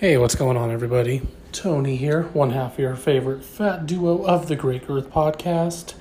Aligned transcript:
Hey, 0.00 0.16
what's 0.16 0.36
going 0.36 0.56
on, 0.56 0.70
everybody? 0.70 1.22
Tony 1.50 1.96
here, 1.96 2.22
one 2.32 2.50
half 2.50 2.74
of 2.74 2.78
your 2.78 2.94
favorite 2.94 3.44
fat 3.44 3.84
duo 3.84 4.24
of 4.24 4.46
the 4.46 4.54
Great 4.54 4.88
Earth 4.88 5.10
podcast. 5.10 5.94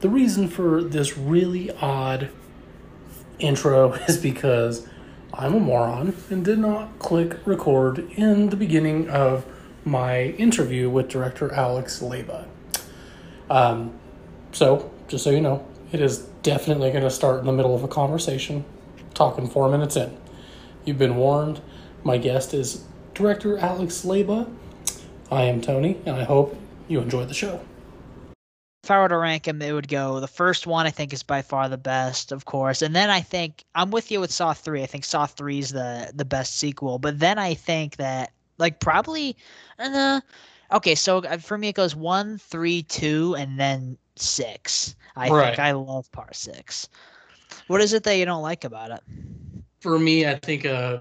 The 0.00 0.08
reason 0.08 0.48
for 0.48 0.82
this 0.82 1.16
really 1.16 1.70
odd 1.70 2.30
intro 3.38 3.92
is 4.08 4.18
because 4.18 4.88
I'm 5.32 5.54
a 5.54 5.60
moron 5.60 6.16
and 6.30 6.44
did 6.44 6.58
not 6.58 6.98
click 6.98 7.38
record 7.46 8.00
in 8.16 8.48
the 8.48 8.56
beginning 8.56 9.08
of 9.08 9.46
my 9.84 10.30
interview 10.30 10.90
with 10.90 11.08
director 11.08 11.54
Alex 11.54 12.00
Leyba. 12.00 12.48
Um, 13.48 13.94
so, 14.50 14.90
just 15.06 15.22
so 15.22 15.30
you 15.30 15.40
know, 15.40 15.64
it 15.92 16.00
is 16.00 16.26
definitely 16.42 16.90
going 16.90 17.04
to 17.04 17.10
start 17.10 17.38
in 17.38 17.46
the 17.46 17.52
middle 17.52 17.76
of 17.76 17.84
a 17.84 17.88
conversation, 17.88 18.64
talking 19.14 19.46
four 19.46 19.68
minutes 19.68 19.94
in. 19.94 20.18
You've 20.84 20.98
been 20.98 21.14
warned. 21.14 21.60
My 22.02 22.18
guest 22.18 22.52
is 22.52 22.84
director 23.14 23.58
Alex 23.58 24.04
Leyba. 24.04 24.50
I 25.30 25.42
am 25.44 25.60
Tony, 25.60 25.98
and 26.04 26.16
I 26.16 26.24
hope 26.24 26.56
you 26.88 27.00
enjoy 27.00 27.24
the 27.24 27.34
show. 27.34 27.60
If 28.84 28.90
I 28.90 29.00
were 29.00 29.08
to 29.08 29.16
rank 29.16 29.44
them, 29.44 29.62
it 29.62 29.72
would 29.72 29.88
go 29.88 30.20
the 30.20 30.28
first 30.28 30.66
one. 30.66 30.86
I 30.86 30.90
think 30.90 31.12
is 31.14 31.22
by 31.22 31.40
far 31.40 31.68
the 31.70 31.78
best, 31.78 32.32
of 32.32 32.44
course, 32.44 32.82
and 32.82 32.94
then 32.94 33.08
I 33.08 33.22
think 33.22 33.64
I'm 33.74 33.90
with 33.90 34.10
you 34.10 34.20
with 34.20 34.30
Saw 34.30 34.52
three. 34.52 34.82
I 34.82 34.86
think 34.86 35.04
Saw 35.04 35.24
three 35.26 35.58
is 35.58 35.70
the 35.70 36.12
the 36.14 36.24
best 36.26 36.58
sequel, 36.58 36.98
but 36.98 37.18
then 37.18 37.38
I 37.38 37.54
think 37.54 37.96
that 37.96 38.32
like 38.58 38.80
probably, 38.80 39.36
uh, 39.78 40.20
okay. 40.72 40.94
So 40.94 41.18
uh, 41.18 41.38
for 41.38 41.56
me, 41.56 41.68
it 41.68 41.74
goes 41.74 41.96
one, 41.96 42.36
three, 42.36 42.82
two, 42.82 43.34
and 43.38 43.58
then 43.58 43.96
six. 44.16 44.94
I 45.16 45.30
Right. 45.30 45.46
think 45.46 45.58
I 45.60 45.72
love 45.72 46.10
part 46.12 46.36
six. 46.36 46.88
What 47.68 47.80
is 47.80 47.94
it 47.94 48.02
that 48.04 48.16
you 48.16 48.26
don't 48.26 48.42
like 48.42 48.64
about 48.64 48.90
it? 48.90 49.00
For 49.80 49.98
me, 49.98 50.26
I 50.26 50.34
think 50.34 50.66
uh, 50.66 50.98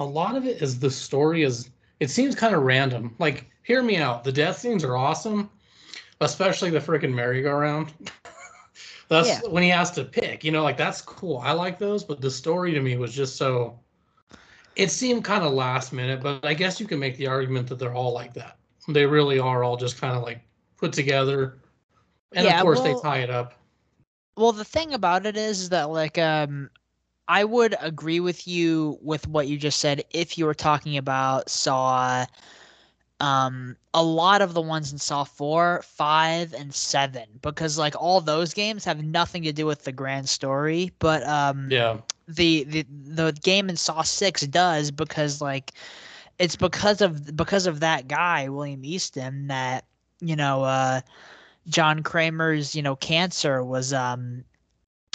a 0.00 0.04
lot 0.04 0.34
of 0.34 0.44
it 0.46 0.60
is 0.60 0.80
the 0.80 0.90
story 0.90 1.42
is. 1.44 1.70
It 2.00 2.10
seems 2.10 2.34
kind 2.34 2.54
of 2.54 2.62
random. 2.62 3.14
Like, 3.18 3.48
hear 3.62 3.82
me 3.82 3.98
out. 3.98 4.24
The 4.24 4.32
death 4.32 4.58
scenes 4.58 4.82
are 4.82 4.96
awesome, 4.96 5.50
especially 6.22 6.70
the 6.70 6.78
freaking 6.80 7.12
merry-go-round. 7.14 7.92
that's 9.08 9.28
Yeah. 9.28 9.40
when 9.50 9.62
he 9.62 9.68
has 9.68 9.90
to 9.92 10.04
pick. 10.04 10.42
You 10.42 10.50
know, 10.50 10.62
like 10.62 10.78
that's 10.78 11.02
cool. 11.02 11.38
I 11.44 11.52
like 11.52 11.78
those, 11.78 12.02
but 12.02 12.20
the 12.22 12.30
story 12.30 12.72
to 12.72 12.80
me 12.80 12.96
was 12.96 13.14
just 13.14 13.36
so. 13.36 13.78
It 14.76 14.90
seemed 14.90 15.24
kind 15.24 15.44
of 15.44 15.52
last 15.52 15.92
minute, 15.92 16.22
but 16.22 16.44
I 16.44 16.54
guess 16.54 16.80
you 16.80 16.86
can 16.86 16.98
make 16.98 17.16
the 17.18 17.26
argument 17.26 17.68
that 17.68 17.78
they're 17.78 17.94
all 17.94 18.12
like 18.14 18.32
that. 18.34 18.56
They 18.88 19.04
really 19.04 19.38
are 19.38 19.62
all 19.62 19.76
just 19.76 20.00
kind 20.00 20.16
of 20.16 20.22
like 20.22 20.40
put 20.78 20.92
together, 20.92 21.58
and 22.32 22.46
Yeah, 22.46 22.56
of 22.56 22.62
course 22.62 22.80
well- 22.80 22.94
they 22.94 23.00
tie 23.02 23.18
it 23.18 23.30
up. 23.30 23.54
Well, 24.36 24.52
the 24.52 24.64
thing 24.64 24.94
about 24.94 25.26
it 25.26 25.36
is, 25.36 25.60
is 25.60 25.68
that 25.68 25.90
like 25.90 26.16
um 26.16 26.70
I 27.30 27.44
would 27.44 27.76
agree 27.80 28.20
with 28.20 28.48
you 28.48 28.98
with 29.02 29.28
what 29.28 29.48
you 29.48 29.58
just 29.58 29.80
said 29.80 30.04
if 30.10 30.38
you 30.38 30.46
were 30.46 30.54
talking 30.54 30.98
about 30.98 31.50
Saw 31.50 32.26
um 33.20 33.76
a 33.94 34.02
lot 34.02 34.42
of 34.42 34.54
the 34.54 34.62
ones 34.62 34.92
in 34.92 34.98
Saw 34.98 35.24
4, 35.24 35.82
5 35.84 36.54
and 36.54 36.74
7 36.74 37.24
because 37.42 37.78
like 37.78 37.94
all 38.00 38.20
those 38.20 38.54
games 38.54 38.84
have 38.84 39.02
nothing 39.04 39.42
to 39.44 39.52
do 39.52 39.66
with 39.66 39.84
the 39.84 39.92
grand 39.92 40.28
story, 40.28 40.92
but 40.98 41.22
um 41.26 41.76
Yeah, 41.76 41.98
the 42.28 42.64
the 42.64 42.86
the 42.90 43.32
game 43.42 43.68
in 43.70 43.76
Saw 43.76 44.02
6 44.02 44.42
does 44.46 44.90
because 44.90 45.40
like 45.40 45.72
it's 46.38 46.56
because 46.56 47.00
of 47.02 47.36
because 47.36 47.66
of 47.66 47.80
that 47.80 48.08
guy 48.08 48.48
William 48.48 48.84
Easton 48.84 49.48
that 49.48 49.84
you 50.20 50.36
know 50.36 50.64
uh 50.64 51.00
John 51.68 52.02
Kramer's 52.02 52.74
you 52.74 52.82
know 52.82 52.96
cancer 52.96 53.64
was 53.64 53.92
um 53.92 54.44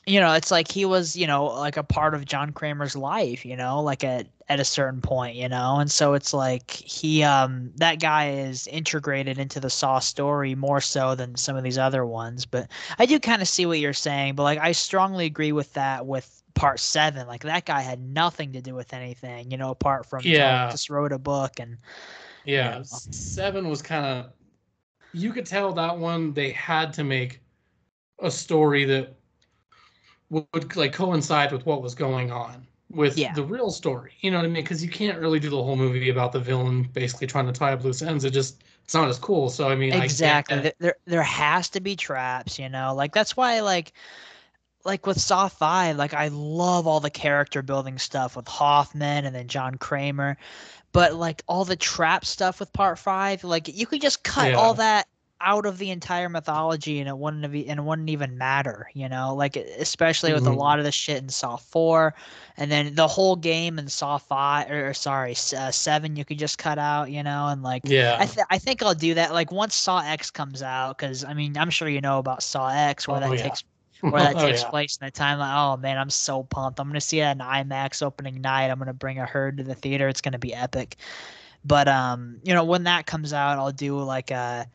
you 0.06 0.20
know 0.20 0.34
it's 0.34 0.52
like 0.52 0.70
he 0.70 0.86
was 0.86 1.16
you 1.16 1.26
know 1.28 1.46
like 1.46 1.78
a 1.78 1.84
part 1.84 2.14
of 2.14 2.26
John 2.26 2.52
Kramer's 2.52 2.96
life 2.96 3.46
you 3.46 3.56
know 3.56 3.82
like 3.82 4.04
at 4.04 4.28
at 4.48 4.60
a 4.60 4.66
certain 4.66 5.02
point 5.02 5.36
you 5.36 5.50
know 5.50 5.78
and 5.80 5.90
so 5.92 6.14
it's 6.14 6.34
like 6.34 6.72
he 6.72 7.24
um 7.24 7.72
that 7.78 8.00
guy 8.00 8.30
is 8.32 8.68
integrated 8.68 9.40
into 9.40 9.60
the 9.60 9.70
Saw 9.70 10.00
story 10.00 10.54
more 10.56 10.82
so 10.82 11.16
than 11.16 11.36
some 11.36 11.56
of 11.56 11.64
these 11.64 11.78
other 11.78 12.06
ones 12.06 12.46
but 12.46 12.70
I 13.00 13.06
do 13.06 13.20
kind 13.20 13.42
of 13.42 13.48
see 13.48 13.66
what 13.66 13.80
you're 13.80 13.94
saying 13.94 14.36
but 14.36 14.44
like 14.44 14.60
I 14.60 14.72
strongly 14.74 15.26
agree 15.26 15.52
with 15.52 15.74
that 15.74 16.06
with 16.06 16.44
part 16.54 16.80
7 16.80 17.28
like 17.28 17.44
that 17.44 17.66
guy 17.66 17.82
had 17.82 18.00
nothing 18.00 18.54
to 18.54 18.62
do 18.62 18.76
with 18.76 18.94
anything 18.94 19.50
you 19.52 19.58
know 19.58 19.72
apart 19.72 20.06
from 20.06 20.22
Yeah. 20.24 20.70
just 20.70 20.90
wrote 20.90 21.12
a 21.12 21.20
book 21.20 21.60
and 21.60 21.78
yeah. 22.46 22.78
Yeah. 22.78 22.84
Seven 22.84 23.68
was 23.70 23.82
kind 23.82 24.06
of. 24.06 24.32
You 25.14 25.34
could 25.34 25.46
tell 25.46 25.74
that 25.74 25.98
one 25.98 26.34
they 26.34 26.52
had 26.52 26.94
to 26.94 27.04
make 27.04 27.42
a 28.22 28.30
story 28.30 28.86
that 28.86 29.15
would, 30.30 30.76
like 30.76 30.94
coincide 30.94 31.52
with 31.52 31.66
what 31.66 31.82
was 31.82 31.96
going 31.96 32.32
on 32.32 32.66
with 32.92 33.18
Yeah. 33.18 33.34
the 33.34 33.44
real 33.44 33.72
story. 33.72 34.14
You 34.22 34.32
know 34.32 34.38
what 34.38 34.46
I 34.46 34.50
mean? 34.50 34.64
Because 34.64 34.84
you 34.84 34.90
can't 34.90 35.20
really 35.20 35.40
do 35.40 35.50
the 35.50 35.62
whole 35.62 35.76
movie 35.76 36.10
about 36.10 36.32
the 36.32 36.40
villain 36.40 36.84
basically 36.94 37.28
trying 37.28 37.48
to 37.48 37.52
tie 37.52 37.74
up 37.74 37.84
loose 37.84 38.02
ends. 38.02 38.24
It 38.24 38.32
just 38.32 38.64
it's 38.84 38.94
not 38.94 39.10
as 39.10 39.18
cool. 39.18 39.50
So 39.50 39.70
I 39.70 39.76
mean, 39.76 39.94
exactly 39.94 40.60
that. 40.60 40.76
there, 40.80 40.96
there 41.06 41.24
has 41.24 41.70
to 41.70 41.80
be 41.80 41.96
traps 41.96 42.60
you 42.60 42.70
know 42.70 42.94
like 42.96 43.14
that's 43.14 43.36
why 43.36 43.62
like 43.62 43.94
like 44.84 45.06
with 45.08 45.20
saw 45.20 45.48
5 45.48 45.98
like 45.98 46.14
i 46.14 46.28
love 46.30 46.88
all 46.88 47.00
the 47.00 47.10
character 47.10 47.62
building 47.62 47.98
stuff 47.98 48.36
with 48.36 48.48
hoffman 48.48 49.26
and 49.26 49.36
then 49.36 49.48
john 49.48 49.76
kramer 49.76 50.38
but 50.92 51.16
like 51.16 51.44
all 51.48 51.66
the 51.66 51.76
trap 51.76 52.26
stuff 52.26 52.60
with 52.60 52.72
part 52.74 53.00
5 53.00 53.44
like 53.44 53.68
you 53.68 53.86
could 53.88 54.02
just 54.02 54.24
cut 54.24 54.54
all 54.54 54.76
that 54.76 55.08
out 55.42 55.66
of 55.66 55.78
the 55.78 55.90
entire 55.92 56.30
mythology 56.30 57.00
and 57.00 57.10
it 57.10 57.18
wouldn't 57.18 57.44
have, 57.44 57.54
e- 57.56 57.68
and 57.68 57.80
it 57.80 57.84
wouldn't 57.84 58.10
even 58.10 58.38
matter 58.38 58.90
you 58.94 59.08
know 59.10 59.36
like 59.36 59.56
especially 59.58 60.34
with 60.34 60.48
a 60.48 60.52
Mhm. 60.52 60.58
lot 60.58 60.80
of 60.80 60.86
the 60.86 60.92
shit 60.92 61.22
in 61.22 61.30
saw 61.30 61.56
4 61.58 62.14
and 62.58 62.72
then 62.72 62.96
the 62.96 63.08
whole 63.08 63.36
game 63.36 63.78
in 63.78 63.88
saw 63.88 64.18
5 64.18 64.72
or, 64.72 64.90
or 64.90 64.94
sorry 64.94 65.34
uh, 65.58 65.72
7 65.72 66.16
you 66.16 66.24
could 66.26 66.40
just 66.40 66.58
cut 66.58 66.80
out 66.80 67.12
you 67.12 67.22
know 67.24 67.48
and 67.48 67.64
like 67.64 67.84
Yeah. 67.90 68.16
I, 68.18 68.26
th- 68.26 68.46
I 68.50 68.58
think 68.58 68.82
I'll 68.82 68.96
do 68.96 69.14
that. 69.16 69.34
Like 69.34 69.52
once 69.52 69.76
Saw 69.76 70.00
X 70.00 70.32
comes 70.32 70.62
out, 70.64 70.98
because 70.98 71.24
I 71.24 71.34
mean 71.34 71.58
I'm 71.58 71.70
sure 71.70 71.90
you 71.90 72.02
know 72.02 72.20
about 72.20 72.42
Saw 72.44 72.70
X, 72.70 73.08
where 73.08 73.20
Oh, 73.20 73.20
that 73.20 73.36
yeah. 73.36 73.44
takes 73.44 73.64
where 74.10 74.22
that 74.22 74.38
Oh, 74.38 74.46
takes 74.46 74.62
yeah. 74.62 74.70
place 74.70 74.98
in 75.02 75.06
the 75.06 75.12
time. 75.12 75.40
Like, 75.40 75.54
oh 75.56 75.78
man, 75.78 75.98
I'm 75.98 76.10
so 76.10 76.44
pumped! 76.44 76.80
I'm 76.80 76.88
gonna 76.88 77.02
see 77.02 77.20
it 77.20 77.26
in 77.32 77.40
IMAX 77.40 78.02
opening 78.04 78.42
night. 78.42 78.70
I'm 78.70 78.80
gonna 78.80 78.94
bring 78.94 79.20
a 79.20 79.26
herd 79.26 79.58
to 79.58 79.64
the 79.64 79.76
theater. 79.76 80.08
It's 80.08 80.22
gonna 80.22 80.40
be 80.40 80.54
epic. 80.54 80.98
But 81.64 81.88
um, 81.88 82.40
you 82.44 82.54
know, 82.54 82.64
when 82.64 82.84
that 82.84 83.06
comes 83.06 83.34
out, 83.34 83.58
I'll 83.58 83.72
do 83.72 83.98
like 84.00 84.32
a 84.32 84.68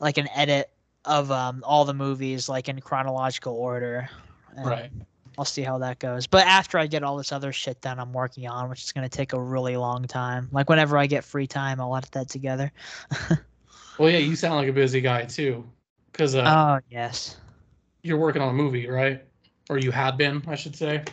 like 0.00 0.18
an 0.18 0.28
edit 0.34 0.70
of 1.04 1.30
um 1.30 1.62
all 1.66 1.84
the 1.84 1.94
movies 1.94 2.48
like 2.48 2.68
in 2.68 2.80
chronological 2.80 3.54
order. 3.54 4.08
Right. 4.56 4.90
I'll 5.38 5.44
see 5.46 5.62
how 5.62 5.78
that 5.78 5.98
goes. 6.00 6.26
But 6.26 6.44
after 6.46 6.76
I 6.78 6.86
get 6.86 7.02
all 7.02 7.16
this 7.16 7.32
other 7.32 7.52
shit 7.52 7.80
done, 7.80 7.98
I'm 7.98 8.12
working 8.12 8.46
on, 8.48 8.68
which 8.68 8.82
is 8.82 8.92
gonna 8.92 9.08
take 9.08 9.32
a 9.32 9.40
really 9.40 9.76
long 9.76 10.04
time. 10.06 10.48
Like 10.52 10.68
whenever 10.68 10.98
I 10.98 11.06
get 11.06 11.24
free 11.24 11.46
time, 11.46 11.80
I'll 11.80 11.96
edit 11.96 12.12
that 12.12 12.28
together. 12.28 12.72
Well, 13.98 14.08
yeah, 14.10 14.18
you 14.18 14.34
sound 14.34 14.54
like 14.56 14.68
a 14.68 14.72
busy 14.72 15.00
guy 15.02 15.24
too, 15.26 15.62
because 16.10 16.34
uh, 16.34 16.44
Oh 16.46 16.80
yes. 16.90 17.36
you're 18.02 18.16
working 18.16 18.40
on 18.40 18.48
a 18.48 18.52
movie, 18.54 18.88
right? 18.88 19.22
Or 19.68 19.76
you 19.78 19.90
had 19.90 20.16
been, 20.16 20.42
I 20.46 20.54
should 20.54 20.74
say. 20.74 21.04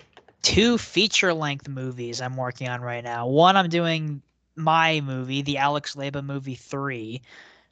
two 0.41 0.77
feature 0.77 1.33
length 1.33 1.67
movies 1.67 2.21
I'm 2.21 2.37
working 2.37 2.69
on 2.69 2.79
right 2.81 3.03
now. 3.03 3.27
One 3.27 3.57
I'm 3.57 3.67
doing 3.69 4.21
my 4.55 5.01
movie, 5.01 5.41
the 5.41 5.57
Alex 5.57 5.95
Leyba 5.95 6.23
movie 6.23 6.55
3, 6.55 7.21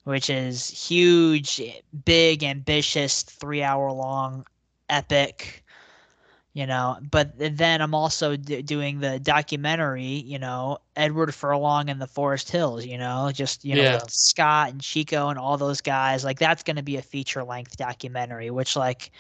which 0.06 0.30
is 0.32 0.70
huge, 0.70 1.62
big, 2.06 2.44
ambitious, 2.44 3.24
3-hour 3.24 3.92
long 3.92 4.46
epic 4.90 5.64
you 6.54 6.66
know 6.66 6.98
but 7.12 7.32
then 7.38 7.82
i'm 7.82 7.94
also 7.94 8.36
d- 8.38 8.62
doing 8.62 9.00
the 9.00 9.20
documentary 9.20 10.04
you 10.04 10.40
know 10.40 10.78
edward 10.96 11.34
furlong 11.36 11.90
and 11.90 12.02
the 12.02 12.08
forest 12.08 12.52
hills 12.52 12.86
you 12.86 12.98
know 12.98 13.32
just 13.34 13.66
you 13.66 13.76
know 13.76 13.84
Yeah. 13.84 14.04
scott 14.08 14.72
and 14.72 14.82
chico 14.82 15.30
and 15.30 15.38
all 15.40 15.58
those 15.58 15.82
guys 15.82 16.24
like 16.24 16.40
that's 16.40 16.64
going 16.64 16.78
to 16.78 16.84
be 16.84 16.98
a 16.98 17.02
feature 17.02 17.44
length 17.44 17.78
documentary 17.78 18.52
which 18.52 18.76
like 18.76 19.12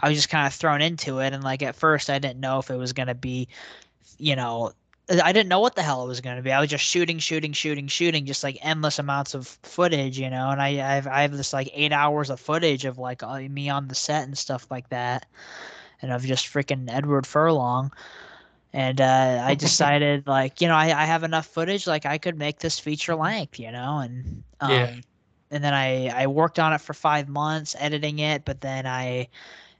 i 0.00 0.08
was 0.08 0.18
just 0.18 0.28
kind 0.28 0.46
of 0.46 0.52
thrown 0.52 0.82
into 0.82 1.20
it 1.20 1.32
and 1.32 1.42
like 1.44 1.62
at 1.62 1.74
first 1.74 2.10
i 2.10 2.18
didn't 2.18 2.40
know 2.40 2.58
if 2.58 2.70
it 2.70 2.76
was 2.76 2.92
going 2.92 3.08
to 3.08 3.14
be 3.14 3.48
you 4.18 4.36
know 4.36 4.72
I 5.20 5.32
didn't 5.32 5.48
know 5.48 5.60
what 5.60 5.74
the 5.74 5.82
hell 5.82 6.04
it 6.04 6.08
was 6.08 6.20
going 6.20 6.36
to 6.36 6.42
be. 6.42 6.52
I 6.52 6.60
was 6.60 6.70
just 6.70 6.84
shooting, 6.84 7.18
shooting, 7.18 7.52
shooting, 7.52 7.86
shooting, 7.88 8.24
just 8.26 8.42
like 8.44 8.58
endless 8.62 8.98
amounts 8.98 9.34
of 9.34 9.46
footage, 9.62 10.18
you 10.18 10.30
know. 10.30 10.50
And 10.50 10.62
I, 10.62 10.68
I 10.68 10.94
have, 10.94 11.06
I 11.06 11.22
have 11.22 11.32
this 11.36 11.52
like 11.52 11.70
eight 11.74 11.92
hours 11.92 12.30
of 12.30 12.40
footage 12.40 12.84
of 12.84 12.98
like 12.98 13.22
uh, 13.22 13.40
me 13.40 13.68
on 13.68 13.88
the 13.88 13.94
set 13.94 14.24
and 14.24 14.36
stuff 14.38 14.66
like 14.70 14.88
that, 14.90 15.26
and 16.02 16.12
of 16.12 16.22
just 16.24 16.46
freaking 16.46 16.88
Edward 16.90 17.26
Furlong. 17.26 17.92
And 18.72 19.00
uh, 19.00 19.42
I 19.44 19.54
decided, 19.54 20.26
like, 20.26 20.60
you 20.60 20.68
know, 20.68 20.74
I, 20.74 20.86
I 20.86 21.04
have 21.04 21.24
enough 21.24 21.46
footage, 21.46 21.86
like 21.86 22.06
I 22.06 22.18
could 22.18 22.38
make 22.38 22.60
this 22.60 22.78
feature 22.78 23.14
length, 23.14 23.58
you 23.58 23.70
know, 23.72 23.98
and 23.98 24.44
um, 24.60 24.90
Yeah. 24.90 25.02
and 25.50 25.62
then 25.64 25.74
I 25.74 26.08
I 26.08 26.26
worked 26.28 26.58
on 26.58 26.72
it 26.72 26.80
for 26.80 26.94
five 26.94 27.28
months 27.28 27.76
editing 27.78 28.18
it, 28.20 28.44
but 28.44 28.60
then 28.60 28.86
I 28.86 29.28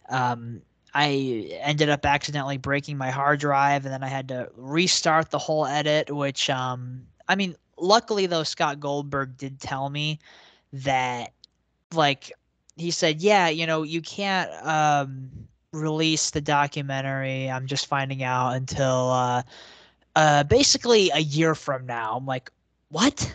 um 0.09 0.63
I 0.95 1.59
ended 1.61 1.89
up 1.89 2.05
accidentally 2.05 2.59
breaking 2.59 2.99
my 2.99 3.11
hard 3.11 3.41
drive 3.41 3.85
and 3.85 3.93
then 3.93 4.03
I 4.03 4.09
had 4.09 4.29
to 4.29 4.51
restart 4.57 5.31
the 5.31 5.39
whole 5.39 5.67
edit, 5.67 6.11
which 6.11 6.51
um 6.51 7.07
I 7.29 7.35
mean 7.35 7.57
luckily 7.79 8.27
though 8.27 8.43
Scott 8.43 8.81
Goldberg 8.81 9.37
did 9.37 9.61
tell 9.61 9.89
me 9.89 10.19
that 10.73 11.33
like 11.95 12.33
he 12.77 12.91
said, 12.91 13.21
"Yeah, 13.21 13.49
you 13.49 13.67
know, 13.67 13.83
you 13.83 14.03
can't 14.03 14.51
um 14.67 15.31
release 15.73 16.31
the 16.31 16.41
documentary. 16.41 17.51
I'm 17.51 17.67
just 17.67 17.87
finding 17.87 18.23
out 18.23 18.53
until 18.55 19.11
uh 19.11 19.43
uh, 20.15 20.45
basically 20.45 21.11
a 21.15 21.21
year 21.21 21.55
from 21.55 21.87
now. 21.87 22.17
I'm 22.17 22.27
like, 22.27 22.51
what? 22.91 23.35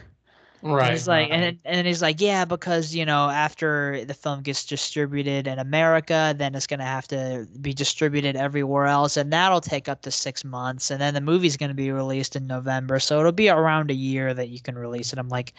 Right. 0.63 0.85
And 0.85 0.91
he's 0.93 1.07
like, 1.07 1.29
right. 1.29 1.39
and 1.43 1.57
and 1.65 1.87
he's 1.87 2.01
like, 2.01 2.19
yeah, 2.19 2.43
because 2.43 2.95
you 2.95 3.05
know, 3.05 3.29
after 3.29 4.03
the 4.05 4.13
film 4.15 4.41
gets 4.41 4.65
distributed 4.65 5.45
in 5.47 5.59
America, 5.59 6.33
then 6.35 6.55
it's 6.55 6.65
gonna 6.65 6.83
have 6.83 7.07
to 7.09 7.47
be 7.61 7.73
distributed 7.73 8.35
everywhere 8.35 8.85
else, 8.87 9.17
and 9.17 9.31
that'll 9.31 9.61
take 9.61 9.87
up 9.87 10.01
to 10.01 10.11
six 10.11 10.43
months, 10.43 10.89
and 10.89 10.99
then 10.99 11.13
the 11.13 11.21
movie's 11.21 11.57
gonna 11.57 11.75
be 11.75 11.91
released 11.91 12.35
in 12.35 12.47
November, 12.47 12.99
so 12.99 13.19
it'll 13.19 13.31
be 13.31 13.49
around 13.49 13.91
a 13.91 13.93
year 13.93 14.33
that 14.33 14.49
you 14.49 14.59
can 14.59 14.75
release 14.77 15.13
it. 15.13 15.19
I'm 15.19 15.29
like, 15.29 15.53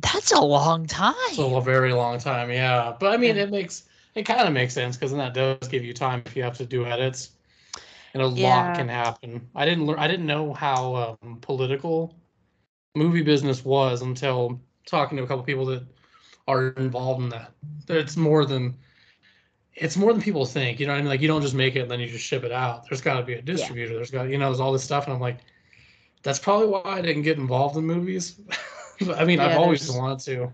that's 0.00 0.32
a 0.32 0.40
long 0.40 0.86
time. 0.86 1.14
It's 1.28 1.38
a 1.38 1.60
very 1.60 1.92
long 1.92 2.18
time, 2.18 2.50
yeah. 2.50 2.94
But 2.98 3.12
I 3.12 3.16
mean, 3.18 3.32
And- 3.32 3.40
it 3.40 3.50
makes 3.50 3.84
it 4.14 4.22
kind 4.24 4.40
of 4.48 4.52
makes 4.54 4.72
sense 4.72 4.96
because 4.96 5.10
then 5.10 5.18
that 5.18 5.34
does 5.34 5.68
give 5.68 5.84
you 5.84 5.92
time 5.92 6.22
if 6.24 6.34
you 6.34 6.42
have 6.44 6.56
to 6.58 6.64
do 6.64 6.86
edits, 6.86 7.32
and 8.14 8.22
a 8.22 8.28
Yeah. 8.28 8.68
lot 8.68 8.76
can 8.76 8.88
happen. 8.88 9.46
I 9.54 9.66
didn't 9.66 9.84
learn. 9.86 9.98
I 9.98 10.08
didn't 10.08 10.26
know 10.26 10.54
how 10.54 11.16
um, 11.22 11.38
political 11.42 12.14
movie 12.94 13.22
business 13.22 13.64
was 13.64 14.02
until 14.02 14.60
talking 14.86 15.16
to 15.18 15.24
a 15.24 15.26
couple 15.26 15.44
people 15.44 15.66
that 15.66 15.84
are 16.46 16.68
involved 16.70 17.22
in 17.22 17.28
that. 17.30 17.52
That 17.86 17.98
It's 17.98 18.16
more 18.16 18.44
than 18.44 18.76
it's 19.74 19.96
more 19.96 20.12
than 20.12 20.22
people 20.22 20.46
think. 20.46 20.78
You 20.78 20.86
know 20.86 20.92
what 20.92 20.98
I 20.98 21.02
mean? 21.02 21.08
Like 21.08 21.20
you 21.20 21.28
don't 21.28 21.42
just 21.42 21.54
make 21.54 21.76
it 21.76 21.80
and 21.80 21.90
then 21.90 22.00
you 22.00 22.06
just 22.06 22.24
ship 22.24 22.44
it 22.44 22.52
out. 22.52 22.88
There's 22.88 23.00
got 23.00 23.18
to 23.18 23.24
be 23.24 23.34
a 23.34 23.42
distributor. 23.42 23.94
There's 23.94 24.10
got 24.10 24.28
you 24.28 24.38
know 24.38 24.46
there's 24.46 24.60
all 24.60 24.72
this 24.72 24.84
stuff, 24.84 25.04
and 25.04 25.14
I'm 25.14 25.20
like, 25.20 25.38
that's 26.22 26.38
probably 26.38 26.68
why 26.68 26.82
I 26.84 27.00
didn't 27.00 27.22
get 27.22 27.38
involved 27.38 27.76
in 27.76 27.84
movies. 27.84 28.40
I 29.16 29.24
mean, 29.24 29.40
I've 29.40 29.58
always 29.58 29.90
wanted 29.90 30.20
to. 30.26 30.52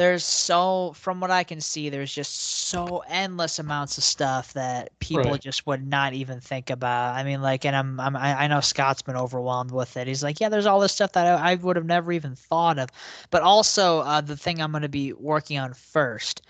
There's 0.00 0.24
so 0.24 0.92
from 0.96 1.20
what 1.20 1.30
I 1.30 1.44
can 1.44 1.60
see, 1.60 1.90
there's 1.90 2.14
just 2.14 2.34
so 2.34 3.02
endless 3.06 3.58
amounts 3.58 3.98
of 3.98 4.04
stuff 4.04 4.54
that 4.54 4.98
people 4.98 5.36
Right. 5.36 5.38
just 5.38 5.66
would 5.66 5.86
not 5.86 6.14
even 6.14 6.40
think 6.40 6.70
about. 6.70 7.14
I 7.16 7.22
mean, 7.22 7.42
like, 7.42 7.66
and 7.66 7.76
I'm, 7.76 8.00
I'm 8.00 8.16
I 8.16 8.46
know 8.46 8.60
Scott's 8.60 9.02
been 9.02 9.16
overwhelmed 9.16 9.72
with 9.72 9.96
it. 9.98 10.06
He's 10.08 10.22
like, 10.22 10.40
yeah, 10.40 10.48
there's 10.48 10.66
all 10.66 10.80
this 10.80 10.92
stuff 10.94 11.12
that 11.12 11.26
I, 11.26 11.52
I 11.52 11.54
would 11.56 11.76
have 11.76 11.84
never 11.84 12.12
even 12.12 12.34
thought 12.34 12.78
of. 12.78 12.88
But 13.30 13.42
also, 13.42 14.00
uh, 14.00 14.22
the 14.22 14.36
thing 14.38 14.62
I'm 14.62 14.72
going 14.72 14.82
to 14.82 14.88
be 14.88 15.12
working 15.12 15.58
on 15.58 15.74
first 15.74 16.42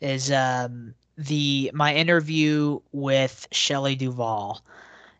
is 0.00 0.32
um 0.32 0.94
the 1.18 1.70
my 1.74 1.94
interview 1.94 2.80
with 2.92 3.46
Shelley 3.52 3.96
Duvall, 3.96 4.64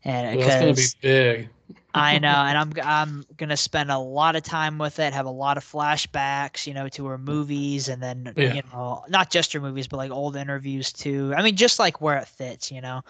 and 0.04 0.26
Well, 0.32 0.44
that's 0.44 0.56
gonna 0.56 0.74
be 0.74 0.88
big. 1.00 1.50
I 1.94 2.18
know, 2.18 2.28
and 2.28 2.58
I'm 2.58 2.72
I'm 2.82 3.24
gonna 3.36 3.56
spend 3.56 3.90
a 3.90 3.98
lot 3.98 4.34
of 4.36 4.42
time 4.42 4.78
with 4.78 4.98
it, 4.98 5.12
have 5.14 5.26
a 5.26 5.30
lot 5.30 5.56
of 5.56 5.64
flashbacks, 5.64 6.66
you 6.66 6.74
know, 6.74 6.88
to 6.90 7.06
her 7.06 7.18
movies, 7.18 7.88
and 7.88 8.02
then 8.02 8.36
Yeah. 8.36 8.50
you 8.50 8.62
know, 8.72 9.04
not 9.08 9.30
just 9.30 9.52
her 9.52 9.60
movies, 9.60 9.86
but 9.86 9.98
like 9.98 10.10
old 10.10 10.36
interviews 10.36 10.92
too. 10.92 11.32
I 11.36 11.42
mean, 11.42 11.56
just 11.56 11.78
like 11.78 12.00
where 12.00 12.18
it 12.18 12.26
fits, 12.28 12.72
you 12.72 12.80
know, 12.80 13.02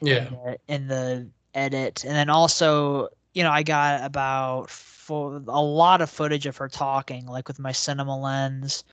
Yeah. 0.00 0.28
in 0.28 0.30
the, 0.32 0.58
in 0.68 0.86
the 0.88 1.30
edit, 1.54 2.04
and 2.04 2.14
then 2.14 2.28
also, 2.30 3.08
you 3.34 3.42
know, 3.42 3.50
I 3.50 3.62
got 3.62 4.04
about 4.04 4.70
for 4.70 5.42
a 5.48 5.62
lot 5.62 6.00
of 6.02 6.10
footage 6.10 6.46
of 6.46 6.56
her 6.58 6.68
talking, 6.68 7.26
like 7.26 7.48
with 7.48 7.58
my 7.58 7.72
cinema 7.72 8.18
lens, 8.18 8.84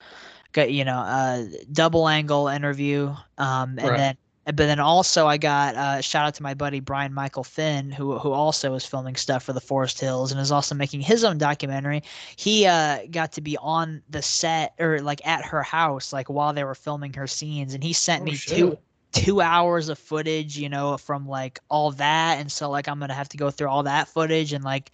got 0.52 0.72
you 0.72 0.84
know, 0.84 0.98
a 0.98 1.48
double 1.72 2.08
angle 2.08 2.48
interview, 2.48 3.14
um, 3.38 3.78
and 3.78 3.96
Right. 3.96 3.98
then 3.98 4.16
but 4.44 4.56
then 4.56 4.78
also 4.80 5.26
I 5.26 5.38
got 5.38 5.74
uh, 5.74 6.00
shout 6.00 6.26
out 6.26 6.34
to 6.34 6.42
my 6.42 6.54
buddy 6.54 6.80
Brian 6.80 7.14
Michael 7.14 7.44
Finn, 7.44 7.90
who 7.90 8.18
who 8.18 8.32
also 8.32 8.74
is 8.74 8.84
filming 8.84 9.16
stuff 9.16 9.42
for 9.44 9.52
the 9.52 9.60
Forest 9.60 10.00
Hills 10.00 10.32
and 10.32 10.40
is 10.40 10.52
also 10.52 10.74
making 10.74 11.00
his 11.00 11.24
own 11.24 11.38
documentary. 11.38 12.02
He 12.36 12.66
uh, 12.66 13.00
got 13.10 13.32
to 13.32 13.40
be 13.40 13.56
on 13.58 14.02
the 14.10 14.22
set 14.22 14.74
or 14.78 15.00
like 15.00 15.26
at 15.26 15.44
her 15.44 15.62
house, 15.62 16.12
like 16.12 16.28
while 16.28 16.52
they 16.52 16.64
were 16.64 16.74
filming 16.74 17.14
her 17.14 17.26
scenes, 17.26 17.74
and 17.74 17.82
he 17.82 17.92
sent 17.92 18.22
Oh, 18.22 18.24
me 18.24 18.34
shit. 18.34 18.56
two 18.58 18.78
two 19.12 19.40
hours 19.40 19.88
of 19.88 19.98
footage, 19.98 20.58
you 20.58 20.68
know, 20.68 20.96
from 20.98 21.26
like 21.28 21.60
all 21.70 21.92
that, 21.92 22.38
and 22.38 22.50
so 22.52 22.68
like 22.70 22.88
I'm 22.88 23.00
gonna 23.00 23.14
have 23.14 23.28
to 23.30 23.36
go 23.36 23.50
through 23.50 23.68
all 23.68 23.84
that 23.84 24.08
footage 24.08 24.52
and 24.52 24.64
like 24.64 24.92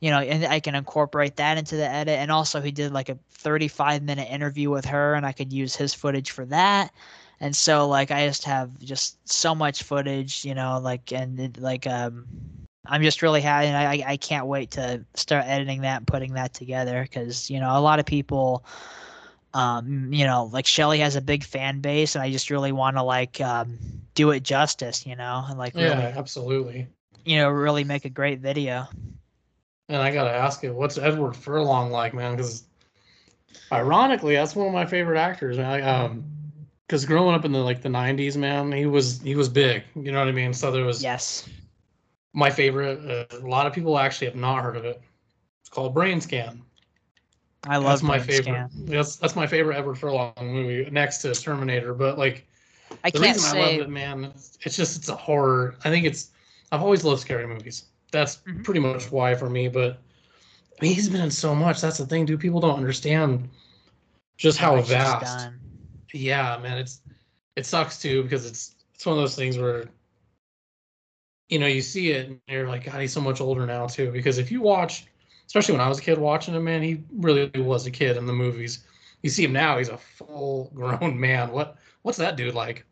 you 0.00 0.10
know, 0.10 0.20
and 0.20 0.46
I 0.46 0.60
can 0.60 0.74
incorporate 0.74 1.36
that 1.36 1.58
into 1.58 1.76
the 1.76 1.86
edit. 1.88 2.18
And 2.18 2.30
also, 2.30 2.60
he 2.60 2.70
did 2.70 2.92
like 2.92 3.10
a 3.10 3.18
35 3.32 4.02
minute 4.02 4.30
interview 4.30 4.70
with 4.70 4.86
her, 4.86 5.14
and 5.14 5.26
I 5.26 5.32
could 5.32 5.52
use 5.52 5.76
his 5.76 5.92
footage 5.92 6.30
for 6.30 6.46
that. 6.46 6.92
And 7.40 7.56
so, 7.56 7.88
like, 7.88 8.10
I 8.10 8.26
just 8.26 8.44
have 8.44 8.78
just 8.80 9.26
so 9.28 9.54
much 9.54 9.82
footage, 9.82 10.44
you 10.44 10.54
know, 10.54 10.78
like, 10.82 11.12
and 11.12 11.38
it, 11.40 11.58
like, 11.58 11.86
um, 11.86 12.26
I'm 12.86 13.02
just 13.02 13.22
really 13.22 13.40
happy, 13.40 13.66
and 13.68 13.76
I, 13.76 14.04
I 14.12 14.16
can't 14.16 14.46
wait 14.46 14.72
to 14.72 15.04
start 15.14 15.44
editing 15.46 15.82
that 15.82 15.98
and 15.98 16.06
putting 16.06 16.34
that 16.34 16.54
together 16.54 17.02
because, 17.02 17.50
you 17.50 17.60
know, 17.60 17.78
a 17.78 17.80
lot 17.80 17.98
of 17.98 18.06
people, 18.06 18.64
um, 19.54 20.12
you 20.12 20.24
know, 20.26 20.44
like 20.52 20.66
Shelly 20.66 20.98
has 21.00 21.16
a 21.16 21.20
big 21.20 21.44
fan 21.44 21.80
base, 21.80 22.14
and 22.14 22.22
I 22.22 22.30
just 22.30 22.50
really 22.50 22.72
want 22.72 22.96
to 22.96 23.02
like 23.02 23.40
um, 23.40 23.78
do 24.14 24.30
it 24.30 24.42
justice, 24.42 25.06
you 25.06 25.16
know, 25.16 25.44
and 25.48 25.58
like, 25.58 25.78
really, 25.78 25.86
Yeah, 25.86 26.12
absolutely. 26.16 26.88
you 27.24 27.36
know, 27.38 27.48
really 27.50 27.84
make 27.84 28.04
a 28.04 28.10
great 28.10 28.40
video. 28.40 28.86
And 29.88 30.00
I 30.00 30.12
gotta 30.12 30.30
ask 30.32 30.62
you, 30.62 30.72
what's 30.72 30.98
Edward 30.98 31.36
Furlong 31.36 31.90
like, 31.90 32.14
man? 32.14 32.36
Because 32.36 32.64
ironically, 33.72 34.34
that's 34.34 34.54
one 34.54 34.66
of 34.66 34.72
my 34.72 34.86
favorite 34.86 35.18
actors, 35.18 35.56
man. 35.58 35.66
I, 35.66 35.80
um, 35.82 36.24
because 36.90 37.04
growing 37.04 37.36
up 37.36 37.44
in 37.44 37.52
the 37.52 37.58
like 37.60 37.82
the 37.82 37.88
'90s, 37.88 38.36
man, 38.36 38.72
he 38.72 38.84
was 38.84 39.20
he 39.22 39.36
was 39.36 39.48
big. 39.48 39.84
You 39.94 40.10
know 40.10 40.18
what 40.18 40.26
I 40.26 40.32
mean? 40.32 40.52
So 40.52 40.72
there 40.72 40.84
was 40.84 41.04
Yes. 41.04 41.48
my 42.34 42.50
favorite. 42.50 42.98
Uh, 43.08 43.36
a 43.36 43.46
lot 43.46 43.68
of 43.68 43.72
people 43.72 43.96
actually 43.96 44.26
have 44.26 44.34
not 44.34 44.64
heard 44.64 44.76
of 44.76 44.84
it. 44.84 45.00
It's 45.60 45.68
called 45.68 45.94
Brain 45.94 46.20
Scan. 46.20 46.62
I 47.68 47.76
love 47.76 47.90
That's 47.90 48.02
my 48.02 48.18
favorite. 48.18 48.42
Scan. 48.42 48.70
That's 48.86 49.14
that's 49.16 49.36
my 49.36 49.46
favorite 49.46 49.76
Edward 49.76 49.98
Furlong 49.98 50.32
movie, 50.40 50.90
next 50.90 51.18
to 51.18 51.32
Terminator. 51.32 51.94
But 51.94 52.18
like 52.18 52.44
I 53.04 53.12
the 53.12 53.20
can't 53.20 53.36
reason 53.36 53.56
I 53.56 53.62
say 53.62 53.76
love 53.76 53.86
it, 53.86 53.88
man, 53.88 54.24
it's, 54.24 54.58
it's 54.62 54.76
just 54.76 54.98
it's 54.98 55.08
a 55.08 55.14
horror. 55.14 55.76
I 55.84 55.90
think 55.90 56.06
it's 56.06 56.32
I've 56.72 56.82
always 56.82 57.04
loved 57.04 57.20
scary 57.20 57.46
movies. 57.46 57.84
That's 58.10 58.38
Mhm. 58.38 58.64
pretty 58.64 58.80
much 58.80 59.12
why 59.12 59.36
for 59.36 59.48
me. 59.48 59.68
But 59.68 60.00
I 60.80 60.82
mean, 60.82 60.92
he's 60.94 61.08
been 61.08 61.20
in 61.20 61.30
so 61.30 61.54
much. 61.54 61.80
That's 61.80 61.98
the 61.98 62.06
thing, 62.06 62.26
dude. 62.26 62.40
People 62.40 62.58
don't 62.58 62.76
understand 62.76 63.48
just 64.38 64.58
how 64.58 64.74
he's 64.74 64.88
vast. 64.88 65.50
Yeah, 66.12 66.58
man. 66.58 66.78
It's 66.78 67.00
it 67.56 67.66
sucks 67.66 68.00
too 68.00 68.22
because 68.22 68.46
it's 68.46 68.74
it's 68.94 69.06
one 69.06 69.16
of 69.16 69.22
those 69.22 69.36
things 69.36 69.58
where 69.58 69.86
you 71.48 71.58
know 71.58 71.66
you 71.66 71.82
see 71.82 72.12
it 72.12 72.28
and 72.28 72.40
you're 72.48 72.68
like, 72.68 72.84
God, 72.84 73.00
he's 73.00 73.12
so 73.12 73.20
much 73.20 73.40
older 73.40 73.66
now 73.66 73.86
too. 73.86 74.10
Because 74.10 74.38
if 74.38 74.50
you 74.50 74.60
watch, 74.60 75.06
especially 75.46 75.72
when 75.72 75.80
I 75.80 75.88
was 75.88 75.98
a 75.98 76.02
kid 76.02 76.18
watching 76.18 76.54
him, 76.54 76.64
man, 76.64 76.82
he 76.82 77.02
really 77.12 77.50
was 77.56 77.86
a 77.86 77.90
kid 77.90 78.16
in 78.16 78.26
the 78.26 78.32
movies. 78.32 78.84
You 79.22 79.30
see 79.30 79.44
him 79.44 79.52
now; 79.52 79.78
he's 79.78 79.88
a 79.88 79.98
full 79.98 80.70
grown 80.74 81.18
man. 81.20 81.50
What 81.50 81.76
what's 82.02 82.18
that 82.18 82.36
dude 82.36 82.54
like? 82.54 82.84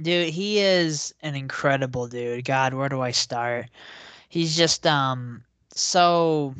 Dude, 0.00 0.30
he 0.30 0.58
is 0.58 1.14
an 1.22 1.34
incredible 1.34 2.08
dude. 2.08 2.44
God, 2.44 2.74
where 2.74 2.88
do 2.88 3.00
I 3.00 3.12
start? 3.12 3.66
He's 4.28 4.56
just 4.56 4.86
um 4.86 5.44
so 5.74 6.54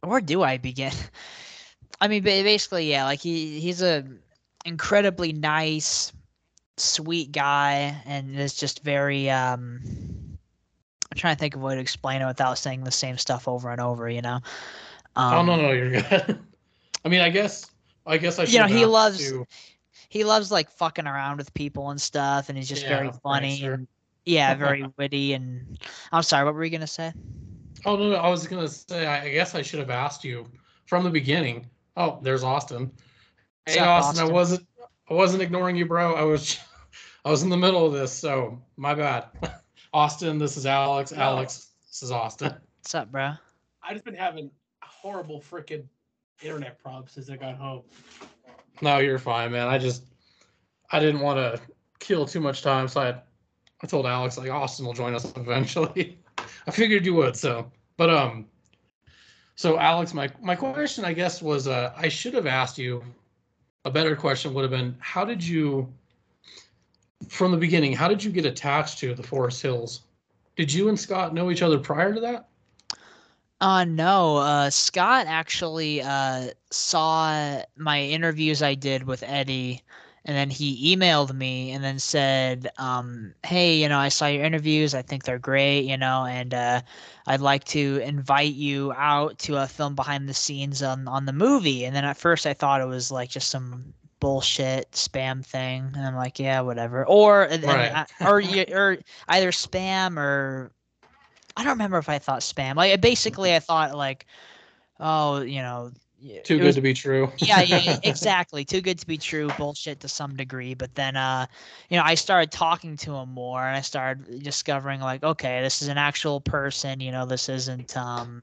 where 0.00 0.20
do 0.20 0.42
I 0.42 0.58
begin? 0.58 0.92
I 2.02 2.08
mean, 2.08 2.24
basically, 2.24 2.90
yeah, 2.90 3.04
like 3.04 3.20
he 3.20 3.60
he's 3.60 3.80
a 3.80 4.04
incredibly 4.64 5.32
nice, 5.32 6.12
sweet 6.76 7.30
guy, 7.30 8.02
and 8.06 8.36
is 8.36 8.54
just 8.54 8.82
very 8.82 9.30
um. 9.30 9.80
I'm 9.84 11.16
trying 11.16 11.36
to 11.36 11.38
think 11.38 11.54
of 11.54 11.62
a 11.62 11.64
way 11.64 11.76
to 11.76 11.80
explain 11.80 12.20
it 12.20 12.26
without 12.26 12.58
saying 12.58 12.82
the 12.82 12.90
same 12.90 13.18
stuff 13.18 13.46
over 13.46 13.70
and 13.70 13.80
over. 13.80 14.10
You 14.10 14.20
know. 14.20 14.40
Um, 15.14 15.34
oh 15.34 15.42
no, 15.44 15.62
no, 15.62 15.70
you're 15.70 15.90
good. 15.90 16.40
I 17.04 17.08
mean, 17.08 17.20
I 17.20 17.30
guess 17.30 17.70
I 18.04 18.18
guess 18.18 18.40
I 18.40 18.46
should. 18.46 18.54
You 18.54 18.60
know, 18.60 18.66
he 18.66 18.84
loves- 18.84 19.18
to- 19.30 19.46
he 20.08 20.24
loves 20.24 20.50
like 20.50 20.70
fucking 20.72 21.06
around 21.06 21.36
with 21.38 21.54
people 21.54 21.90
and 21.90 22.00
stuff, 22.00 22.48
and 22.48 22.58
he's 22.58 22.68
just 22.68 22.82
very 22.82 23.06
Yeah, 23.06 23.12
right, 23.12 23.22
funny 23.22 23.56
sure. 23.58 23.74
and 23.74 23.86
yeah, 24.24 24.54
very 24.56 24.84
witty. 24.98 25.34
And 25.34 25.78
I'm 26.10 26.24
sorry, 26.24 26.44
what 26.44 26.54
were 26.54 26.64
you 26.64 26.70
gonna 26.70 26.86
say? 26.88 27.12
Oh 27.84 27.96
no, 27.96 28.10
no, 28.10 28.16
I 28.16 28.28
was 28.28 28.48
gonna 28.48 28.66
say. 28.66 29.06
I 29.06 29.30
guess 29.30 29.54
I 29.54 29.62
should 29.62 29.78
have 29.78 29.90
asked 29.90 30.24
you 30.24 30.50
from 30.86 31.04
the 31.04 31.10
beginning. 31.10 31.68
Oh, 31.96 32.18
there's 32.22 32.42
Austin. 32.42 32.90
Hey, 33.66 33.78
up, 33.78 34.04
Austin, 34.04 34.26
I 34.26 34.30
wasn't. 34.30 34.66
I 35.10 35.14
wasn't 35.14 35.42
ignoring 35.42 35.76
you, 35.76 35.86
bro. 35.86 36.14
I 36.14 36.22
was. 36.22 36.58
I 37.24 37.30
was 37.30 37.44
in 37.44 37.50
the 37.50 37.56
middle 37.56 37.86
of 37.86 37.92
this, 37.92 38.12
so 38.12 38.60
my 38.76 38.94
bad. 38.94 39.26
Austin, 39.92 40.38
this 40.38 40.56
is 40.56 40.66
Alex. 40.66 41.12
No. 41.12 41.18
Alex, 41.18 41.68
this 41.86 42.02
is 42.02 42.10
Austin. 42.10 42.54
What's 42.80 42.94
up, 42.94 43.12
bro? 43.12 43.32
I 43.82 43.92
just 43.92 44.04
been 44.04 44.14
having 44.14 44.50
horrible 44.82 45.40
freaking 45.40 45.84
internet 46.42 46.78
problems 46.82 47.12
since 47.12 47.30
I 47.30 47.36
got 47.36 47.56
home. 47.56 47.82
No, 48.80 48.98
you're 48.98 49.18
fine, 49.18 49.52
man. 49.52 49.68
I 49.68 49.78
just. 49.78 50.04
I 50.90 50.98
didn't 50.98 51.20
want 51.20 51.38
to 51.38 51.60
kill 52.00 52.26
too 52.26 52.40
much 52.40 52.62
time, 52.62 52.88
so 52.88 53.00
I. 53.02 53.22
I 53.82 53.86
told 53.86 54.06
Alex 54.06 54.38
like 54.38 54.50
Austin 54.50 54.86
will 54.86 54.92
join 54.94 55.14
us 55.14 55.32
eventually. 55.36 56.18
I 56.66 56.70
figured 56.70 57.04
you 57.04 57.14
would, 57.14 57.36
so. 57.36 57.70
But 57.96 58.10
um. 58.10 58.46
So 59.54 59.78
Alex, 59.78 60.14
my 60.14 60.30
my 60.40 60.56
question, 60.56 61.04
I 61.04 61.12
guess, 61.12 61.42
was 61.42 61.68
uh, 61.68 61.92
I 61.96 62.08
should 62.08 62.34
have 62.34 62.46
asked 62.46 62.78
you. 62.78 63.04
A 63.84 63.90
better 63.90 64.14
question 64.14 64.54
would 64.54 64.62
have 64.62 64.70
been, 64.70 64.94
how 65.00 65.24
did 65.24 65.42
you, 65.42 65.92
from 67.28 67.50
the 67.50 67.58
beginning, 67.58 67.92
how 67.92 68.06
did 68.06 68.22
you 68.22 68.30
get 68.30 68.46
attached 68.46 68.98
to 69.00 69.12
the 69.12 69.22
Forest 69.24 69.60
Hills? 69.60 70.02
Did 70.56 70.72
you 70.72 70.88
and 70.88 70.98
Scott 70.98 71.34
know 71.34 71.50
each 71.50 71.62
other 71.62 71.78
prior 71.78 72.14
to 72.14 72.20
that? 72.20 72.48
Uh 73.60 73.84
no, 73.84 74.36
uh 74.38 74.70
Scott 74.70 75.26
actually 75.28 76.02
uh 76.02 76.48
saw 76.70 77.62
my 77.76 78.00
interviews 78.00 78.62
I 78.62 78.74
did 78.74 79.04
with 79.04 79.22
Eddie 79.22 79.82
and 80.24 80.36
then 80.36 80.50
he 80.50 80.94
emailed 80.94 81.32
me 81.32 81.72
and 81.72 81.82
then 81.82 81.98
said, 81.98 82.70
um, 82.78 83.34
"Hey, 83.44 83.76
you 83.76 83.88
know, 83.88 83.98
I 83.98 84.08
saw 84.08 84.26
your 84.26 84.44
interviews. 84.44 84.94
I 84.94 85.02
think 85.02 85.24
they're 85.24 85.38
great. 85.38 85.80
You 85.80 85.96
know, 85.96 86.24
and 86.24 86.54
uh, 86.54 86.80
I'd 87.26 87.40
like 87.40 87.64
to 87.64 88.00
invite 88.04 88.54
you 88.54 88.92
out 88.92 89.38
to 89.40 89.56
a 89.56 89.66
film 89.66 89.94
behind 89.94 90.28
the 90.28 90.34
scenes 90.34 90.82
on 90.82 91.08
on 91.08 91.26
the 91.26 91.32
movie." 91.32 91.84
And 91.84 91.94
then 91.94 92.04
at 92.04 92.16
first 92.16 92.46
I 92.46 92.54
thought 92.54 92.80
it 92.80 92.86
was 92.86 93.10
like 93.10 93.30
just 93.30 93.50
some 93.50 93.92
bullshit 94.20 94.92
spam 94.92 95.44
thing, 95.44 95.90
and 95.96 96.06
I'm 96.06 96.14
like, 96.14 96.38
"Yeah, 96.38 96.60
whatever." 96.60 97.04
Or 97.06 97.48
Right. 97.50 98.06
I- 98.20 98.24
or 98.24 98.40
or 98.72 98.98
either 99.28 99.50
spam 99.50 100.16
or 100.18 100.70
I 101.56 101.64
don't 101.64 101.72
remember 101.72 101.98
if 101.98 102.08
I 102.08 102.18
thought 102.18 102.40
spam. 102.40 102.76
Like 102.76 103.00
basically, 103.00 103.54
I 103.54 103.58
thought 103.58 103.96
like, 103.96 104.26
oh, 105.00 105.40
you 105.40 105.60
know. 105.62 105.90
Too 106.44 106.58
good 106.58 106.66
was- 106.66 106.74
to 106.76 106.80
be 106.80 106.94
true. 106.94 107.30
yeah, 107.38 107.62
yeah, 107.62 107.78
yeah, 107.78 107.98
exactly. 108.02 108.64
Too 108.64 108.80
good 108.80 108.98
to 108.98 109.06
be 109.06 109.16
true. 109.18 109.48
Bullshit 109.58 110.00
to 110.00 110.08
some 110.08 110.36
degree. 110.36 110.74
But 110.74 110.94
then, 110.94 111.16
uh, 111.16 111.46
you 111.88 111.96
know, 111.96 112.02
I 112.04 112.14
started 112.14 112.50
talking 112.50 112.96
to 112.98 113.14
him 113.14 113.30
more, 113.30 113.66
and 113.66 113.76
I 113.76 113.80
started 113.80 114.42
discovering 114.42 115.00
like, 115.00 115.22
okay, 115.22 115.60
this 115.62 115.82
is 115.82 115.88
an 115.88 115.98
actual 115.98 116.40
person. 116.40 117.00
You 117.00 117.12
know, 117.12 117.26
this 117.26 117.48
isn't 117.48 117.96
um, 117.96 118.42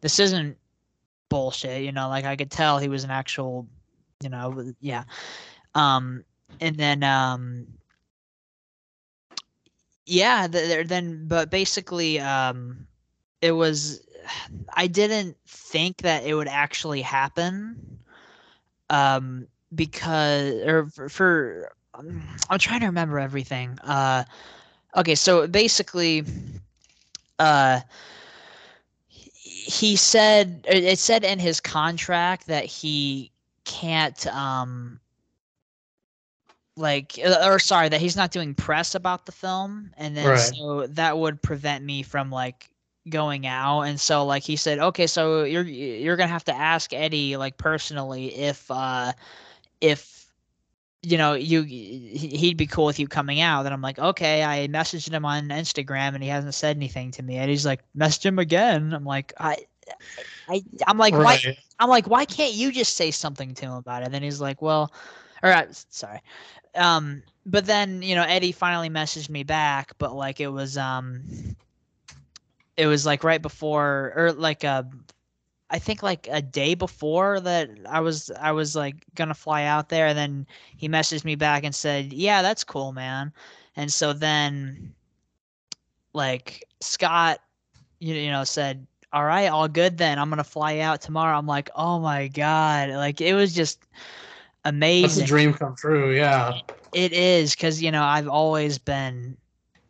this 0.00 0.18
isn't 0.18 0.56
bullshit. 1.28 1.82
You 1.82 1.92
know, 1.92 2.08
like 2.08 2.24
I 2.24 2.36
could 2.36 2.50
tell 2.50 2.78
he 2.78 2.88
was 2.88 3.04
an 3.04 3.10
actual, 3.10 3.66
you 4.22 4.28
know, 4.28 4.72
yeah. 4.80 5.04
Um, 5.74 6.24
and 6.60 6.76
then 6.76 7.02
um, 7.02 7.66
yeah, 10.06 10.46
th- 10.46 10.86
then, 10.86 11.26
but 11.26 11.50
basically, 11.50 12.20
um, 12.20 12.86
it 13.40 13.52
was 13.52 14.00
I 14.72 14.86
didn't 14.86 15.36
think 15.46 15.98
that 15.98 16.24
it 16.24 16.34
would 16.34 16.48
actually 16.48 17.02
happen. 17.02 17.98
Um, 18.90 19.48
because 19.74 20.54
or 20.66 20.86
for, 20.86 21.08
for 21.08 21.72
um, 21.94 22.22
I'm 22.50 22.58
trying 22.58 22.80
to 22.80 22.86
remember 22.86 23.18
everything. 23.18 23.78
Uh, 23.80 24.24
okay, 24.96 25.14
so 25.14 25.46
basically, 25.46 26.24
uh, 27.38 27.80
he 29.08 29.96
said 29.96 30.64
it 30.68 30.84
it 30.84 30.98
said 30.98 31.24
in 31.24 31.38
his 31.38 31.60
contract 31.60 32.46
that 32.48 32.64
he 32.64 33.32
can't 33.64 34.26
um 34.28 35.00
like 36.76 37.18
uh, 37.24 37.46
or 37.48 37.58
sorry 37.58 37.88
that 37.88 38.00
he's 38.00 38.16
not 38.16 38.30
doing 38.32 38.54
press 38.54 38.94
about 38.94 39.26
the 39.26 39.32
film 39.32 39.92
and 39.96 40.16
then 40.16 40.36
Right. 40.36 40.54
so 40.54 40.86
that 40.88 41.18
would 41.18 41.42
prevent 41.42 41.84
me 41.84 42.02
from 42.02 42.30
like 42.30 42.71
going 43.08 43.46
out 43.46 43.82
and 43.82 44.00
so 44.00 44.24
like 44.24 44.42
he 44.42 44.56
said 44.56 44.78
okay 44.78 45.06
so 45.06 45.42
you're 45.44 45.64
you're 45.64 46.16
gonna 46.16 46.28
have 46.28 46.44
to 46.44 46.54
ask 46.54 46.92
eddie 46.92 47.36
like 47.36 47.56
personally 47.56 48.34
if 48.34 48.70
uh 48.70 49.12
if 49.80 50.26
you 51.02 51.18
know 51.18 51.34
you 51.34 51.62
he- 51.62 52.36
he'd 52.36 52.56
be 52.56 52.66
cool 52.66 52.84
with 52.86 53.00
you 53.00 53.08
coming 53.08 53.40
out 53.40 53.64
and 53.64 53.74
i'm 53.74 53.82
like 53.82 53.98
okay 53.98 54.44
i 54.44 54.68
messaged 54.68 55.12
him 55.12 55.24
on 55.24 55.48
instagram 55.48 56.14
and 56.14 56.22
he 56.22 56.28
hasn't 56.28 56.54
said 56.54 56.76
anything 56.76 57.10
to 57.10 57.22
me 57.22 57.36
and 57.36 57.50
he's 57.50 57.66
like 57.66 57.80
message 57.94 58.24
him 58.24 58.38
again 58.38 58.92
i'm 58.92 59.04
like 59.04 59.32
i 59.38 59.56
I, 60.48 60.62
I'm 60.86 60.98
like, 60.98 61.14
why? 61.14 61.38
I'm 61.78 61.88
like, 61.88 62.06
why 62.06 62.24
can't 62.24 62.54
you 62.54 62.72
just 62.72 62.96
say 62.96 63.10
something 63.10 63.54
to 63.54 63.66
him 63.66 63.72
about 63.72 64.02
it? 64.02 64.06
And 64.06 64.14
then 64.14 64.22
he's 64.22 64.40
like, 64.40 64.62
well, 64.62 64.92
or 65.42 65.50
uh, 65.50 65.66
sorry. 65.70 66.20
Um, 66.74 67.22
but 67.44 67.66
then 67.66 68.02
you 68.02 68.14
know 68.14 68.22
Eddie 68.22 68.52
finally 68.52 68.88
messaged 68.90 69.28
me 69.28 69.42
back, 69.42 69.92
but 69.98 70.14
like 70.14 70.40
it 70.40 70.48
was 70.48 70.76
um, 70.78 71.22
it 72.76 72.86
was 72.86 73.04
like 73.06 73.24
right 73.24 73.42
before 73.42 74.12
or 74.16 74.32
like 74.32 74.64
uh, 74.64 74.84
I 75.72 75.78
think 75.78 76.02
like 76.02 76.28
a 76.30 76.42
day 76.42 76.74
before 76.74 77.40
that 77.40 77.70
I 77.88 78.00
was 78.00 78.30
I 78.38 78.52
was 78.52 78.76
like 78.76 79.06
gonna 79.14 79.34
fly 79.34 79.64
out 79.64 79.88
there, 79.88 80.08
and 80.08 80.18
then 80.18 80.46
he 80.76 80.88
messaged 80.88 81.24
me 81.24 81.34
back 81.34 81.64
and 81.64 81.74
said, 81.74 82.12
yeah, 82.12 82.42
that's 82.42 82.62
cool, 82.62 82.92
man. 82.92 83.32
And 83.74 83.90
so 83.90 84.12
then, 84.12 84.92
like 86.12 86.62
Scott, 86.80 87.40
you, 88.00 88.14
you 88.14 88.30
know, 88.30 88.44
said, 88.44 88.86
all 89.14 89.24
right, 89.24 89.46
all 89.46 89.66
good 89.66 89.96
then. 89.96 90.18
I'm 90.18 90.28
gonna 90.28 90.44
fly 90.44 90.80
out 90.80 91.00
tomorrow. 91.00 91.38
I'm 91.38 91.46
like, 91.46 91.70
oh 91.74 91.98
my 91.98 92.28
god, 92.28 92.90
like 92.90 93.22
it 93.22 93.32
was 93.32 93.54
just 93.54 93.82
amazing. 94.66 95.20
That's 95.20 95.30
a 95.30 95.34
dream 95.34 95.54
come 95.54 95.74
true. 95.74 96.14
Yeah. 96.14 96.60
It 96.92 97.14
is 97.14 97.54
because 97.54 97.82
you 97.82 97.90
know 97.90 98.02
I've 98.02 98.28
always 98.28 98.76
been, 98.76 99.38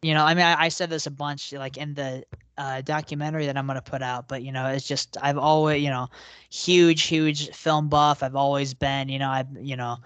you 0.01 0.15
know, 0.15 0.25
I 0.25 0.35
mean 0.35 0.45
I, 0.45 0.63
I 0.63 0.69
said 0.69 0.91
this 0.91 1.09
a 1.09 1.11
bunch 1.11 1.53
like 1.53 1.77
in 1.77 1.95
the 1.95 2.25
uh, 2.59 2.81
documentary 2.83 3.47
that 3.47 3.57
I'm 3.57 3.67
gonna 3.67 3.83
put 3.83 4.03
out, 4.03 4.29
but 4.29 4.43
you 4.43 4.53
know 4.53 4.69
it's 4.69 4.87
just 4.87 5.17
I've 5.23 5.39
always 5.39 5.83
you 5.83 5.91
know 5.91 6.09
huge 6.51 7.03
huge 7.05 7.51
film 7.51 7.89
buff. 7.89 8.23
I've 8.23 8.37
always 8.37 8.75
been 8.75 9.09
you 9.09 9.19
know 9.19 9.31
I've 9.31 9.49
you 9.61 9.77
know, 9.77 9.97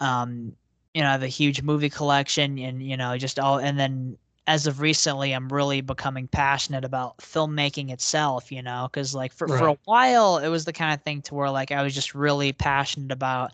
um, 0.00 0.54
you 0.92 1.02
know 1.02 1.08
I 1.08 1.12
have 1.12 1.22
a 1.22 1.28
huge 1.28 1.62
movie 1.62 1.90
collection 1.90 2.58
and 2.58 2.82
you 2.82 2.96
know 2.96 3.16
just 3.16 3.38
all 3.38 3.58
and 3.58 3.78
then 3.78 4.16
as 4.46 4.66
of 4.66 4.80
recently 4.80 5.32
I'm 5.32 5.48
really 5.48 5.80
becoming 5.80 6.28
passionate 6.28 6.84
about 6.84 7.16
filmmaking 7.18 7.90
itself. 7.90 8.52
You 8.52 8.62
know 8.62 8.88
because 8.92 9.14
like 9.14 9.32
for 9.32 9.48
for 9.48 9.68
a 9.68 9.78
while 9.84 10.38
it 10.38 10.48
was 10.48 10.66
the 10.66 10.72
kind 10.72 10.92
of 10.92 11.02
thing 11.02 11.22
to 11.22 11.34
where 11.34 11.50
like 11.50 11.72
I 11.72 11.82
was 11.82 11.94
just 11.94 12.14
really 12.14 12.52
passionate 12.52 13.10
about 13.10 13.52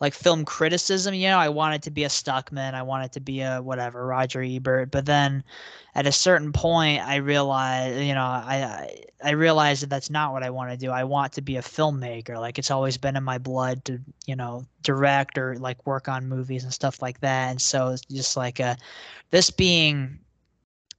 like 0.00 0.14
film 0.14 0.44
criticism. 0.44 1.14
You 1.14 1.28
know, 1.28 1.38
I 1.38 1.50
wanted 1.50 1.82
to 1.82 1.90
be 1.90 2.04
a 2.04 2.08
Stuckmann, 2.08 2.74
I 2.74 2.82
wanted 2.82 3.12
to 3.12 3.20
be 3.20 3.42
a 3.42 3.60
whatever 3.60 4.06
Roger 4.06 4.42
Ebert, 4.42 4.90
but 4.90 5.06
then 5.06 5.44
at 5.94 6.06
a 6.06 6.12
certain 6.12 6.52
point, 6.52 7.02
I 7.06 7.16
realized, 7.16 8.00
you 8.02 8.14
know, 8.14 8.22
I 8.22 9.04
I, 9.22 9.30
realized 9.32 9.82
that 9.82 9.90
that's 9.90 10.08
not 10.08 10.32
what 10.32 10.42
I 10.42 10.50
want 10.50 10.70
to 10.70 10.76
do. 10.76 10.90
I 10.90 11.04
want 11.04 11.32
to 11.34 11.42
be 11.42 11.56
a 11.56 11.62
filmmaker. 11.62 12.38
Like 12.38 12.58
it's 12.58 12.70
always 12.70 12.96
been 12.96 13.16
in 13.16 13.24
my 13.24 13.38
blood 13.38 13.84
to, 13.86 14.00
you 14.26 14.36
know, 14.36 14.64
direct 14.82 15.36
or 15.36 15.56
like 15.58 15.86
work 15.86 16.08
on 16.08 16.28
movies 16.28 16.64
and 16.64 16.72
stuff 16.72 17.02
like 17.02 17.20
that. 17.20 17.50
And 17.50 17.60
so 17.60 17.88
it's 17.88 18.02
just 18.02 18.36
like 18.36 18.60
uh 18.60 18.76
this 19.30 19.50
being, 19.50 20.18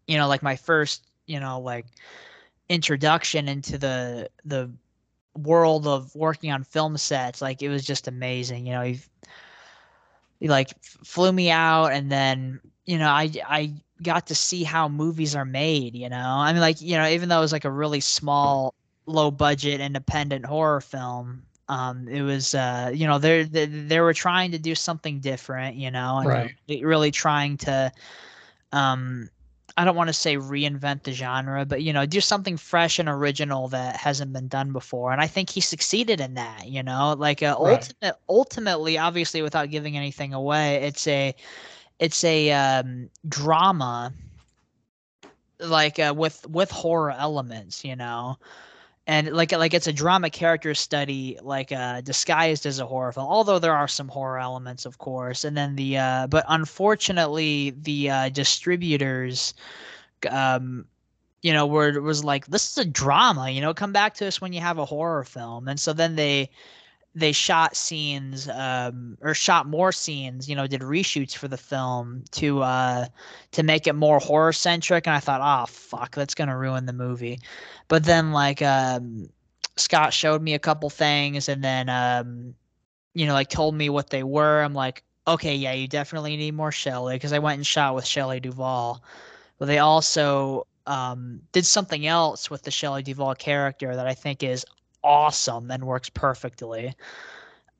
you 0.07 0.17
know, 0.17 0.27
like 0.27 0.43
my 0.43 0.55
first, 0.55 1.05
you 1.25 1.39
know, 1.39 1.59
like 1.59 1.85
introduction 2.69 3.47
into 3.47 3.77
the 3.77 4.29
the 4.45 4.69
world 5.35 5.87
of 5.87 6.13
working 6.15 6.51
on 6.51 6.63
film 6.63 6.97
sets 6.97 7.41
like 7.41 7.61
it 7.61 7.69
was 7.69 7.85
just 7.85 8.07
amazing 8.07 8.65
you 8.65 8.73
know 8.73 8.81
he, 8.81 8.99
he 10.39 10.47
like 10.47 10.69
flew 10.83 11.31
me 11.31 11.49
out 11.49 11.87
and 11.87 12.11
then 12.11 12.59
you 12.85 12.97
know 12.97 13.09
i 13.09 13.31
i 13.47 13.73
got 14.03 14.27
to 14.27 14.35
see 14.35 14.63
how 14.63 14.89
movies 14.89 15.35
are 15.35 15.45
made 15.45 15.95
you 15.95 16.09
know 16.09 16.17
i 16.17 16.51
mean 16.51 16.61
like 16.61 16.81
you 16.81 16.97
know 16.97 17.07
even 17.07 17.29
though 17.29 17.37
it 17.37 17.41
was 17.41 17.51
like 17.53 17.65
a 17.65 17.71
really 17.71 17.99
small 18.01 18.73
low 19.05 19.31
budget 19.31 19.79
independent 19.79 20.45
horror 20.45 20.81
film 20.81 21.43
um 21.69 22.07
it 22.07 22.21
was 22.23 22.53
uh 22.55 22.91
you 22.93 23.07
know 23.07 23.19
they're 23.19 23.45
they, 23.45 23.65
they 23.65 23.99
were 23.99 24.13
trying 24.13 24.51
to 24.51 24.59
do 24.59 24.75
something 24.75 25.19
different 25.19 25.75
you 25.75 25.91
know 25.91 26.17
and 26.17 26.27
Right. 26.27 26.51
really- 26.67 26.83
really 26.85 27.11
trying 27.11 27.57
to 27.57 27.91
um 28.71 29.29
I 29.77 29.85
don't 29.85 29.95
want 29.95 30.09
to 30.09 30.13
say 30.13 30.37
reinvent 30.37 31.03
the 31.03 31.11
genre, 31.13 31.65
but 31.65 31.81
you 31.81 31.93
know, 31.93 32.05
do 32.05 32.19
something 32.21 32.57
fresh 32.57 32.99
and 32.99 33.09
original 33.09 33.67
that 33.69 33.95
hasn't 33.97 34.33
been 34.33 34.47
done 34.47 34.71
before. 34.73 35.11
And 35.11 35.21
I 35.21 35.27
think 35.27 35.49
he 35.49 35.61
succeeded 35.61 36.19
in 36.19 36.35
that. 36.35 36.67
You 36.67 36.83
know, 36.83 37.15
like 37.17 37.41
uh, 37.41 37.55
Right. 37.59 37.89
ultimate, 37.99 38.15
ultimately, 38.29 38.97
obviously, 38.97 39.41
without 39.41 39.69
giving 39.69 39.97
anything 39.97 40.33
away, 40.33 40.75
it's 40.83 41.07
a, 41.07 41.35
it's 41.99 42.23
a 42.23 42.51
um, 42.51 43.09
drama, 43.27 44.13
like 45.59 45.99
uh, 45.99 46.13
with 46.15 46.45
with 46.49 46.71
horror 46.71 47.11
elements. 47.11 47.83
You 47.83 47.95
know, 47.95 48.37
and 49.11 49.33
like 49.33 49.51
like 49.51 49.73
it's 49.73 49.87
a 49.87 49.93
drama 49.93 50.29
character 50.29 50.73
study 50.73 51.37
like 51.43 51.73
uh 51.73 51.99
disguised 51.99 52.65
as 52.65 52.79
a 52.79 52.85
horror 52.85 53.11
film 53.11 53.27
although 53.27 53.59
there 53.59 53.75
are 53.75 53.87
some 53.87 54.07
horror 54.07 54.39
elements 54.39 54.85
of 54.85 54.97
course. 54.99 55.43
And 55.43 55.55
then 55.57 55.75
the 55.75 55.97
uh 55.97 56.27
but 56.27 56.45
unfortunately 56.47 57.71
the 57.81 58.09
uh 58.09 58.29
distributors 58.29 59.53
um 60.29 60.85
you 61.41 61.51
know 61.51 61.67
were 61.67 61.99
was 61.99 62.23
like 62.23 62.47
this 62.47 62.71
is 62.71 62.77
a 62.77 62.85
drama 62.85 63.49
you 63.49 63.59
know 63.59 63.73
come 63.73 63.91
back 63.91 64.13
to 64.15 64.27
us 64.27 64.39
when 64.39 64.53
you 64.53 64.61
have 64.61 64.77
a 64.77 64.85
horror 64.85 65.25
film. 65.25 65.67
And 65.67 65.77
so 65.79 65.91
then 65.91 66.15
they 66.15 66.49
they 67.13 67.31
shot 67.31 67.75
scenes 67.75 68.47
um 68.49 69.17
or 69.21 69.33
shot 69.33 69.67
more 69.67 69.91
scenes 69.91 70.47
you 70.47 70.55
know 70.55 70.65
did 70.65 70.81
reshoots 70.81 71.35
for 71.35 71.47
the 71.47 71.57
film 71.57 72.23
to 72.31 72.61
uh 72.61 73.05
to 73.51 73.63
make 73.63 73.85
it 73.85 73.93
more 73.93 74.19
horror 74.19 74.53
centric 74.53 75.07
and 75.07 75.15
i 75.15 75.19
thought 75.19 75.41
oh 75.43 75.65
fuck 75.65 76.15
that's 76.15 76.35
gonna 76.35 76.57
ruin 76.57 76.85
the 76.85 76.93
movie. 76.93 77.39
But 77.87 78.05
then 78.05 78.31
like 78.31 78.61
um 78.61 79.29
scott 79.75 80.13
showed 80.13 80.41
me 80.41 80.53
a 80.53 80.59
couple 80.59 80.89
things 80.89 81.49
and 81.49 81.63
then 81.63 81.89
um 81.89 82.55
you 83.13 83.25
know 83.25 83.33
like 83.33 83.49
told 83.49 83.75
me 83.75 83.89
what 83.89 84.09
they 84.09 84.23
were. 84.23 84.61
I'm 84.61 84.73
like 84.73 85.03
okay 85.27 85.55
yeah 85.55 85.73
you 85.73 85.87
definitely 85.87 86.37
need 86.37 86.55
more 86.55 86.71
Shelley 86.71 87.15
because 87.15 87.33
i 87.33 87.39
went 87.39 87.57
and 87.57 87.67
shot 87.67 87.93
with 87.93 88.05
Shelley 88.05 88.39
duvall. 88.39 89.03
But 89.59 89.65
they 89.65 89.79
also 89.79 90.65
um 90.87 91.41
did 91.51 91.65
something 91.65 92.07
else 92.07 92.49
with 92.49 92.63
the 92.63 92.71
Shelley 92.71 93.03
duvall 93.03 93.35
character 93.35 93.95
that 93.95 94.07
i 94.07 94.13
think 94.13 94.41
is 94.43 94.65
awesome 95.03 95.71
and 95.71 95.83
works 95.85 96.09
perfectly 96.09 96.93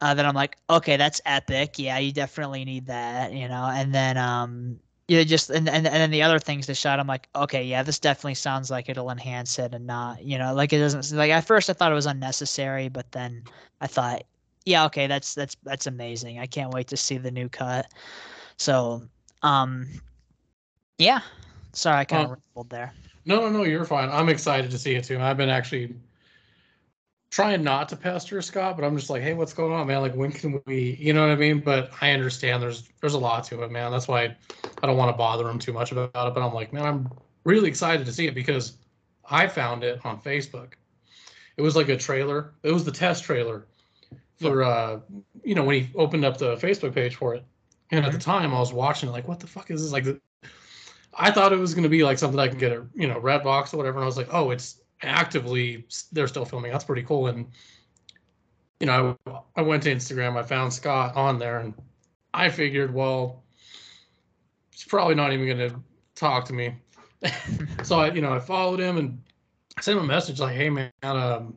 uh, 0.01 0.13
then 0.13 0.25
i'm 0.25 0.35
like 0.35 0.57
okay 0.69 0.97
that's 0.97 1.21
epic 1.25 1.77
yeah 1.77 1.97
you 1.97 2.11
definitely 2.11 2.65
need 2.65 2.85
that 2.87 3.33
you 3.33 3.47
know 3.47 3.69
and 3.73 3.93
then 3.93 4.17
um 4.17 4.79
yeah, 5.07 5.23
just 5.25 5.49
and, 5.49 5.67
and 5.67 5.85
and 5.85 5.95
then 5.95 6.09
the 6.09 6.21
other 6.21 6.39
things 6.39 6.67
they 6.67 6.73
shot, 6.73 6.97
I'm 6.97 7.07
like, 7.07 7.27
okay, 7.35 7.65
yeah, 7.65 7.83
this 7.83 7.99
definitely 7.99 8.35
sounds 8.35 8.71
like 8.71 8.87
it'll 8.87 9.09
enhance 9.09 9.59
it 9.59 9.73
and 9.73 9.85
not, 9.85 10.23
you 10.23 10.37
know, 10.37 10.53
like 10.53 10.71
it 10.71 10.79
doesn't 10.79 11.17
like 11.17 11.31
at 11.31 11.43
first 11.43 11.69
I 11.69 11.73
thought 11.73 11.91
it 11.91 11.95
was 11.95 12.05
unnecessary, 12.05 12.87
but 12.87 13.11
then 13.11 13.43
I 13.81 13.87
thought 13.87 14.23
yeah, 14.65 14.85
okay, 14.85 15.07
that's 15.07 15.35
that's 15.35 15.57
that's 15.63 15.87
amazing. 15.87 16.39
I 16.39 16.45
can't 16.45 16.71
wait 16.71 16.87
to 16.87 16.97
see 16.97 17.17
the 17.17 17.31
new 17.31 17.49
cut. 17.49 17.87
So, 18.57 19.03
um, 19.41 19.87
yeah. 20.97 21.21
Sorry, 21.73 21.97
I 21.99 22.05
kind 22.05 22.23
of 22.23 22.29
Well, 22.29 22.41
rambled 22.55 22.69
there. 22.69 22.93
No, 23.25 23.41
no, 23.41 23.49
no, 23.49 23.63
you're 23.63 23.85
fine. 23.85 24.09
I'm 24.09 24.29
excited 24.29 24.71
to 24.71 24.77
see 24.77 24.95
it 24.95 25.03
too. 25.03 25.19
I've 25.19 25.37
been 25.37 25.49
actually 25.49 25.95
trying 27.31 27.63
not 27.63 27.89
to 27.89 27.95
pester 27.95 28.41
Scott, 28.41 28.75
but 28.75 28.85
I'm 28.85 28.95
just 28.95 29.09
like, 29.09 29.23
hey, 29.23 29.33
what's 29.33 29.53
going 29.53 29.71
on, 29.71 29.88
man? 29.88 30.01
Like, 30.01 30.13
when 30.13 30.31
can 30.31 30.61
we? 30.67 30.97
You 31.00 31.13
know 31.13 31.21
what 31.21 31.31
I 31.31 31.35
mean? 31.35 31.61
But 31.61 31.91
I 32.01 32.11
understand 32.11 32.61
there's 32.61 32.89
there's 33.00 33.15
a 33.15 33.19
lot 33.19 33.45
to 33.45 33.63
it, 33.63 33.71
man. 33.71 33.91
That's 33.91 34.07
why 34.07 34.35
I 34.83 34.88
don't 34.88 34.97
want 34.97 35.09
to 35.09 35.17
bother 35.17 35.50
him 35.50 35.57
too 35.57 35.73
much 35.73 35.91
about 35.91 36.27
it. 36.27 36.33
But 36.33 36.43
I'm 36.43 36.53
like, 36.53 36.71
man, 36.73 36.85
I'm 36.85 37.09
really 37.45 37.69
excited 37.69 38.05
to 38.05 38.13
see 38.13 38.27
it 38.27 38.35
because 38.35 38.77
I 39.27 39.47
found 39.47 39.83
it 39.83 40.05
on 40.05 40.21
Facebook. 40.21 40.73
It 41.57 41.61
was 41.61 41.75
like 41.75 41.89
a 41.89 41.97
trailer. 41.97 42.53
It 42.63 42.71
was 42.71 42.83
the 42.83 42.91
test 42.91 43.23
trailer 43.23 43.65
for 44.39 44.63
uh, 44.63 45.00
you 45.43 45.55
know, 45.55 45.63
when 45.63 45.83
he 45.83 45.89
opened 45.95 46.25
up 46.25 46.38
the 46.38 46.57
Facebook 46.57 46.93
page 46.93 47.15
for 47.15 47.33
it. 47.33 47.45
And 47.91 48.05
at 48.05 48.11
the 48.11 48.17
time, 48.17 48.53
I 48.53 48.59
was 48.59 48.71
watching 48.71 49.09
it 49.09 49.11
like, 49.11 49.27
what 49.27 49.39
the 49.39 49.47
fuck 49.47 49.69
is 49.69 49.81
this? 49.81 49.91
Like, 49.91 50.05
I 51.13 51.29
thought 51.29 51.51
it 51.51 51.59
was 51.59 51.73
going 51.73 51.83
to 51.83 51.89
be 51.89 52.03
like 52.03 52.17
something 52.17 52.39
I 52.39 52.47
can 52.47 52.57
get 52.57 52.71
a 52.71 52.85
you 52.93 53.07
know 53.07 53.19
Redbox 53.19 53.73
or 53.73 53.77
whatever, 53.77 53.97
and 53.97 54.03
I 54.03 54.05
was 54.05 54.17
like, 54.17 54.29
oh, 54.31 54.51
it's 54.51 54.80
actively 55.03 55.86
they're 56.12 56.27
still 56.27 56.46
filming. 56.46 56.72
That's 56.72 56.84
pretty 56.84 57.03
cool. 57.03 57.27
And 57.27 57.48
you 58.79 58.88
know, 58.88 59.17
I, 59.27 59.39
I 59.58 59.62
went 59.62 59.84
to 59.84 59.93
Instagram, 59.93 60.38
I 60.38 60.43
found 60.43 60.74
Scott 60.74 61.15
on 61.15 61.38
there, 61.38 61.60
and 61.60 61.74
I 62.34 62.50
figured, 62.50 62.93
well, 62.93 63.43
he's 64.72 64.84
probably 64.86 65.15
not 65.15 65.31
even 65.34 65.46
going 65.46 65.70
to 65.70 65.79
talk 66.15 66.46
to 66.46 66.53
me. 66.53 66.75
so 67.84 68.00
I, 68.00 68.12
you 68.12 68.22
know, 68.22 68.34
I 68.34 68.39
followed 68.39 68.79
him 68.79 68.98
and 68.98 69.22
I 69.77 69.81
sent 69.81 69.98
him 69.98 70.03
a 70.03 70.08
message 70.08 70.39
like, 70.39 70.55
hey 70.55 70.70
man, 70.70 70.91
um, 71.03 71.55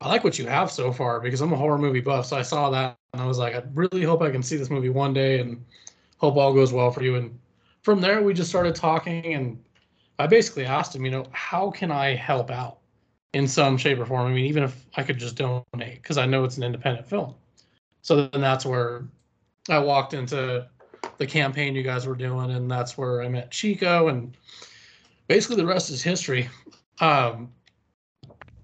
I 0.00 0.08
like 0.08 0.24
what 0.24 0.38
you 0.38 0.46
have 0.46 0.70
so 0.70 0.92
far 0.92 1.20
because 1.20 1.40
I'm 1.40 1.52
a 1.52 1.56
horror 1.56 1.78
movie 1.78 2.00
buff. 2.00 2.26
So 2.26 2.36
I 2.36 2.42
saw 2.42 2.70
that 2.70 2.96
and 3.12 3.22
I 3.22 3.26
was 3.26 3.38
like, 3.38 3.54
I 3.54 3.62
really 3.74 4.02
hope 4.02 4.22
I 4.22 4.30
can 4.30 4.42
see 4.42 4.56
this 4.56 4.70
movie 4.70 4.88
one 4.88 5.12
day 5.12 5.38
and 5.38 5.64
hope 6.18 6.36
all 6.36 6.52
goes 6.52 6.72
well 6.72 6.90
for 6.90 7.02
you. 7.02 7.14
And 7.14 7.38
from 7.82 8.00
there, 8.00 8.22
we 8.22 8.34
just 8.34 8.50
started 8.50 8.74
talking 8.74 9.34
and 9.34 9.62
I 10.22 10.26
basically 10.26 10.64
asked 10.64 10.94
him, 10.94 11.04
you 11.04 11.10
know, 11.10 11.26
how 11.32 11.70
can 11.70 11.90
I 11.90 12.14
help 12.14 12.50
out 12.50 12.78
in 13.34 13.48
some 13.48 13.76
shape 13.76 13.98
or 13.98 14.06
form? 14.06 14.26
I 14.26 14.34
mean, 14.34 14.46
even 14.46 14.62
if 14.62 14.86
I 14.96 15.02
could 15.02 15.18
just 15.18 15.36
donate 15.36 15.64
because 15.74 16.16
I 16.18 16.26
know 16.26 16.44
it's 16.44 16.56
an 16.56 16.62
independent 16.62 17.08
film. 17.08 17.34
So 18.02 18.26
then 18.28 18.40
that's 18.40 18.64
where 18.64 19.04
I 19.68 19.78
walked 19.78 20.14
into 20.14 20.68
the 21.18 21.26
campaign 21.26 21.74
you 21.74 21.82
guys 21.82 22.06
were 22.06 22.14
doing, 22.14 22.50
and 22.52 22.70
that's 22.70 22.96
where 22.96 23.22
I 23.22 23.28
met 23.28 23.50
Chico, 23.50 24.08
and 24.08 24.36
basically 25.28 25.56
the 25.56 25.66
rest 25.66 25.90
is 25.90 26.02
history. 26.02 26.48
Um, 27.00 27.52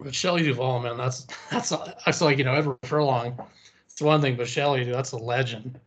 but 0.01 0.15
Shelley 0.15 0.43
Duvall, 0.45 0.81
man, 0.81 0.97
that's 0.97 1.27
that's 1.51 1.71
that's 1.71 2.21
like 2.21 2.39
you 2.39 2.45
know 2.45 2.55
Edward 2.55 2.79
Furlong. 2.85 3.39
It's 3.87 4.01
one 4.01 4.21
thing, 4.21 4.37
but 4.37 4.49
Shelley, 4.49 4.85
dude, 4.85 4.95
that's 4.95 5.13
a 5.13 5.17
legend. 5.19 5.81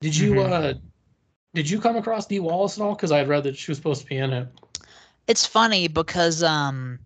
Did 0.00 0.16
you 0.16 0.34
Mhm. 0.34 0.50
uh 0.50 0.74
did 1.54 1.70
you 1.70 1.80
come 1.80 1.96
across 1.96 2.26
Dee 2.26 2.40
Wallace 2.40 2.76
at 2.76 2.82
all? 2.84 2.94
Because 2.94 3.12
I 3.12 3.18
had 3.18 3.28
read 3.28 3.44
that 3.44 3.56
she 3.56 3.70
was 3.70 3.78
supposed 3.78 4.02
to 4.02 4.06
be 4.06 4.16
in 4.18 4.32
it. 4.32 4.48
It's 5.26 5.46
funny 5.46 5.88
because 5.88 6.42
um 6.42 7.00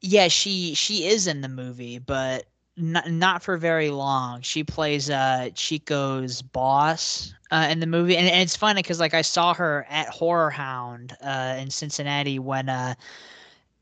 yeah, 0.00 0.28
she 0.28 0.74
she 0.74 1.06
is 1.06 1.26
in 1.26 1.40
the 1.40 1.48
movie, 1.48 1.98
but 1.98 2.46
not 2.76 3.10
not 3.10 3.42
for 3.42 3.56
very 3.56 3.90
long. 3.90 4.42
She 4.42 4.64
plays 4.64 5.10
uh 5.10 5.50
Chico's 5.54 6.42
boss 6.42 7.34
uh, 7.50 7.68
in 7.70 7.80
the 7.80 7.86
movie, 7.86 8.16
and, 8.16 8.28
and 8.28 8.42
it's 8.42 8.56
funny 8.56 8.82
because 8.82 9.00
like 9.00 9.14
I 9.14 9.22
saw 9.22 9.54
her 9.54 9.86
at 9.90 10.08
Horror 10.08 10.50
Hound 10.50 11.16
uh, 11.22 11.56
in 11.58 11.70
Cincinnati 11.70 12.38
when 12.38 12.68
uh 12.68 12.94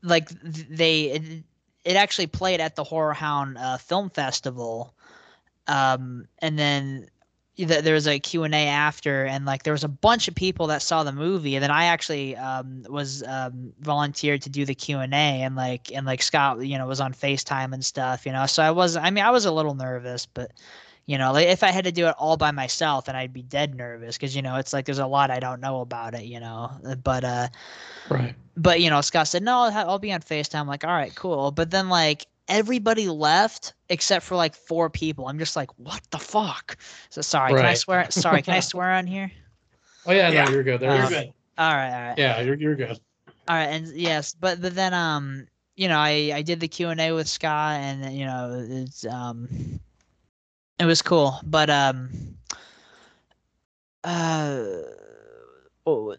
like 0.03 0.29
they 0.41 1.03
it, 1.11 1.43
it 1.85 1.95
actually 1.95 2.27
played 2.27 2.59
at 2.61 2.75
the 2.75 2.83
Horror 2.83 3.13
Hound 3.13 3.57
uh, 3.57 3.77
Film 3.77 4.09
Festival, 4.09 4.93
um, 5.67 6.27
and 6.39 6.57
then 6.57 6.99
th- 6.99 7.09
there 7.57 7.93
was 7.93 8.07
a 8.07 8.19
Q&A 8.19 8.67
after 8.67 9.25
and 9.25 9.45
like 9.45 9.61
there 9.63 9.73
was 9.73 9.83
a 9.83 9.87
bunch 9.89 10.27
of 10.27 10.33
people 10.33 10.67
that 10.67 10.81
saw 10.81 11.03
the 11.03 11.11
movie 11.11 11.55
and 11.55 11.61
then 11.63 11.69
I 11.69 11.85
actually 11.85 12.35
um, 12.35 12.83
was 12.89 13.21
um, 13.23 13.73
volunteered 13.79 14.41
to 14.43 14.49
do 14.49 14.65
the 14.65 14.73
Q&A 14.73 15.05
and 15.05 15.55
like 15.55 15.91
and 15.93 16.05
like 16.05 16.23
Scott 16.23 16.65
you 16.65 16.77
know 16.77 16.87
was 16.87 16.99
on 16.99 17.13
FaceTime 17.13 17.73
and 17.73 17.85
stuff 17.85 18.25
you 18.25 18.31
know 18.31 18.47
so 18.47 18.63
I 18.63 18.71
was 18.71 18.97
I 18.97 19.11
mean 19.11 19.23
I 19.23 19.29
was 19.29 19.45
a 19.45 19.51
little 19.51 19.75
nervous 19.75 20.25
but 20.25 20.51
you 21.05 21.19
know 21.19 21.31
like 21.31 21.47
if 21.47 21.61
I 21.61 21.69
had 21.69 21.85
to 21.85 21.91
do 21.91 22.07
it 22.07 22.15
all 22.17 22.37
by 22.37 22.49
myself 22.49 23.05
then 23.05 23.15
I'd 23.15 23.33
be 23.33 23.43
dead 23.43 23.75
nervous 23.75 24.17
because 24.17 24.35
you 24.35 24.41
know 24.41 24.55
it's 24.55 24.73
like 24.73 24.85
there's 24.85 24.97
a 24.97 25.05
lot 25.05 25.29
I 25.29 25.39
don't 25.39 25.61
know 25.61 25.81
about 25.81 26.15
it 26.15 26.23
you 26.23 26.39
know 26.39 26.71
but 27.03 27.23
uh 27.23 27.47
Right. 28.09 28.33
but 28.57 28.81
you 28.81 28.89
know 28.89 29.01
Scott 29.01 29.27
said 29.27 29.43
no 29.43 29.59
I'll, 29.59 29.91
I'll 29.91 29.99
be 29.99 30.11
on 30.11 30.21
FaceTime 30.21 30.61
I'm 30.61 30.67
like 30.67 30.83
all 30.83 30.89
right 30.89 31.13
cool 31.13 31.51
but 31.51 31.69
then 31.69 31.87
like 31.87 32.25
everybody 32.47 33.07
left 33.07 33.73
except 33.89 34.25
for 34.25 34.35
like 34.35 34.55
four 34.55 34.89
people 34.89 35.27
I'm 35.27 35.39
just 35.39 35.55
like 35.55 35.69
what 35.77 36.01
the 36.11 36.17
fuck 36.19 36.77
so 37.09 37.21
sorry 37.21 37.51
can 37.51 37.65
I 37.65 37.73
swear 37.73 38.07
sorry 38.11 38.41
can 38.41 38.53
I 38.53 38.59
swear 38.71 38.91
on 38.91 39.07
here 39.07 39.31
Oh 40.05 40.11
yeah, 40.11 40.29
Yeah. 40.29 40.45
no, 40.45 40.51
you're 40.51 40.63
good. 40.63 40.79
There 40.81 40.91
Uh, 40.91 40.97
You're 40.97 41.09
good. 41.09 41.33
all 41.57 41.73
right 41.73 41.93
all 41.93 42.09
right 42.09 42.17
Yeah, 42.17 42.41
you're 42.41 42.55
you're 42.55 42.75
good. 42.75 42.99
all 43.47 43.55
right 43.55 43.67
and 43.67 43.87
yes 43.87 44.33
but 44.33 44.61
but 44.61 44.75
then 44.75 44.93
um 44.93 45.47
you 45.75 45.87
know 45.87 45.97
I 45.97 46.31
I 46.33 46.41
did 46.41 46.59
the 46.59 46.67
Q&A 46.67 47.11
with 47.11 47.27
Scott 47.27 47.79
and 47.79 48.13
you 48.17 48.25
know 48.25 48.65
it's 48.67 49.05
um 49.05 49.47
it 50.79 50.85
was 50.85 51.01
cool 51.01 51.39
but 51.45 51.69
um 51.69 52.09
uh 54.03 54.57
oh, 55.85 56.15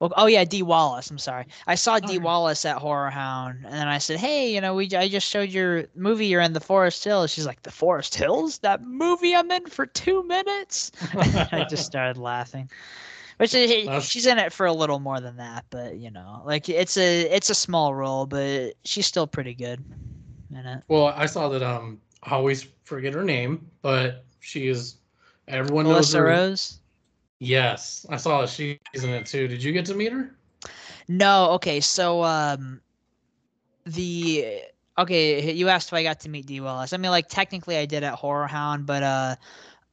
well, 0.00 0.12
oh 0.16 0.26
yeah, 0.26 0.44
Dee 0.44 0.62
Wallace. 0.62 1.10
I'm 1.10 1.18
sorry. 1.18 1.44
I 1.66 1.74
saw 1.74 1.98
Dee 1.98 2.14
Alright. 2.14 2.22
Wallace 2.22 2.64
at 2.64 2.78
Horror 2.78 3.10
Hound, 3.10 3.64
and 3.64 3.74
then 3.74 3.86
I 3.86 3.98
said, 3.98 4.18
"Hey, 4.18 4.52
you 4.52 4.60
know, 4.60 4.74
we 4.74 4.88
I 4.96 5.08
just 5.08 5.28
showed 5.28 5.50
your 5.50 5.84
movie. 5.94 6.26
You're 6.26 6.40
in 6.40 6.54
the 6.54 6.60
Forest 6.60 7.04
Hills." 7.04 7.30
She's 7.30 7.46
like, 7.46 7.62
"The 7.62 7.70
Forest 7.70 8.14
Hills? 8.14 8.58
That 8.58 8.82
movie 8.82 9.36
I'm 9.36 9.50
in 9.50 9.66
for 9.66 9.84
two 9.84 10.22
minutes?" 10.24 10.90
I 11.14 11.66
just 11.68 11.84
started 11.90 12.16
laughing. 12.16 12.70
Which 13.36 13.54
is, 13.54 14.04
she's 14.04 14.26
in 14.26 14.38
it 14.38 14.52
for 14.52 14.66
a 14.66 14.72
little 14.72 14.98
more 14.98 15.20
than 15.20 15.36
that, 15.36 15.64
but 15.70 15.96
you 15.96 16.10
know, 16.10 16.42
like 16.46 16.68
it's 16.70 16.96
a 16.96 17.22
it's 17.22 17.50
a 17.50 17.54
small 17.54 17.94
role, 17.94 18.24
but 18.24 18.74
she's 18.84 19.06
still 19.06 19.26
pretty 19.26 19.54
good 19.54 19.84
in 20.50 20.66
it. 20.66 20.82
Well, 20.88 21.06
I 21.06 21.26
saw 21.26 21.48
that. 21.50 21.62
Um, 21.62 22.00
I 22.22 22.32
always 22.32 22.66
forget 22.84 23.14
her 23.14 23.24
name, 23.24 23.66
but 23.82 24.24
she 24.40 24.68
is. 24.68 24.96
Everyone 25.48 25.84
knows 25.84 25.92
Melissa 25.92 26.18
her. 26.18 26.24
Rose. 26.24 26.79
Yes, 27.40 28.04
I 28.10 28.16
saw 28.16 28.42
that 28.42 28.50
she's 28.50 28.78
in 28.94 29.10
it 29.10 29.26
too. 29.26 29.48
Did 29.48 29.62
you 29.62 29.72
get 29.72 29.86
to 29.86 29.94
meet 29.94 30.12
her? 30.12 30.30
No, 31.08 31.50
okay, 31.52 31.80
so 31.80 32.22
um 32.22 32.80
the 33.84 34.60
okay, 34.98 35.50
you 35.52 35.68
asked 35.68 35.88
if 35.88 35.94
I 35.94 36.02
got 36.02 36.20
to 36.20 36.28
meet 36.28 36.46
Dee 36.46 36.60
Wallace. 36.60 36.92
I 36.92 36.98
mean 36.98 37.10
like 37.10 37.28
technically 37.28 37.78
I 37.78 37.86
did 37.86 38.04
at 38.04 38.14
Horror 38.14 38.46
Hound, 38.46 38.86
but 38.86 39.02
uh 39.02 39.36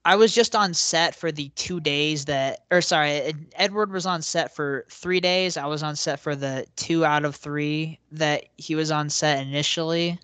I 0.03 0.15
was 0.15 0.33
just 0.35 0.55
on 0.55 0.73
set 0.73 1.15
for 1.15 1.31
the 1.31 1.49
two 1.55 1.79
days 1.79 2.25
that 2.25 2.65
or 2.69 2.81
sorry, 2.81 3.33
Edward 3.55 3.91
was 3.91 4.05
on 4.05 4.21
set 4.21 4.53
for 4.53 4.85
three 4.89 5.21
days. 5.21 5.55
I 5.55 5.65
was 5.65 5.83
on 5.83 5.95
set 5.95 6.19
for 6.19 6.35
the 6.35 6.65
two 6.75 7.05
out 7.05 7.23
of 7.23 7.35
three 7.35 7.97
that 8.11 8.43
he 8.57 8.75
was 8.75 8.91
on 8.91 9.09
set 9.09 9.41
initially. 9.45 10.19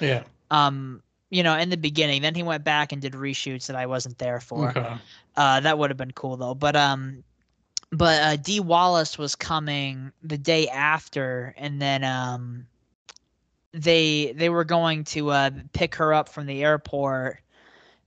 Yeah. 0.00 0.24
Um, 0.50 1.02
you 1.32 1.42
know, 1.42 1.56
in 1.56 1.70
the 1.70 1.78
beginning. 1.78 2.20
Then 2.20 2.34
he 2.34 2.42
went 2.42 2.62
back 2.62 2.92
and 2.92 3.00
did 3.00 3.14
reshoots 3.14 3.66
that 3.66 3.74
I 3.74 3.86
wasn't 3.86 4.18
there 4.18 4.38
for. 4.38 4.68
Okay. 4.68 4.94
Uh, 5.34 5.60
that 5.60 5.78
would 5.78 5.88
have 5.88 5.96
been 5.96 6.12
cool 6.12 6.36
though. 6.36 6.54
But 6.54 6.76
um, 6.76 7.24
but 7.90 8.22
uh, 8.22 8.36
Dee 8.36 8.60
Wallace 8.60 9.16
was 9.16 9.34
coming 9.34 10.12
the 10.22 10.36
day 10.36 10.68
after, 10.68 11.54
and 11.56 11.80
then 11.80 12.04
um, 12.04 12.66
they 13.72 14.34
they 14.36 14.50
were 14.50 14.64
going 14.64 15.04
to 15.04 15.30
uh 15.30 15.50
pick 15.72 15.94
her 15.94 16.12
up 16.12 16.28
from 16.28 16.46
the 16.46 16.62
airport, 16.62 17.40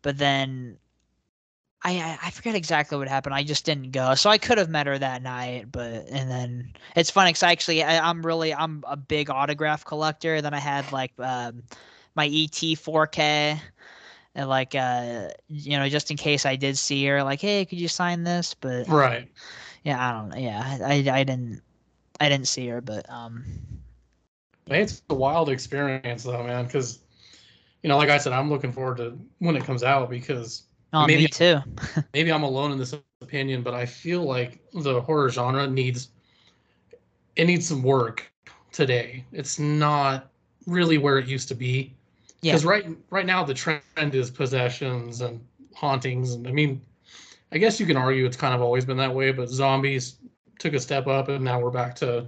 but 0.02 0.18
then. 0.18 0.78
I, 1.84 2.00
I 2.00 2.18
I 2.24 2.30
forget 2.32 2.56
exactly 2.56 2.98
what 2.98 3.08
happened. 3.08 3.36
I 3.36 3.44
just 3.44 3.64
didn't 3.64 3.92
go, 3.92 4.16
so 4.16 4.28
I 4.32 4.40
could 4.40 4.58
have 4.58 4.70
met 4.70 4.88
her 4.88 4.98
that 4.98 5.22
night. 5.22 5.72
But 5.72 6.08
and 6.10 6.32
then 6.32 6.74
it's 6.96 7.12
funny 7.12 7.30
because 7.30 7.44
actually 7.44 7.84
I, 7.84 8.10
I'm 8.10 8.26
really 8.26 8.56
I'm 8.56 8.84
a 8.88 8.98
big 8.98 9.30
autograph 9.30 9.86
collector. 9.86 10.42
Then 10.42 10.56
I 10.56 10.60
had 10.60 10.92
like 10.92 11.12
um, 11.20 11.62
my 12.16 12.28
ET 12.28 12.76
4K, 12.76 13.60
and 14.36 14.50
like 14.50 14.76
uh 14.76 15.30
you 15.48 15.78
know 15.78 15.88
just 15.90 16.12
in 16.12 16.18
case 16.18 16.46
I 16.46 16.56
did 16.56 16.78
see 16.78 17.06
her, 17.08 17.24
like 17.24 17.42
hey, 17.42 17.66
could 17.66 17.80
you 17.80 17.88
sign 17.88 18.24
this? 18.24 18.54
But 18.54 18.88
Right. 18.88 19.30
yeah, 19.84 20.10
I 20.10 20.12
don't 20.14 20.30
know. 20.30 20.38
Yeah, 20.38 20.78
I 20.84 20.96
I 21.12 21.24
didn't 21.24 21.62
I 22.20 22.30
didn't 22.30 22.48
see 22.48 22.68
her, 22.68 22.82
but 22.82 23.10
um 23.10 23.44
It's 24.68 25.02
a 25.10 25.14
wild 25.16 25.50
experience 25.50 26.24
though, 26.24 26.44
man. 26.44 26.66
Because, 26.66 27.00
you 27.84 27.90
know, 27.90 27.98
like 27.98 28.10
I 28.10 28.18
said, 28.18 28.34
I'm 28.34 28.50
looking 28.50 28.72
forward 28.72 28.98
to 28.98 29.18
when 29.40 29.56
it 29.56 29.64
comes 29.64 29.84
out 29.84 30.10
because 30.10 30.64
oh 30.94 31.06
Maybe- 31.06 31.24
me 31.24 31.28
too. 31.28 31.60
maybe 32.14 32.32
I'm 32.32 32.44
alone 32.44 32.72
in 32.72 32.78
this 32.80 32.96
opinion, 33.22 33.62
but 33.62 33.74
I 33.74 33.86
feel 33.86 34.24
like 34.24 34.60
the 34.74 35.02
horror 35.02 35.30
genre 35.30 35.68
needs 35.68 36.10
it 37.36 37.46
needs 37.46 37.68
some 37.68 37.84
work 37.84 38.32
today. 38.72 39.26
It's 39.34 39.60
not 39.60 40.32
really 40.68 40.98
where 40.98 41.18
it 41.20 41.28
used 41.28 41.48
to 41.50 41.56
be. 41.56 41.94
Yeah. 42.46 42.52
Because 42.52 42.64
right 42.66 42.86
right 43.10 43.26
now 43.26 43.44
the 43.44 43.56
trend 43.56 43.82
is 44.14 44.30
possessions 44.30 45.22
and 45.22 45.44
hauntings, 45.74 46.34
and 46.36 46.48
I 46.48 46.52
mean, 46.52 46.80
I 47.52 47.58
guess 47.58 47.80
you 47.80 47.88
can 47.88 47.98
argue 47.98 48.24
it's 48.28 48.38
kind 48.38 48.54
of 48.54 48.62
always 48.62 48.86
been 48.86 48.98
that 48.98 49.16
way, 49.16 49.32
but 49.32 49.50
zombies 49.50 50.18
took 50.60 50.74
a 50.76 50.80
step 50.80 51.08
up, 51.08 51.28
and 51.28 51.44
now 51.44 51.60
we're 51.60 51.72
back 51.72 51.96
to 51.96 52.28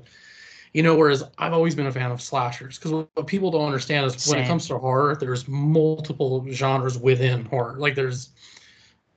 You 0.73 0.83
know, 0.83 0.95
whereas 0.95 1.23
I've 1.37 1.53
always 1.53 1.75
been 1.75 1.87
a 1.87 1.91
fan 1.91 2.11
of 2.11 2.21
slashers 2.21 2.77
because 2.77 2.91
what 2.91 3.27
people 3.27 3.51
don't 3.51 3.65
understand 3.65 4.05
is 4.05 4.27
when 4.27 4.39
it 4.39 4.47
comes 4.47 4.67
to 4.67 4.77
horror, 4.77 5.15
there's 5.15 5.47
multiple 5.47 6.45
genres 6.51 6.97
within 6.97 7.45
horror. 7.45 7.77
Like 7.77 7.95
there's 7.95 8.29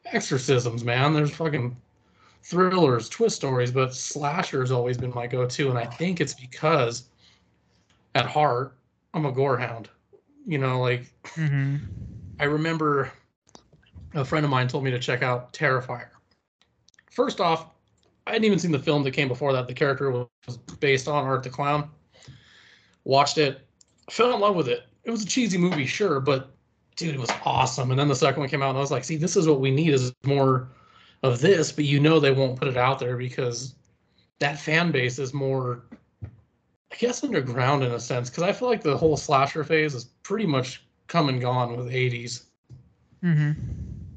exorcisms, 0.07 0.85
man. 0.85 1.13
There's 1.13 1.35
fucking 1.35 1.77
thrillers, 2.43 3.09
twist 3.09 3.37
stories, 3.37 3.71
but 3.71 3.95
slasher's 3.95 4.71
always 4.71 4.97
been 4.99 5.13
my 5.15 5.27
go-to, 5.27 5.71
and 5.71 5.79
I 5.79 5.87
think 5.87 6.21
it's 6.21 6.35
because 6.35 7.05
at 8.15 8.27
heart 8.27 8.77
I'm 9.15 9.27
a 9.27 9.33
gore 9.33 9.59
hound. 9.59 9.89
You 10.47 10.59
know, 10.59 10.81
like 10.81 11.07
hmm 11.35 11.77
I 12.39 12.45
remember 12.45 13.13
a 14.15 14.25
friend 14.25 14.45
of 14.45 14.51
mine 14.51 14.69
told 14.69 14.85
me 14.85 14.91
to 14.91 14.99
check 14.99 15.23
out 15.23 15.53
Terrifier. 15.53 16.09
First 17.11 17.41
off, 17.41 17.67
I 18.27 18.33
hadn't 18.33 18.45
even 18.45 18.59
seen 18.59 18.73
the 18.73 18.79
film 18.79 19.03
that 19.05 19.13
came 19.13 19.29
before 19.29 19.53
that. 19.53 19.69
The 19.69 19.75
character 19.75 20.11
was 20.11 20.57
based 20.79 21.09
on 21.09 21.25
Art 21.25 21.43
the 21.43 21.51
Clown. 21.51 21.91
Watched 23.05 23.39
it, 23.39 23.67
fell 24.11 24.33
in 24.35 24.41
love 24.41 24.57
with 24.57 24.69
it. 24.69 24.85
It 25.05 25.11
was 25.11 25.23
a 25.23 25.27
cheesy 25.27 25.59
movie, 25.59 25.87
sure, 25.87 26.21
but 26.21 26.55
dude, 26.97 27.15
it 27.15 27.21
was 27.21 27.31
awesome. 27.45 27.91
And 27.91 27.99
then 27.99 28.09
the 28.09 28.15
second 28.15 28.41
one 28.41 28.49
came 28.49 28.63
out, 28.63 28.71
and 28.71 28.79
I 28.79 28.81
was 28.81 28.91
like, 28.91 29.05
see, 29.05 29.17
this 29.17 29.37
is 29.37 29.49
what 29.49 29.61
we 29.61 29.71
need 29.71 29.93
is 29.93 30.13
more 30.25 30.69
of 31.23 31.41
this, 31.41 31.73
but 31.73 31.85
you 31.85 32.01
know 32.01 32.21
they 32.21 32.31
won't 32.31 32.59
put 32.59 32.69
it 32.69 32.77
out 32.77 32.99
there 32.99 33.17
because 33.17 33.75
that 34.39 34.59
fan 34.59 34.91
base 34.91 35.19
is 35.19 35.35
more, 35.35 35.85
I 36.93 36.97
guess, 36.97 37.23
underground 37.23 37.83
in 37.83 37.93
a 37.93 38.01
sense. 38.01 38.31
Because 38.31 38.45
I 38.45 38.53
feel 38.53 38.69
like 38.69 38.83
the 38.83 38.97
whole 38.97 39.17
slasher 39.17 39.65
phase 39.65 39.95
is 39.95 40.05
pretty 40.23 40.47
much 40.47 40.85
come 41.07 41.29
and 41.29 41.41
gone 41.41 41.77
with 41.77 41.89
80s. 41.93 42.47
hmm 43.23 43.53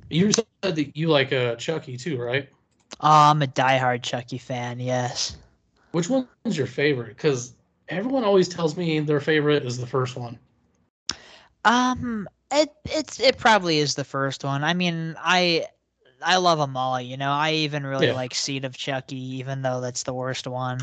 You 0.09 0.31
said 0.31 0.45
that 0.75 0.95
you 0.95 1.07
like 1.09 1.31
uh, 1.33 1.55
Chucky 1.55 1.97
too, 1.97 2.19
right? 2.21 2.49
Oh, 3.01 3.31
I'm 3.31 3.41
a 3.41 3.47
diehard 3.47 4.03
Chucky 4.03 4.37
fan. 4.37 4.79
Yes. 4.79 5.37
Which 5.91 6.09
one's 6.09 6.57
your 6.57 6.67
favorite? 6.67 7.09
Because 7.15 7.53
everyone 7.89 8.23
always 8.23 8.47
tells 8.49 8.75
me 8.77 8.99
their 8.99 9.19
favorite 9.21 9.65
is 9.65 9.77
the 9.77 9.87
first 9.87 10.15
one. 10.15 10.37
Um, 11.65 12.27
it 12.51 12.69
it's 12.85 13.19
it 13.19 13.37
probably 13.37 13.79
is 13.79 13.95
the 13.95 14.03
first 14.03 14.43
one. 14.43 14.63
I 14.63 14.73
mean, 14.73 15.15
I 15.19 15.65
I 16.21 16.37
love 16.37 16.59
them 16.59 16.75
all. 16.77 16.99
You 16.99 17.17
know, 17.17 17.31
I 17.31 17.51
even 17.53 17.85
really 17.85 18.07
Yeah. 18.07 18.13
like 18.13 18.33
Seed 18.33 18.65
of 18.65 18.77
Chucky, 18.77 19.37
even 19.37 19.61
though 19.61 19.81
that's 19.81 20.03
the 20.03 20.13
worst 20.13 20.47
one. 20.47 20.79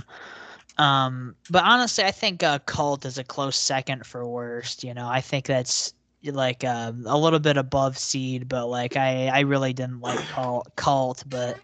Um, 0.80 1.36
but 1.50 1.62
honestly, 1.62 2.04
I 2.04 2.10
think 2.10 2.42
uh, 2.42 2.58
Cult 2.60 3.04
is 3.04 3.18
a 3.18 3.24
close 3.24 3.58
second 3.58 4.06
for 4.06 4.26
worst. 4.26 4.82
You 4.82 4.94
know, 4.94 5.06
I 5.06 5.20
think 5.20 5.44
that's 5.44 5.92
like 6.24 6.64
uh, 6.64 6.92
a 7.04 7.18
little 7.18 7.38
bit 7.38 7.58
above 7.58 7.98
Seed, 7.98 8.48
but 8.48 8.66
like 8.66 8.96
I 8.96 9.26
I 9.28 9.40
really 9.40 9.74
didn't 9.74 10.00
like 10.00 10.18
Cult, 10.28 10.74
Cult, 10.76 11.22
but 11.26 11.58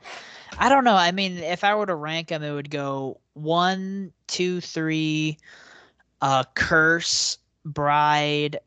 I 0.59 0.69
don't 0.69 0.85
know. 0.85 0.95
I 0.95 1.13
mean, 1.13 1.39
if 1.39 1.65
I 1.65 1.75
were 1.75 1.87
to 1.87 1.95
rank 1.95 2.29
them, 2.29 2.43
it 2.43 2.53
would 2.53 2.69
go 2.69 3.19
one, 3.33 4.13
two, 4.27 4.61
three, 4.61 5.39
uh, 6.21 6.45
Curse, 6.55 7.39
Bride, 7.65 8.59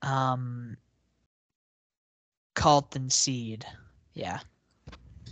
um, 0.00 0.78
Cult 2.54 2.96
and 2.96 3.12
Seed. 3.12 3.66
Yeah. 4.14 4.40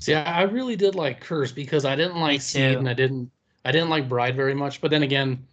See, 0.01 0.13
I 0.13 0.41
I 0.41 0.43
really 0.43 0.77
did 0.77 0.95
like 0.95 1.23
Curse 1.23 1.51
because 1.51 1.87
I 1.87 1.97
didn't 1.97 2.21
like 2.21 2.43
Seed 2.43 2.77
and 2.77 2.91
I 2.91 2.93
didn't 2.93 3.31
I 3.67 3.73
didn't 3.73 3.91
like 3.91 4.09
Bride 4.09 4.37
very 4.37 4.55
much. 4.55 4.81
But 4.81 4.93
then 4.93 5.03
again, 5.03 5.45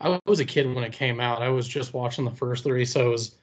I 0.00 0.20
was 0.26 0.40
a 0.40 0.44
kid 0.44 0.72
when 0.72 0.84
it 0.84 0.92
came 0.92 1.20
out. 1.20 1.40
I 1.40 1.48
was 1.48 1.66
just 1.66 1.94
watching 1.94 2.26
the 2.26 2.30
first 2.30 2.64
three, 2.64 2.84
so 2.84 3.06
it 3.06 3.10
was 3.10 3.34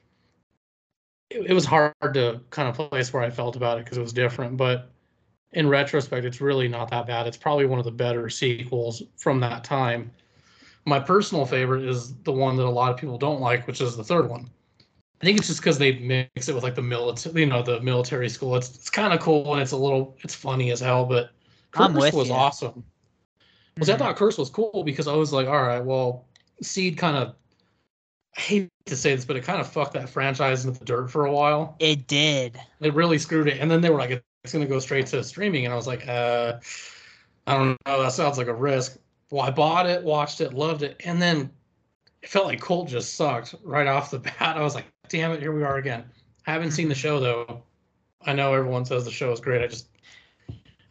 it, 1.32 1.48
it 1.48 1.54
was 1.54 1.66
hard 1.66 1.94
to 2.02 2.40
kind 2.52 2.70
of 2.70 2.92
place 2.92 3.12
where 3.12 3.24
I 3.24 3.32
felt 3.32 3.56
about 3.56 3.80
it 3.80 3.86
because 3.86 3.98
it 3.98 4.02
was 4.02 4.14
different. 4.14 4.56
But 4.56 4.92
in 5.54 5.68
retrospect, 5.68 6.26
it's 6.26 6.42
really 6.42 6.68
not 6.68 6.92
that 6.92 7.08
bad. 7.08 7.26
It's 7.26 7.38
probably 7.38 7.66
one 7.66 7.80
of 7.80 7.86
the 7.86 7.92
better 7.92 8.30
sequels 8.30 9.02
from 9.18 9.40
that 9.40 9.64
time. 9.64 10.12
My 10.86 11.00
personal 11.00 11.46
favorite 11.46 11.84
is 11.84 12.14
the 12.24 12.32
one 12.32 12.56
that 12.58 12.66
a 12.66 12.70
lot 12.70 12.92
of 12.92 12.98
people 12.98 13.18
don't 13.18 13.42
like, 13.42 13.66
which 13.66 13.82
is 13.82 13.98
the 13.98 14.04
third 14.04 14.30
one. 14.30 14.48
I 15.22 15.26
think 15.26 15.40
it's 15.40 15.48
just 15.48 15.62
because 15.62 15.80
they 15.80 15.94
mix 16.00 16.50
it 16.50 16.54
with 16.54 16.64
like 16.64 16.76
the 16.76 16.82
military, 16.82 17.40
you 17.42 17.46
know, 17.48 17.64
the 17.64 17.80
military 17.80 18.30
school. 18.30 18.56
It's 18.58 18.76
it's 18.76 18.90
kind 18.92 19.14
of 19.14 19.22
cool 19.22 19.54
and 19.54 19.62
it's 19.62 19.72
a 19.72 19.78
little, 19.78 20.18
it's 20.22 20.36
funny 20.36 20.72
as 20.72 20.82
hell. 20.82 21.06
But 21.06 21.32
with 21.96 22.14
was 22.14 22.28
ya. 22.28 22.36
awesome. 22.36 22.84
Was 23.78 23.90
I 23.90 23.96
Mhm. 23.96 24.00
thought 24.00 24.16
Curse 24.16 24.38
was 24.38 24.50
cool 24.50 24.84
because 24.84 25.08
I 25.08 25.16
was 25.16 25.34
like, 25.34 25.48
all 25.48 25.64
right, 25.64 25.84
well, 25.84 26.26
Seed 26.62 26.98
kind 26.98 27.18
of, 27.18 27.36
I 28.38 28.42
hate 28.42 28.70
to 28.86 28.96
say 28.96 29.16
this, 29.16 29.26
but 29.26 29.36
it 29.36 29.44
kind 29.44 29.60
of 29.60 29.68
fucked 29.68 29.94
that 29.94 30.10
franchise 30.10 30.66
into 30.66 30.80
the 30.80 30.86
dirt 30.86 31.10
for 31.10 31.26
a 31.26 31.32
while. 31.32 31.76
It 31.80 32.08
did. 32.08 32.60
It 32.82 32.94
really 32.94 33.18
screwed 33.18 33.48
it. 33.48 33.60
And 33.60 33.70
then 33.70 33.82
they 33.82 33.90
were 33.90 33.98
like, 34.00 34.24
it's 34.44 34.54
going 34.54 34.64
to 34.66 34.70
go 34.70 34.80
straight 34.80 35.08
to 35.08 35.24
streaming. 35.24 35.66
And 35.66 35.74
I 35.74 35.76
was 35.76 35.88
like, 35.88 36.08
uh, 36.08 36.60
I 37.48 37.58
don't 37.58 37.78
know. 37.86 38.02
That 38.04 38.12
sounds 38.14 38.38
like 38.38 38.48
a 38.48 38.54
risk. 38.54 38.98
Well, 39.32 39.42
I 39.42 39.52
bought 39.52 39.88
it, 39.88 40.04
watched 40.04 40.42
it, 40.42 40.54
loved 40.54 40.84
it. 40.84 41.02
And 41.06 41.22
then 41.22 41.50
it 42.22 42.30
felt 42.30 42.46
like 42.46 42.62
Cult 42.62 42.88
just 42.88 43.16
sucked 43.16 43.56
right 43.64 43.88
off 43.88 44.12
the 44.12 44.20
bat. 44.40 44.58
I 44.58 44.62
was 44.62 44.76
like, 44.76 44.86
damn 45.10 45.32
it, 45.32 45.40
here 45.40 45.52
we 45.52 45.64
are 45.64 45.78
again. 45.78 46.04
I 46.46 46.52
haven't 46.52 46.72
seen 46.72 46.90
the 46.90 46.96
show, 46.96 47.20
though. 47.20 47.64
I 48.26 48.34
know 48.34 48.54
everyone 48.54 48.86
says 48.86 49.06
the 49.06 49.12
show 49.12 49.32
is 49.32 49.40
great. 49.40 49.62
I 49.62 49.68
just 49.68 49.88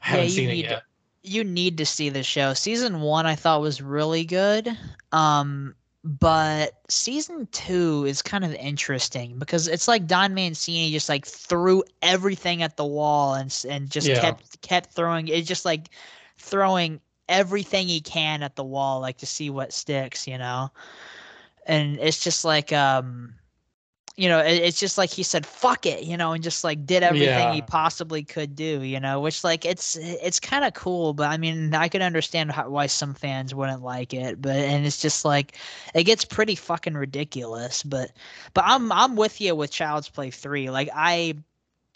haven't 0.00 0.26
you 0.26 0.30
seen 0.30 0.50
it 0.50 0.56
yet. 0.56 0.82
You 1.22 1.44
need 1.44 1.78
to 1.78 1.86
see 1.86 2.08
the 2.08 2.22
show. 2.22 2.54
Season 2.54 3.00
one 3.00 3.26
I 3.26 3.34
thought 3.36 3.60
was 3.60 3.80
really 3.82 4.24
good. 4.24 4.76
Um 5.12 5.74
but 6.04 6.72
season 6.88 7.46
two 7.52 8.04
is 8.08 8.22
kind 8.22 8.44
of 8.44 8.52
interesting 8.54 9.38
because 9.38 9.68
it's 9.68 9.86
like 9.86 10.06
Don 10.06 10.34
Mancini 10.34 10.90
just 10.90 11.08
like 11.08 11.24
threw 11.24 11.84
everything 12.02 12.62
at 12.62 12.76
the 12.76 12.84
wall 12.84 13.34
and 13.34 13.54
and 13.68 13.88
just 13.88 14.08
Yeah. 14.08 14.14
kept 14.14 14.60
kept 14.62 14.92
throwing 14.92 15.28
it 15.28 15.42
just 15.42 15.64
like 15.64 15.90
throwing 16.38 17.00
everything 17.28 17.86
he 17.86 18.00
can 18.00 18.42
at 18.42 18.56
the 18.56 18.64
wall 18.64 19.00
like 19.00 19.18
to 19.18 19.26
see 19.26 19.48
what 19.50 19.72
sticks, 19.72 20.26
you 20.26 20.38
know. 20.38 20.70
And 21.66 21.98
it's 21.98 22.22
just 22.22 22.44
like 22.44 22.72
um 22.72 23.34
you 24.16 24.28
know, 24.28 24.40
it, 24.40 24.62
it's 24.62 24.78
just 24.78 24.98
like 24.98 25.10
he 25.10 25.22
said 25.22 25.46
fuck 25.46 25.86
it, 25.86 26.04
you 26.04 26.16
know, 26.16 26.32
and 26.32 26.42
just 26.42 26.64
like 26.64 26.84
did 26.84 27.02
everything 27.02 27.52
he 27.54 27.62
possibly 27.62 28.22
could 28.22 28.54
do, 28.54 28.82
you 28.82 29.00
know, 29.00 29.20
which 29.20 29.42
like 29.42 29.64
it's 29.64 29.96
it's 29.96 30.38
kind 30.40 30.64
of 30.64 30.74
cool, 30.74 31.14
but 31.14 31.30
I 31.30 31.38
mean, 31.38 31.74
I 31.74 31.88
could 31.88 32.02
understand 32.02 32.52
how, 32.52 32.68
why 32.68 32.86
some 32.86 33.14
fans 33.14 33.54
wouldn't 33.54 33.82
like 33.82 34.12
it, 34.12 34.40
but 34.40 34.56
and 34.56 34.84
it's 34.86 35.00
just 35.00 35.24
like 35.24 35.56
it 35.94 36.04
gets 36.04 36.24
pretty 36.24 36.54
fucking 36.54 36.94
ridiculous, 36.94 37.82
but 37.82 38.12
but 38.54 38.64
I'm 38.66 38.92
I'm 38.92 39.16
with 39.16 39.40
you 39.40 39.54
with 39.54 39.70
Child's 39.70 40.08
Play 40.08 40.30
3. 40.30 40.70
Like 40.70 40.90
I 40.94 41.34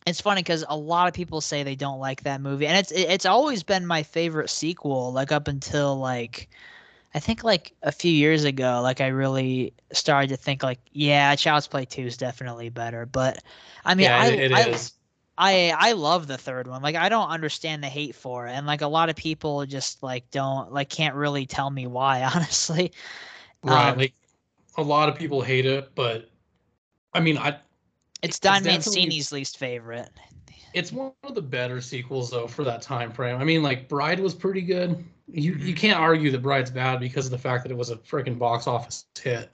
it's 0.07 0.20
funny 0.20 0.42
cuz 0.42 0.64
a 0.68 0.76
lot 0.76 1.09
of 1.09 1.14
people 1.14 1.40
say 1.40 1.62
they 1.62 1.76
don't 1.76 1.98
like 2.00 2.22
that 2.22 2.40
movie 2.40 2.66
and 2.66 2.79
it's 2.79 2.92
it's 2.92 3.26
always 3.26 3.62
been 3.62 3.87
my 3.87 4.02
favorite 4.02 4.48
sequel 4.50 5.12
like 5.12 5.33
up 5.33 5.48
until 5.48 5.96
like 5.96 6.48
I 7.16 7.18
think 7.18 7.42
like 7.42 7.72
a 7.83 7.92
few 7.92 8.12
years 8.12 8.44
ago, 8.44 8.81
like 8.83 9.00
I 9.00 9.07
really 9.09 9.72
started 9.90 10.29
to 10.29 10.37
think 10.37 10.62
like, 10.62 10.81
yeah, 10.92 11.35
Child's 11.35 11.66
Play 11.66 11.87
2 11.87 12.02
is 12.02 12.18
definitely 12.18 12.68
better. 12.68 13.07
But 13.07 13.42
I 13.87 13.94
mean, 13.94 14.05
yeah, 14.05 14.20
I, 14.20 14.26
it, 14.26 14.52
it 14.52 14.52
I, 14.52 14.61
is. 14.68 14.92
I 15.38 15.74
I 15.79 15.92
love 15.92 16.26
the 16.26 16.37
third 16.37 16.68
one. 16.68 16.83
Like 16.83 16.94
I 16.94 17.09
don't 17.09 17.31
understand 17.31 17.83
the 17.83 17.88
hate 17.88 18.14
for 18.14 18.46
it, 18.46 18.52
and 18.52 18.66
like 18.66 18.83
a 18.83 18.87
lot 18.87 19.09
of 19.09 19.16
people 19.16 19.64
just 19.64 20.02
like 20.02 20.31
don't 20.31 20.72
like 20.72 20.90
can't 20.90 21.14
really 21.14 21.46
tell 21.46 21.70
me 21.70 21.87
why. 21.87 22.22
Honestly, 22.35 22.92
Right. 23.62 23.92
um, 23.92 23.98
like 23.98 24.14
a 24.76 24.83
lot 24.83 25.09
of 25.09 25.16
people 25.16 25.40
hate 25.40 25.64
it, 25.66 25.94
but 25.94 26.31
I 27.14 27.20
mean, 27.20 27.38
I 27.38 27.59
it's 28.22 28.38
Don 28.38 28.62
Mancini's 28.62 29.33
least 29.33 29.57
favorite. 29.57 30.11
it's 30.74 30.92
one 30.92 31.12
of 31.24 31.35
the 31.35 31.42
better 31.42 31.81
sequels 31.81 32.31
though 32.31 32.46
for 32.46 32.64
that 32.64 32.83
time 32.83 33.11
frame. 33.11 33.38
I 33.38 33.44
mean, 33.44 33.62
like 33.62 33.88
Bride 33.88 34.20
was 34.20 34.35
pretty 34.35 34.61
good. 34.62 35.02
You 35.28 35.52
you 35.52 35.58
mm-hmm. 35.58 35.74
can't 35.74 35.98
argue 35.98 36.30
that 36.30 36.42
Bride's 36.42 36.70
bad 36.70 37.00
because 37.00 37.26
of 37.26 37.32
the 37.32 37.38
fact 37.38 37.64
that 37.64 37.72
it 37.72 37.76
was 37.76 37.90
a 37.90 37.96
freaking 37.96 38.38
box 38.38 38.66
office 38.66 39.06
hit. 39.20 39.50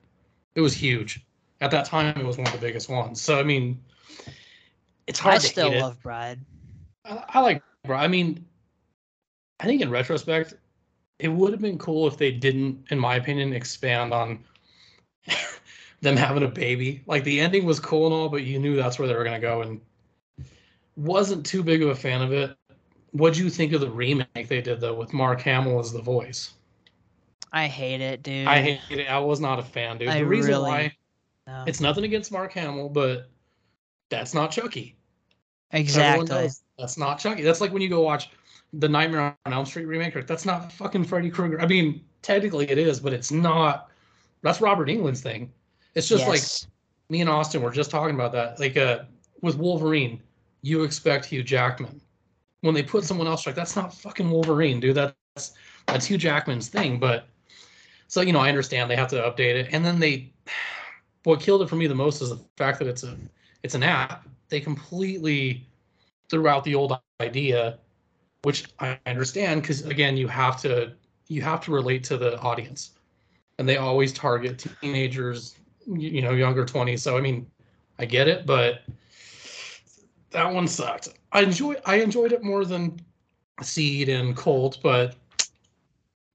It 0.55 0.61
was 0.61 0.75
huge. 0.75 1.25
At 1.61 1.71
that 1.71 1.87
time, 1.87 2.19
it 2.19 2.27
was 2.27 2.37
one 2.37 2.47
of 2.47 2.53
the 2.53 2.59
biggest 2.59 2.89
ones. 2.89 3.21
So 3.21 3.39
I 3.39 3.43
mean, 3.43 3.81
it's 5.07 5.19
hard 5.19 5.37
I 5.37 5.39
to 5.39 5.47
still 5.47 5.71
hate 5.71 5.79
it. 5.79 5.83
love 5.83 6.03
Bride. 6.03 6.41
I, 7.05 7.25
I 7.29 7.41
like 7.41 7.63
Bride. 7.85 8.05
I 8.05 8.09
mean, 8.09 8.45
I 9.61 9.65
think 9.65 9.81
in 9.81 9.91
retrospect, 9.91 10.55
it 11.19 11.29
would 11.29 11.53
have 11.53 11.61
been 11.61 11.79
cool 11.79 12.07
if 12.09 12.17
they 12.17 12.33
didn't, 12.33 12.85
in 12.91 12.99
my 12.99 13.15
opinion, 13.15 13.53
expand 13.53 14.13
on 14.13 14.41
them 16.01 16.17
having 16.17 16.43
a 16.43 16.49
baby. 16.49 17.03
Like 17.07 17.25
the 17.25 17.41
ending 17.41 17.65
was 17.65 17.81
cool 17.81 18.07
and 18.07 18.15
all, 18.15 18.29
but 18.29 18.43
you 18.43 18.59
knew 18.59 18.77
that's 18.77 18.99
where 18.99 19.09
they 19.09 19.15
were 19.15 19.25
gonna 19.25 19.41
go, 19.41 19.63
and 19.63 19.81
wasn't 20.97 21.47
too 21.47 21.63
big 21.63 21.83
of 21.83 21.89
a 21.89 21.95
fan 21.95 22.23
of 22.23 22.33
it. 22.33 22.57
What'd 23.13 23.37
you 23.37 23.51
think 23.51 23.73
of 23.73 23.81
the 23.81 23.91
remake 23.91 24.49
they 24.49 24.61
did 24.61 24.81
though, 24.81 24.95
with 24.95 25.13
Mark 25.13 25.41
Hamill 25.43 25.79
as 25.79 25.93
the 25.93 26.03
voice? 26.03 26.55
I 27.53 27.67
hate 27.67 28.01
it, 28.01 28.23
dude. 28.23 28.47
I 28.47 28.63
hate 28.63 28.81
it. 28.91 29.11
I 29.11 29.19
was 29.19 29.39
not 29.41 29.59
a 29.59 29.63
fan, 29.63 29.99
dude. 29.99 30.09
I 30.09 30.19
the 30.21 30.27
reason 30.27 30.53
really- 30.53 30.63
why 30.63 30.97
No. 31.47 31.65
it's 31.67 31.81
nothing 31.81 32.05
against 32.05 32.33
Mark 32.33 32.53
Hamill, 32.53 32.89
but 32.89 33.29
that's 34.09 34.33
not 34.35 34.51
Chucky. 34.51 34.97
Exactly. 35.73 36.49
that's 36.79 36.99
not 36.99 37.19
Chucky. 37.19 37.43
That's 37.43 37.61
like 37.61 37.73
when 37.73 37.83
you 37.83 37.89
go 37.89 38.01
watch 38.03 38.31
the 38.73 38.89
Nightmare 38.89 39.37
on 39.45 39.53
Elm 39.53 39.67
Street 39.67 39.87
remake. 39.87 40.27
That's 40.27 40.45
not 40.47 40.73
fucking 40.73 41.05
Freddy 41.05 41.31
Krueger. 41.31 41.61
I 41.61 41.67
mean, 41.67 42.05
technically 42.23 42.71
it 42.71 42.79
is, 42.79 43.01
but 43.01 43.13
it's 43.13 43.31
not. 43.31 43.91
That's 44.43 44.61
Robert 44.61 44.89
Englund's 44.89 45.21
thing. 45.21 45.53
It's 45.95 46.09
just 46.09 46.27
like 46.27 46.43
me 47.11 47.21
and 47.21 47.29
Austin 47.29 47.63
were 47.63 47.71
just 47.71 47.91
talking 47.91 48.15
about 48.15 48.33
that. 48.33 48.59
Like 48.59 48.77
uh, 48.77 49.01
with 49.43 49.57
Wolverine, 49.57 50.23
you 50.63 50.85
expect 50.85 51.27
Hugh 51.27 51.43
Jackman. 51.43 52.01
When 52.63 52.75
they 52.75 52.83
put 52.83 53.05
someone 53.05 53.27
else, 53.27 53.47
like 53.47 53.55
that's 53.55 53.77
not 53.77 53.95
fucking 53.95 54.31
Wolverine, 54.31 54.81
dude. 54.81 54.97
That's 54.97 55.53
that's 55.87 56.07
Hugh 56.07 56.19
Jackman's 56.19 56.69
thing. 56.69 56.99
But 56.99 57.29
So 58.09 58.21
you 58.23 58.33
know, 58.33 58.41
I 58.41 58.49
understand 58.49 58.91
they 58.91 58.97
have 58.97 59.11
to 59.11 59.17
update 59.17 59.55
it, 59.55 59.69
and 59.73 59.85
then 59.85 60.01
they. 60.01 60.33
What 61.25 61.39
killed 61.39 61.63
it 61.63 61.69
for 61.69 61.77
me 61.77 61.87
the 61.87 61.95
most 61.95 62.21
is 62.21 62.31
the 62.31 62.41
fact 62.57 62.81
that 62.81 62.89
it's 62.89 63.05
a 63.05 63.17
it's 63.63 63.77
an 63.77 63.85
app. 63.85 64.27
They 64.49 64.59
completely 64.59 65.69
threw 66.29 66.49
out 66.49 66.65
the 66.65 66.75
old 66.75 66.99
idea, 67.21 67.79
which 68.43 68.65
I 68.81 68.99
understand 69.07 69.63
because 69.63 69.87
again, 69.87 70.17
you 70.17 70.27
have 70.27 70.61
to 70.63 70.95
you 71.29 71.43
have 71.43 71.61
to 71.61 71.71
relate 71.71 72.05
to 72.05 72.17
the 72.17 72.39
audience, 72.41 72.91
and 73.59 73.69
they 73.69 73.77
always 73.77 74.13
target 74.13 74.67
teenagers, 74.81 75.57
you, 75.87 76.23
know, 76.23 76.33
younger 76.33 76.65
twenties. 76.65 77.03
So 77.03 77.17
I 77.17 77.21
mean, 77.21 77.47
I 77.99 78.05
get 78.05 78.29
it, 78.29 78.47
but 78.47 78.83
that 80.33 80.53
one 80.53 80.67
sucked. 80.67 81.09
I 81.33 81.43
enjoy 81.43 81.77
I 81.87 81.97
enjoyed 81.97 82.33
it 82.33 82.43
more 82.43 82.65
than 82.65 83.01
Seed 83.63 84.09
and 84.09 84.37
Cult, 84.37 84.79
but 84.83 85.17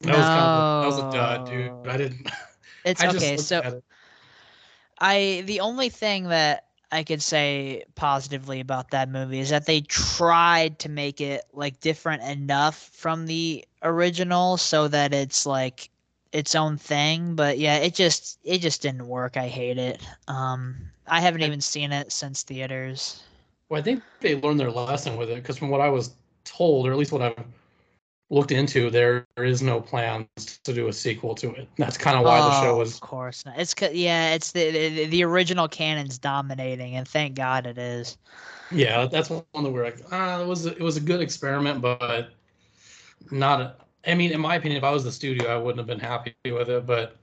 that 0.01 0.15
was 0.15 0.25
kind 0.25 0.47
of 0.47 0.53
a, 0.53 0.81
that 0.81 0.85
was 0.85 0.97
a 0.99 1.09
dud, 1.09 1.45
dude. 1.45 1.71
I 1.85 1.97
didn't. 1.97 2.29
It's 2.85 3.01
I 3.01 3.09
okay. 3.09 3.35
So 3.35 3.59
it. 3.59 3.83
I 4.99 5.43
the 5.45 5.59
only 5.59 5.89
thing 5.89 6.29
that 6.29 6.67
I 6.91 7.03
could 7.03 7.21
say 7.21 7.83
positively 7.95 8.61
about 8.61 8.91
that 8.91 9.09
movie 9.09 9.39
is 9.39 9.49
that 9.49 9.65
they 9.65 9.81
tried 9.81 10.79
to 10.79 10.89
make 10.89 11.19
it 11.19 11.43
like 11.51 11.81
different 11.81 12.23
enough 12.23 12.89
from 12.93 13.25
the 13.25 13.65
original 13.83 14.55
so 14.55 14.87
that 14.87 15.13
it's 15.13 15.45
like 15.45 15.89
its 16.31 16.55
own 16.55 16.77
thing. 16.77 17.35
But 17.35 17.57
yeah, 17.57 17.77
it 17.77 17.93
just 17.93 18.39
it 18.43 18.59
just 18.59 18.81
didn't 18.81 19.07
work. 19.07 19.35
I 19.35 19.47
hate 19.47 19.77
it. 19.77 20.01
Um, 20.29 20.77
I 21.07 21.19
haven't 21.19 21.41
even 21.41 21.61
seen 21.61 21.91
it 21.91 22.11
since 22.11 22.43
theaters. 22.43 23.23
Well, 23.69 23.79
I 23.79 23.83
think 23.83 24.03
they 24.21 24.39
learned 24.39 24.59
their 24.59 24.71
lesson 24.71 25.17
with 25.17 25.29
it 25.29 25.35
because 25.35 25.57
from 25.57 25.69
what 25.69 25.81
I 25.81 25.89
was 25.89 26.13
told, 26.45 26.87
or 26.87 26.91
at 26.91 26.97
least 26.97 27.11
what 27.11 27.21
I've 27.21 27.45
looked 28.29 28.51
into, 28.51 28.89
there 28.89 29.25
is 29.37 29.61
no 29.61 29.81
plans 29.81 30.27
to 30.63 30.73
do 30.73 30.87
a 30.87 30.93
sequel 30.93 31.35
to 31.35 31.51
it. 31.53 31.67
That's 31.77 31.97
kind 31.97 32.17
of 32.17 32.23
why 32.23 32.39
the 32.41 32.51
show 32.61 32.75
Oh, 32.75 32.77
was. 32.77 32.95
Of 32.95 33.01
course 33.01 33.45
not. 33.45 33.59
It's 33.59 33.75
yeah. 33.93 34.33
It's 34.33 34.51
the, 34.51 34.71
the 34.71 35.05
the 35.07 35.23
original 35.23 35.67
canon's 35.67 36.17
dominating, 36.17 36.95
and 36.95 37.07
thank 37.07 37.35
God 37.35 37.65
it 37.65 37.77
is. 37.77 38.17
Yeah, 38.71 39.05
that's 39.05 39.29
one 39.29 39.43
that 39.53 39.71
we're 39.71 39.85
like, 39.85 40.01
ah, 40.11 40.41
it 40.41 40.47
was 40.47 40.65
a, 40.65 40.71
it 40.71 40.81
was 40.81 40.97
a 40.97 41.01
good 41.01 41.21
experiment, 41.21 41.81
but 41.81 42.31
not. 43.31 43.61
A, 43.61 43.75
I 44.05 44.13
mean, 44.13 44.31
in 44.31 44.39
my 44.39 44.55
opinion, 44.55 44.77
if 44.77 44.83
I 44.83 44.91
was 44.91 45.03
the 45.03 45.11
studio, 45.11 45.53
I 45.53 45.57
wouldn't 45.57 45.77
have 45.79 45.87
been 45.87 45.99
happy 45.99 46.33
with 46.45 46.69
it. 46.69 46.85
But 46.85 47.17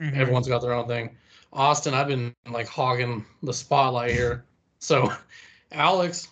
Mhm. 0.00 0.14
everyone's 0.14 0.48
got 0.48 0.62
their 0.62 0.72
own 0.72 0.86
thing. 0.86 1.16
Austin, 1.52 1.92
I've 1.94 2.08
been 2.08 2.34
like 2.48 2.68
hogging 2.68 3.24
the 3.42 3.52
spotlight 3.52 4.12
here. 4.12 4.44
So, 4.78 5.12
Alex 5.72 6.28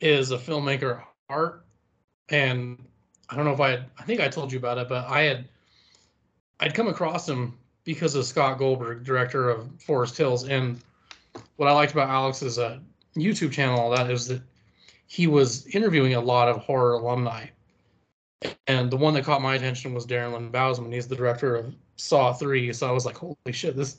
is 0.00 0.30
a 0.30 0.38
filmmaker 0.38 1.02
art, 1.28 1.64
and 2.28 2.82
I 3.28 3.36
don't 3.36 3.44
know 3.44 3.52
if 3.52 3.60
I 3.60 3.70
had, 3.70 3.86
I 3.98 4.04
think 4.04 4.20
I 4.20 4.28
told 4.28 4.52
you 4.52 4.58
about 4.58 4.78
it, 4.78 4.88
but 4.88 5.06
I 5.06 5.22
had 5.22 5.48
I'd 6.60 6.74
come 6.74 6.88
across 6.88 7.28
him 7.28 7.56
because 7.84 8.14
of 8.14 8.24
Scott 8.24 8.58
Goldberg, 8.58 9.04
director 9.04 9.50
of 9.50 9.68
Forest 9.80 10.16
Hills, 10.16 10.48
and 10.48 10.80
what 11.56 11.68
I 11.68 11.72
liked 11.72 11.92
about 11.92 12.08
Alex's 12.08 12.58
uh, 12.58 12.78
YouTube 13.16 13.52
channel, 13.52 13.78
all 13.78 13.90
that 13.90 14.10
is 14.10 14.26
that 14.28 14.42
he 15.06 15.26
was 15.26 15.66
interviewing 15.68 16.14
a 16.14 16.20
lot 16.20 16.48
of 16.48 16.58
horror 16.58 16.94
alumni. 16.94 17.46
And 18.66 18.90
the 18.90 18.96
one 18.96 19.14
that 19.14 19.24
caught 19.24 19.42
my 19.42 19.54
attention 19.54 19.94
was 19.94 20.06
Darren 20.06 20.32
Lynn 20.32 20.52
Bousman. 20.52 20.92
He's 20.92 21.08
the 21.08 21.16
director 21.16 21.56
of 21.56 21.74
Saw 21.96 22.32
3. 22.32 22.72
So 22.72 22.88
I 22.88 22.92
was 22.92 23.04
like, 23.06 23.16
holy 23.16 23.36
shit, 23.50 23.74
this 23.74 23.96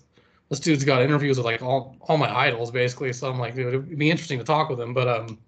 this 0.50 0.60
dude's 0.60 0.84
got 0.84 1.02
interviews 1.02 1.38
with 1.38 1.46
like 1.46 1.62
all, 1.62 1.96
all 2.02 2.18
my 2.18 2.36
idols 2.36 2.72
basically. 2.72 3.14
So 3.14 3.30
I'm 3.30 3.40
like, 3.40 3.56
dude, 3.56 3.68
it'd 3.74 3.98
be 3.98 4.10
interesting 4.10 4.40
to 4.40 4.46
talk 4.46 4.70
with 4.70 4.80
him. 4.80 4.94
But 4.94 5.08
um 5.08 5.40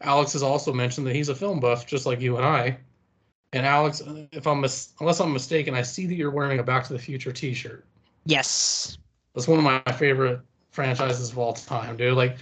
Alex 0.00 0.32
has 0.34 0.42
also 0.42 0.72
mentioned 0.72 1.06
that 1.06 1.14
he's 1.14 1.28
a 1.28 1.34
film 1.34 1.60
buff, 1.60 1.86
just 1.86 2.04
like 2.04 2.20
you 2.20 2.36
and 2.36 2.44
I. 2.44 2.76
And 3.52 3.64
Alex, 3.64 4.02
if 4.32 4.46
I'm 4.46 4.60
mis- 4.60 4.92
unless 5.00 5.20
I'm 5.20 5.32
mistaken, 5.32 5.74
I 5.74 5.82
see 5.82 6.06
that 6.06 6.14
you're 6.14 6.30
wearing 6.30 6.58
a 6.58 6.62
Back 6.62 6.84
to 6.88 6.92
the 6.92 6.98
Future 6.98 7.32
T-shirt. 7.32 7.84
Yes. 8.26 8.98
That's 9.34 9.46
one 9.46 9.58
of 9.58 9.64
my 9.64 9.80
favorite 9.92 10.40
franchises 10.72 11.30
of 11.30 11.38
all 11.38 11.52
time, 11.52 11.96
dude. 11.96 12.16
Like, 12.16 12.36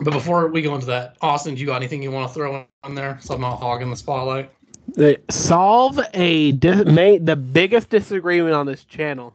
but 0.00 0.12
before 0.12 0.48
we 0.48 0.60
go 0.60 0.74
into 0.74 0.86
that, 0.86 1.16
Austin, 1.22 1.54
do 1.54 1.60
you 1.60 1.66
got 1.66 1.76
anything 1.76 2.02
you 2.02 2.10
want 2.10 2.28
to 2.28 2.34
throw 2.34 2.66
on 2.82 2.94
there? 2.94 3.18
So 3.20 3.34
I'm 3.34 3.40
not 3.40 3.60
hogging 3.60 3.90
the 3.90 3.96
spotlight. 3.96 4.50
They 4.88 5.18
solve 5.30 6.00
a 6.14 6.52
dis- 6.52 6.84
ma- 6.86 7.18
the 7.20 7.36
biggest 7.36 7.88
disagreement 7.88 8.54
on 8.54 8.66
this 8.66 8.84
channel. 8.84 9.32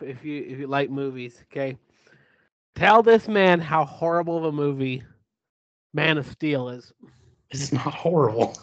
If 0.00 0.24
you 0.24 0.44
if 0.48 0.58
you 0.58 0.66
like 0.66 0.90
movies, 0.90 1.42
okay, 1.50 1.76
tell 2.74 3.02
this 3.02 3.28
man 3.28 3.60
how 3.60 3.84
horrible 3.84 4.38
of 4.38 4.44
a 4.44 4.52
movie 4.52 5.02
Man 5.92 6.18
of 6.18 6.26
Steel 6.26 6.68
is. 6.68 6.92
It's 7.50 7.72
not 7.72 7.94
horrible. 7.94 8.56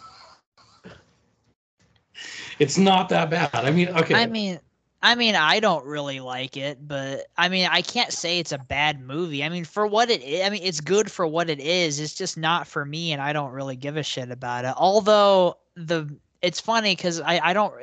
It's 2.58 2.78
not 2.78 3.08
that 3.10 3.30
bad. 3.30 3.50
I 3.54 3.70
mean, 3.70 3.88
okay. 3.88 4.14
I 4.14 4.26
mean, 4.26 4.58
I 5.02 5.14
mean, 5.14 5.36
I 5.36 5.60
don't 5.60 5.84
really 5.84 6.18
like 6.20 6.56
it, 6.56 6.88
but 6.88 7.26
I 7.36 7.48
mean, 7.48 7.68
I 7.70 7.82
can't 7.82 8.12
say 8.12 8.38
it's 8.38 8.50
a 8.52 8.58
bad 8.58 9.00
movie. 9.00 9.44
I 9.44 9.48
mean, 9.48 9.64
for 9.64 9.86
what 9.86 10.10
it 10.10 10.22
is, 10.22 10.44
I 10.44 10.50
mean, 10.50 10.62
it's 10.64 10.80
good 10.80 11.10
for 11.10 11.26
what 11.26 11.48
it 11.50 11.60
is. 11.60 12.00
It's 12.00 12.14
just 12.14 12.36
not 12.36 12.66
for 12.66 12.84
me, 12.84 13.12
and 13.12 13.22
I 13.22 13.32
don't 13.32 13.52
really 13.52 13.76
give 13.76 13.96
a 13.96 14.02
shit 14.02 14.30
about 14.30 14.64
it. 14.64 14.74
Although 14.76 15.58
the 15.76 16.08
it's 16.42 16.60
funny 16.60 16.94
because 16.94 17.20
I 17.20 17.40
I 17.42 17.52
don't 17.52 17.74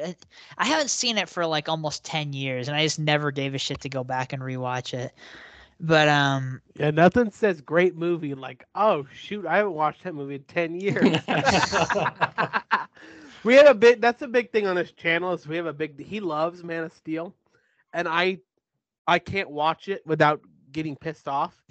I 0.57 0.65
haven't 0.65 0.89
seen 0.89 1.17
it 1.17 1.29
for 1.29 1.45
like 1.45 1.69
almost 1.69 2.03
ten 2.03 2.33
years, 2.33 2.67
and 2.67 2.75
I 2.77 2.83
just 2.83 2.99
never 2.99 3.31
gave 3.31 3.53
a 3.53 3.57
shit 3.57 3.81
to 3.81 3.89
go 3.89 4.03
back 4.03 4.33
and 4.33 4.41
rewatch 4.41 4.93
it. 4.93 5.13
But 5.79 6.07
um, 6.07 6.61
Yeah, 6.77 6.91
nothing 6.91 7.31
says 7.31 7.59
great 7.61 7.95
movie 7.97 8.33
like 8.33 8.65
oh 8.75 9.05
shoot, 9.13 9.45
I 9.45 9.57
haven't 9.57 9.73
watched 9.73 10.03
that 10.03 10.15
movie 10.15 10.35
in 10.35 10.43
ten 10.43 10.79
years. 10.79 11.19
we 13.43 13.55
had 13.55 13.67
a 13.67 13.73
big 13.73 13.99
that's 13.99 14.21
a 14.21 14.27
big 14.27 14.51
thing 14.51 14.67
on 14.67 14.75
this 14.75 14.91
channel 14.91 15.33
is 15.33 15.47
we 15.47 15.57
have 15.57 15.65
a 15.65 15.73
big 15.73 16.01
he 16.01 16.19
loves 16.19 16.63
Man 16.63 16.83
of 16.85 16.93
Steel, 16.93 17.33
and 17.93 18.07
I 18.07 18.39
I 19.07 19.19
can't 19.19 19.49
watch 19.49 19.89
it 19.89 20.05
without 20.07 20.41
getting 20.71 20.95
pissed 20.95 21.27
off. 21.27 21.61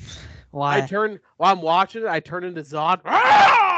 Why? 0.51 0.79
I 0.79 0.87
turn 0.87 1.19
while 1.39 1.53
I'm 1.53 1.63
watching 1.63 2.03
it, 2.03 2.09
I 2.09 2.21
turn 2.21 2.45
into 2.45 2.61
Zod. 2.61 3.01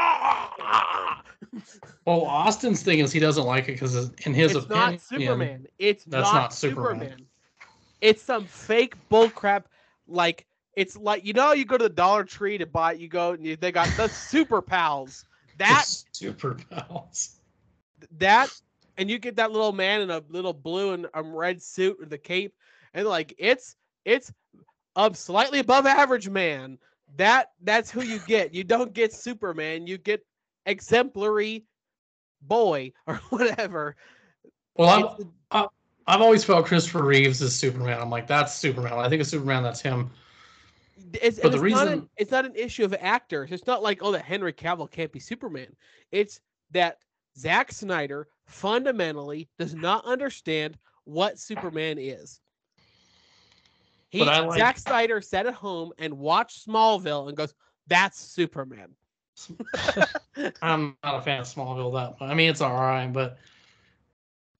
well, 2.05 2.21
Austin's 2.23 2.81
thing 2.83 2.99
is 2.99 3.11
he 3.11 3.19
doesn't 3.19 3.45
like 3.45 3.69
it 3.69 3.73
because 3.73 4.11
in 4.25 4.33
his 4.33 4.55
opinion. 4.55 4.93
it's 4.93 5.05
opinion, 5.05 5.29
not 5.29 5.37
Superman. 5.37 5.67
It's 5.79 6.03
that's 6.05 6.33
not, 6.33 6.33
not 6.33 6.53
Superman. 6.53 6.99
Superman. 6.99 7.25
It's 8.01 8.21
some 8.21 8.45
fake 8.45 8.95
bullcrap. 9.09 9.63
Like 10.07 10.45
it's 10.75 10.95
like 10.95 11.25
you 11.25 11.33
know 11.33 11.53
you 11.53 11.65
go 11.65 11.77
to 11.77 11.83
the 11.83 11.89
Dollar 11.89 12.23
Tree 12.23 12.57
to 12.57 12.65
buy. 12.65 12.93
You 12.93 13.07
go 13.07 13.31
and 13.31 13.45
you, 13.45 13.55
they 13.55 13.71
got 13.71 13.89
the 13.97 14.07
Super 14.07 14.61
Pals. 14.61 15.25
That 15.57 15.85
super 16.11 16.53
pals. 16.69 17.39
that 18.19 18.53
and 18.97 19.09
you 19.09 19.17
get 19.17 19.37
that 19.37 19.51
little 19.51 19.71
man 19.71 20.01
in 20.01 20.11
a 20.11 20.21
little 20.29 20.53
blue 20.53 20.93
and 20.93 21.07
um, 21.15 21.35
red 21.35 21.61
suit 21.63 21.99
with 21.99 22.11
the 22.11 22.17
cape 22.19 22.53
and 22.93 23.07
like 23.07 23.33
it's 23.37 23.75
it's 24.05 24.31
a 24.95 25.11
slightly 25.15 25.59
above 25.59 25.85
average 25.85 26.29
man 26.29 26.77
that 27.15 27.51
that's 27.63 27.89
who 27.89 28.03
you 28.03 28.19
get 28.27 28.53
you 28.53 28.63
don't 28.63 28.93
get 28.93 29.13
superman 29.13 29.87
you 29.87 29.97
get 29.97 30.23
exemplary 30.67 31.65
boy 32.43 32.91
or 33.07 33.15
whatever 33.29 33.95
Well, 34.75 35.27
I'm, 35.51 35.67
I've 36.05 36.21
always 36.21 36.43
felt 36.43 36.67
Christopher 36.67 37.03
Reeves 37.03 37.41
is 37.41 37.53
Superman. 37.53 37.99
I'm 37.99 38.09
like, 38.09 38.27
that's 38.27 38.53
Superman. 38.55 38.93
I 38.93 39.09
think 39.09 39.19
it's 39.21 39.29
Superman. 39.29 39.61
That's 39.63 39.81
him. 39.81 40.09
it's, 41.21 41.39
But 41.39 41.51
the 41.51 41.63
it's 41.63 41.75
not 41.75 41.87
an, 41.87 42.09
it's 42.15 42.31
not 42.31 42.45
an 42.45 42.55
issue 42.55 42.85
of 42.85 42.95
actors 42.99 43.51
it's 43.51 43.65
not 43.67 43.81
like 43.81 43.99
oh 44.01 44.11
that 44.11 44.23
henry 44.25 44.53
cavill 44.53 44.89
can't 44.89 45.11
be 45.11 45.19
superman 45.19 45.67
it's 46.11 46.41
that 46.71 46.97
Zack 47.37 47.71
Snyder 47.71 48.27
fundamentally 48.45 49.47
does 49.59 49.75
not 49.75 50.05
understand 50.05 50.77
what 51.03 51.39
Superman 51.39 51.97
is. 51.99 52.41
He, 54.09 54.23
like- 54.23 54.57
Zack 54.57 54.77
Snyder 54.79 55.21
sat 55.21 55.45
at 55.45 55.53
home 55.53 55.91
and 55.97 56.17
watched 56.17 56.67
Smallville 56.67 57.27
and 57.27 57.37
goes, 57.37 57.53
"That's 57.87 58.19
Superman." 58.19 58.95
I'm 60.61 60.97
not 61.03 61.15
a 61.15 61.21
fan 61.21 61.41
of 61.41 61.47
Smallville 61.47 61.93
that 61.93 62.19
much. 62.19 62.29
I 62.29 62.33
mean, 62.33 62.49
it's 62.49 62.61
all 62.61 62.73
right, 62.73 63.11
but 63.11 63.37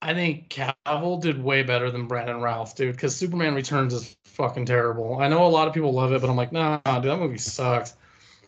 I 0.01 0.13
think 0.13 0.49
Cavill 0.49 1.21
did 1.21 1.43
way 1.43 1.63
better 1.63 1.89
than 1.89 2.07
Brandon 2.07 2.41
Routh, 2.41 2.75
dude. 2.75 2.95
Because 2.95 3.15
Superman 3.15 3.55
Returns 3.55 3.93
is 3.93 4.15
fucking 4.25 4.65
terrible. 4.65 5.19
I 5.19 5.27
know 5.27 5.45
a 5.45 5.47
lot 5.47 5.67
of 5.67 5.73
people 5.73 5.91
love 5.91 6.13
it, 6.13 6.21
but 6.21 6.29
I'm 6.29 6.35
like, 6.35 6.51
nah, 6.51 6.77
dude, 6.85 7.11
that 7.11 7.19
movie 7.19 7.37
sucks. 7.37 7.95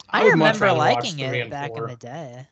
I 0.09 0.23
would 0.23 0.37
much 0.37 0.55
remember 0.59 0.65
rather 0.65 0.95
watch 0.95 1.05
liking 1.05 1.27
three 1.29 1.39
it 1.39 1.41
and 1.41 1.51
back 1.51 1.69
four. 1.71 1.85
in 1.85 1.89
the 1.91 1.95
day. 1.97 2.47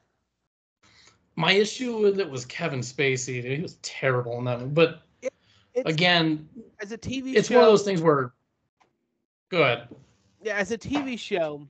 My 1.35 1.51
issue 1.51 1.97
with 1.97 2.19
it 2.19 2.29
was 2.29 2.45
Kevin 2.45 2.79
Spacey. 2.79 3.41
Dude. 3.41 3.57
He 3.57 3.61
was 3.61 3.75
terrible 3.83 4.39
in 4.39 4.45
that. 4.45 4.59
movie. 4.59 4.71
But 4.73 5.03
It's, 5.21 5.89
again, 5.89 6.49
as 6.81 6.91
a 6.91 6.97
TV 6.97 7.35
it's 7.35 7.49
show, 7.49 7.55
one 7.55 7.65
of 7.65 7.69
those 7.71 7.83
things 7.83 8.01
where, 8.01 8.33
good. 9.49 9.87
yeah, 10.41 10.55
as 10.55 10.71
a 10.71 10.77
TV 10.77 11.17
show, 11.19 11.67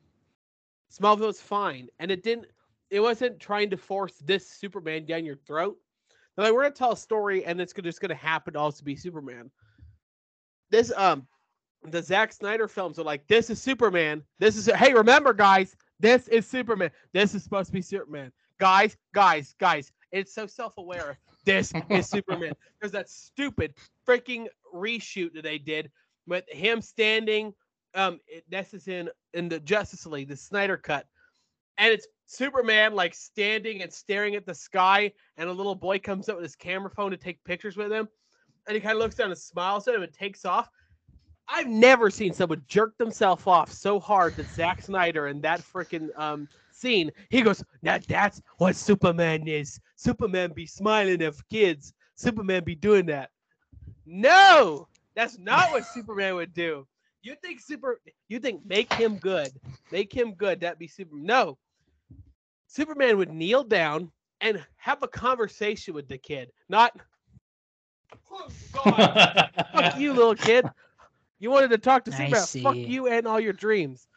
Smallville 0.92 1.28
was 1.28 1.42
fine, 1.42 1.90
and 2.00 2.12
it 2.12 2.24
didn't. 2.24 2.48
It 2.90 3.02
wasn't 3.02 3.40
trying 3.40 3.70
to 3.72 3.78
force 3.78 4.14
this 4.24 4.50
Superman 4.50 5.06
down 5.06 5.26
your 5.26 5.36
throat. 5.36 5.78
They're 6.36 6.46
like, 6.46 6.54
we're 6.54 6.64
gonna 6.64 6.76
tell 6.76 6.94
a 6.94 6.98
story, 6.98 7.44
and 7.46 7.60
it's 7.60 7.74
just 7.74 8.02
gonna 8.02 8.16
happen 8.16 8.54
to 8.54 8.60
also 8.60 8.84
be 8.84 8.96
Superman. 8.96 9.52
This 10.70 10.92
um, 10.96 11.28
the 11.84 12.02
Zack 12.02 12.34
Snyder 12.34 12.68
films 12.68 13.00
are 13.00 13.04
like, 13.04 13.28
this 13.28 13.50
is 13.50 13.62
Superman. 13.62 14.24
This 14.40 14.56
is 14.56 14.68
hey, 14.68 14.94
remember 14.94 15.34
guys, 15.34 15.76
this 16.00 16.28
is 16.28 16.46
Superman. 16.46 16.92
This 17.14 17.36
is 17.36 17.44
supposed 17.44 17.68
to 17.68 17.74
be 17.74 17.82
Superman. 17.82 18.32
Guys, 18.60 18.98
guys, 19.14 19.56
guys, 19.60 19.92
It's 20.12 20.34
so 20.34 20.48
self-aware. 20.48 21.20
This 21.46 21.74
is 21.90 22.10
Superman. 22.10 22.54
There's 22.80 22.92
that 22.92 23.10
stupid 23.10 23.74
freaking 24.08 24.48
reshoot 24.74 25.34
that 25.34 25.44
they 25.44 25.58
did 25.58 25.92
with 26.28 26.48
him 26.50 26.82
standing. 26.82 27.54
Um, 27.94 28.20
it, 28.28 28.44
this 28.50 28.74
is 28.74 28.88
in 28.88 29.10
in 29.38 29.48
the 29.48 29.60
Justice 29.60 30.06
League, 30.06 30.28
the 30.28 30.36
Snyder 30.36 30.78
cut, 30.78 31.08
and 31.78 31.94
it's 31.94 32.08
Superman 32.26 32.94
like 32.94 33.14
standing 33.14 33.82
and 33.82 33.94
staring 33.94 34.36
at 34.36 34.46
the 34.46 34.54
sky, 34.54 35.12
and 35.38 35.50
a 35.50 35.54
little 35.54 35.76
boy 35.76 36.00
comes 36.00 36.28
up 36.28 36.36
with 36.36 36.44
his 36.44 36.56
camera 36.56 36.90
phone 36.90 37.12
to 37.12 37.18
take 37.18 37.44
pictures 37.44 37.78
with 37.78 37.92
him, 37.92 38.10
and 38.68 38.76
he 38.76 38.82
kind 38.82 38.96
of 38.96 39.00
looks 39.00 39.16
down 39.16 39.30
and 39.30 39.38
smiles 39.38 39.88
at 39.88 39.96
him 39.96 40.04
and 40.04 40.12
takes 40.12 40.44
off. 40.44 40.70
I've 41.48 41.68
never 41.68 42.10
seen 42.10 42.34
someone 42.34 42.64
jerk 42.68 42.98
themselves 42.98 43.48
off 43.48 43.72
so 43.72 44.00
hard 44.00 44.36
that 44.36 44.48
Zack 44.48 44.82
Snyder 44.82 45.28
in 45.28 45.40
that 45.42 45.62
freaking 45.62 46.10
um 46.20 46.50
scene. 46.72 47.12
He 47.30 47.42
goes, 47.42 47.64
"That 47.84 48.06
that's 48.08 48.42
what 48.58 48.76
Superman 48.76 49.48
is. 49.48 49.80
Superman 49.96 50.52
be 50.54 50.66
smiling 50.66 51.22
at 51.22 51.36
kids. 51.50 51.94
Superman 52.16 52.64
be 52.64 52.76
doing 52.76 53.06
that." 53.06 53.32
No, 54.06 54.88
that's 55.16 55.38
not 55.38 55.72
what 55.72 55.86
Superman 55.86 56.36
would 56.36 56.54
do. 56.54 56.88
You 57.28 57.36
think 57.44 57.60
super? 57.60 58.00
You 58.30 58.40
think 58.40 58.66
make 58.66 58.94
him 58.94 59.18
good? 59.18 59.52
Make 59.92 60.14
him 60.14 60.34
good? 60.36 60.62
That'd 60.62 60.80
be 60.80 60.88
super? 60.88 61.18
No. 61.18 61.58
Superman 62.68 63.18
would 63.18 63.34
kneel 63.34 63.66
down 63.66 64.14
and 64.40 64.64
have 64.78 65.04
a 65.04 65.10
conversation 65.10 65.94
with 65.94 66.08
the 66.08 66.18
kid, 66.18 66.54
not. 66.70 66.98
Oh, 68.32 68.48
God. 68.72 69.50
Fuck 69.74 70.00
you, 70.00 70.14
little 70.14 70.36
kid. 70.50 70.70
You 71.40 71.52
wanted 71.52 71.72
to 71.72 71.78
talk 71.78 72.06
to 72.06 72.14
I 72.14 72.32
Superman. 72.32 72.64
Fuck 72.64 72.76
you 72.78 73.08
and 73.08 73.28
all 73.28 73.42
your 73.42 73.52
dreams. 73.52 74.08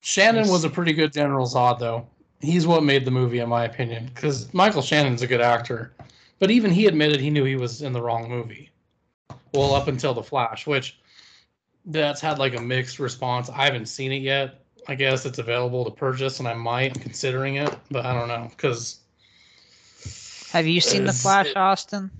Shannon 0.00 0.48
was 0.48 0.64
a 0.64 0.68
pretty 0.68 0.92
good 0.92 1.10
General 1.10 1.46
Zod, 1.46 1.78
though. 1.78 2.06
He's 2.40 2.66
what 2.66 2.84
made 2.84 3.06
the 3.06 3.10
movie, 3.10 3.38
in 3.38 3.48
my 3.48 3.64
opinion, 3.64 4.10
because 4.14 4.52
Michael 4.52 4.82
Shannon's 4.82 5.22
a 5.22 5.26
good 5.26 5.40
actor. 5.40 5.94
But 6.38 6.50
even 6.50 6.70
he 6.70 6.86
admitted 6.86 7.18
he 7.18 7.30
knew 7.30 7.44
he 7.44 7.56
was 7.56 7.80
in 7.80 7.94
the 7.94 8.02
wrong 8.02 8.28
movie. 8.28 8.68
Well, 9.54 9.74
up 9.74 9.88
until 9.88 10.12
The 10.12 10.22
Flash, 10.22 10.66
which 10.66 10.98
that's 11.86 12.20
had 12.20 12.38
like 12.38 12.54
a 12.56 12.60
mixed 12.60 12.98
response. 12.98 13.48
I 13.48 13.64
haven't 13.64 13.86
seen 13.86 14.12
it 14.12 14.22
yet. 14.22 14.62
I 14.88 14.94
guess 14.94 15.26
it's 15.26 15.38
available 15.38 15.84
to 15.84 15.90
purchase, 15.90 16.38
and 16.38 16.48
I 16.48 16.54
might. 16.54 16.96
I'm 16.96 17.02
considering 17.02 17.56
it, 17.56 17.76
but 17.90 18.06
I 18.06 18.12
don't 18.12 18.28
know 18.28 18.48
because 18.50 19.00
Have 20.52 20.66
you 20.66 20.80
seen 20.80 21.04
the 21.04 21.12
Flash, 21.12 21.46
it- 21.46 21.56
Austin? 21.56 22.10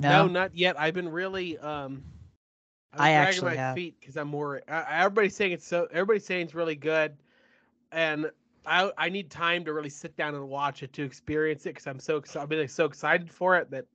No, 0.00 0.26
No. 0.26 0.28
not 0.28 0.54
yet. 0.54 0.78
I've 0.78 0.94
been 0.94 1.08
really 1.08 1.58
um 1.58 2.02
I've 2.92 2.98
been 2.98 3.06
I 3.06 3.12
dragging 3.12 3.28
actually 3.28 3.50
my 3.50 3.56
have. 3.56 3.74
feet 3.74 3.96
because 4.00 4.16
I'm 4.16 4.28
more 4.28 4.62
everybody's 4.68 5.34
saying 5.34 5.52
it's 5.52 5.66
so 5.66 5.88
everybody's 5.90 6.24
saying 6.24 6.42
it's 6.46 6.54
really 6.54 6.76
good 6.76 7.16
and 7.90 8.30
I 8.64 8.92
I 8.96 9.08
need 9.08 9.28
time 9.30 9.64
to 9.64 9.72
really 9.72 9.90
sit 9.90 10.16
down 10.16 10.36
and 10.36 10.48
watch 10.48 10.84
it 10.84 10.92
to 10.92 11.02
experience 11.02 11.66
it 11.66 11.70
because 11.70 11.86
I'm 11.88 11.98
so 11.98 12.16
excited 12.16 12.42
I've 12.44 12.48
been 12.48 12.60
like, 12.60 12.70
so 12.70 12.84
excited 12.84 13.28
for 13.30 13.56
it 13.56 13.70
that 13.72 13.86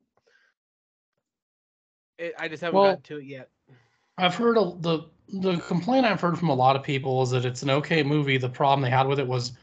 it, 2.17 2.33
I 2.37 2.47
just 2.47 2.61
haven't 2.61 2.79
Well- 2.79 2.91
gotten 2.91 3.03
to 3.03 3.17
it 3.17 3.25
yet. 3.25 3.49
I've 4.17 4.35
heard 4.35 4.57
a, 4.57 4.71
the 4.79 5.05
the 5.29 5.57
complaint 5.61 6.05
I've 6.05 6.21
heard 6.21 6.37
from 6.37 6.49
a 6.49 6.53
lot 6.53 6.75
of 6.75 6.83
people 6.83 7.23
is 7.23 7.31
that 7.31 7.45
it's 7.45 7.63
an 7.63 7.71
okay 7.71 8.03
movie. 8.03 8.37
The 8.37 8.49
problem 8.49 8.81
they 8.83 8.89
had 8.95 9.07
with 9.07 9.19
it 9.19 9.27
was 9.27 9.53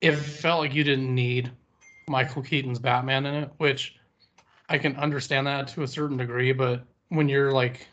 it 0.00 0.12
felt 0.12 0.60
like 0.60 0.74
you 0.74 0.84
didn't 0.84 1.12
need 1.12 1.50
Michael 2.08 2.42
Keaton's 2.42 2.78
Batman 2.78 3.26
in 3.26 3.34
it, 3.34 3.50
which 3.58 3.96
I 4.68 4.78
can 4.78 4.94
understand 4.96 5.46
that 5.46 5.68
to 5.68 5.82
a 5.82 5.88
certain 5.88 6.16
degree. 6.16 6.52
But 6.52 6.84
when 7.08 7.28
you're 7.28 7.50
like 7.52 7.86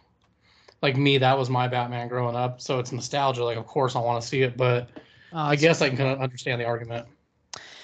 like 0.81 0.95
me, 0.95 1.17
that 1.17 1.37
was 1.37 1.49
my 1.49 1.67
Batman 1.67 2.07
growing 2.07 2.35
up, 2.35 2.61
so 2.61 2.79
it's 2.79 2.91
nostalgia. 2.91 3.43
Like, 3.43 3.57
of 3.57 3.65
course, 3.65 3.95
I 3.95 3.99
want 3.99 4.21
to 4.21 4.27
see 4.27 4.43
it, 4.43 4.55
but 4.57 4.89
Oh, 5.33 5.37
I 5.37 5.55
guess 5.55 5.81
I 5.81 5.89
can 5.89 5.97
kind 5.97 6.09
of 6.11 6.21
understand 6.21 6.61
the 6.61 6.65
argument. 6.65 7.07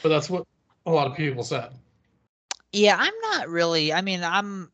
But 0.02 0.10
that's 0.10 0.30
what 0.30 0.46
a 0.86 0.92
lot 0.92 1.06
of 1.08 1.16
people 1.16 1.44
said. 1.44 1.72
Yeah, 2.72 2.96
I'm 3.00 3.14
not 3.22 3.50
really. 3.50 3.94
I 3.94 4.02
mean, 4.02 4.24
I'm. 4.24 4.72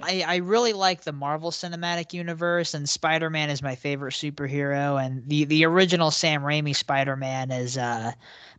I 0.00 0.24
I 0.26 0.36
really 0.36 0.72
like 0.72 1.02
the 1.02 1.12
Marvel 1.12 1.50
Cinematic 1.50 2.14
Universe, 2.14 2.72
and 2.72 2.88
Spider-Man 2.88 3.50
is 3.50 3.62
my 3.62 3.74
favorite 3.74 4.14
superhero, 4.14 5.04
and 5.04 5.22
the 5.28 5.44
the 5.44 5.66
original 5.66 6.10
Sam 6.10 6.42
Raimi 6.42 6.74
Spider-Man 6.74 7.50
is 7.50 7.76
uh 7.76 8.12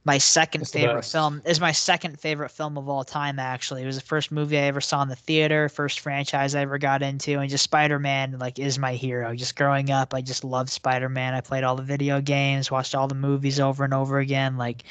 my 0.06 0.20
second 0.20 0.62
the 0.62 0.68
favorite 0.68 1.06
film. 1.06 1.42
Is 1.44 1.60
my 1.60 1.72
second 1.72 2.20
favorite 2.20 2.50
film 2.50 2.78
of 2.78 2.88
all 2.88 3.04
time. 3.04 3.40
Actually, 3.40 3.82
it 3.82 3.88
was 3.88 3.96
the 3.96 4.04
first 4.04 4.32
movie 4.32 4.60
I 4.60 4.64
ever 4.64 4.80
saw 4.80 5.02
in 5.02 5.10
the 5.10 5.16
theater, 5.16 5.70
first 5.70 6.02
franchise 6.02 6.54
I 6.54 6.62
ever 6.62 6.78
got 6.78 7.02
into, 7.02 7.40
and 7.40 7.50
just 7.50 7.64
Spider-Man 7.64 8.38
like 8.38 8.60
is 8.60 8.78
my 8.78 8.94
hero. 8.94 9.34
Just 9.36 9.56
growing 9.56 9.90
up, 9.90 10.14
I 10.14 10.22
just 10.22 10.44
loved 10.44 10.70
Spider-Man. 10.70 11.34
I 11.34 11.42
played 11.42 11.64
all 11.64 11.76
the 11.76 11.82
video 11.82 12.22
games, 12.22 12.70
watched 12.70 12.94
all 12.94 13.08
the 13.08 13.16
movies 13.16 13.60
over 13.60 13.84
and 13.84 13.94
over 13.94 14.20
again, 14.20 14.58
like 14.58 14.84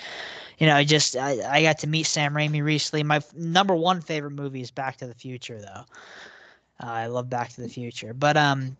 you 0.58 0.66
know, 0.66 0.74
I 0.74 0.84
just 0.84 1.16
I, 1.16 1.38
I 1.48 1.62
got 1.62 1.78
to 1.78 1.86
meet 1.86 2.06
Sam 2.06 2.34
Raimi 2.34 2.62
recently. 2.62 3.04
My 3.04 3.16
f- 3.16 3.34
number 3.34 3.74
one 3.74 4.00
favorite 4.00 4.32
movie 4.32 4.60
is 4.60 4.70
Back 4.70 4.96
to 4.98 5.06
the 5.06 5.14
Future, 5.14 5.60
though. 5.60 5.84
Uh, 6.80 6.86
I 6.86 7.06
love 7.06 7.28
Back 7.28 7.50
to 7.50 7.60
the 7.60 7.68
Future, 7.68 8.12
but 8.14 8.36
um, 8.36 8.76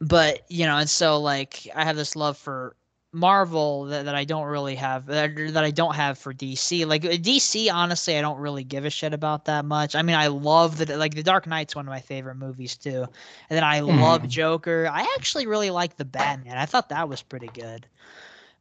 but 0.00 0.40
you 0.48 0.66
know, 0.66 0.76
and 0.78 0.88
so 0.88 1.20
like 1.20 1.66
I 1.74 1.84
have 1.84 1.96
this 1.96 2.16
love 2.16 2.36
for 2.36 2.76
Marvel 3.12 3.84
that, 3.86 4.06
that 4.06 4.14
I 4.14 4.24
don't 4.24 4.46
really 4.46 4.74
have 4.76 5.06
that, 5.06 5.34
that 5.36 5.64
I 5.64 5.70
don't 5.70 5.94
have 5.94 6.18
for 6.18 6.32
DC. 6.32 6.84
Like 6.84 7.04
uh, 7.04 7.16
DC, 7.16 7.70
honestly, 7.70 8.16
I 8.16 8.20
don't 8.20 8.38
really 8.38 8.64
give 8.64 8.84
a 8.84 8.90
shit 8.90 9.12
about 9.14 9.44
that 9.46 9.64
much. 9.64 9.94
I 9.94 10.02
mean, 10.02 10.16
I 10.16 10.28
love 10.28 10.78
the 10.78 10.96
like 10.96 11.14
the 11.14 11.22
Dark 11.22 11.46
Knight's 11.46 11.74
one 11.74 11.86
of 11.86 11.90
my 11.90 12.00
favorite 12.00 12.36
movies 12.36 12.76
too, 12.76 13.02
and 13.48 13.56
then 13.56 13.64
I 13.64 13.80
love 13.80 14.22
Mhm. 14.22 14.28
Joker. 14.28 14.88
I 14.90 15.02
actually 15.16 15.46
really 15.46 15.70
like 15.70 15.96
the 15.96 16.04
Batman. 16.04 16.56
I 16.58 16.66
thought 16.66 16.88
that 16.90 17.08
was 17.08 17.22
pretty 17.22 17.48
good, 17.48 17.86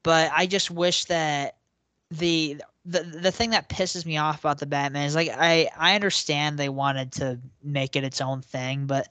but 0.04 0.32
I 0.36 0.46
just 0.46 0.72
wish 0.72 1.06
that 1.06 1.58
the 2.12 2.62
the 2.86 3.02
the 3.02 3.32
thing 3.32 3.52
that 3.52 3.70
pisses 3.70 4.06
me 4.06 4.18
off 4.18 4.40
about 4.40 4.60
the 4.60 4.66
Batman 4.66 5.06
is 5.06 5.16
like 5.16 5.30
I 5.30 5.70
I 5.78 5.96
understand 5.96 6.58
they 6.58 6.70
wanted 6.70 7.12
to 7.14 7.40
make 7.64 7.96
it 7.96 8.04
its 8.04 8.20
own 8.20 8.42
thing, 8.42 8.86
but 8.86 9.08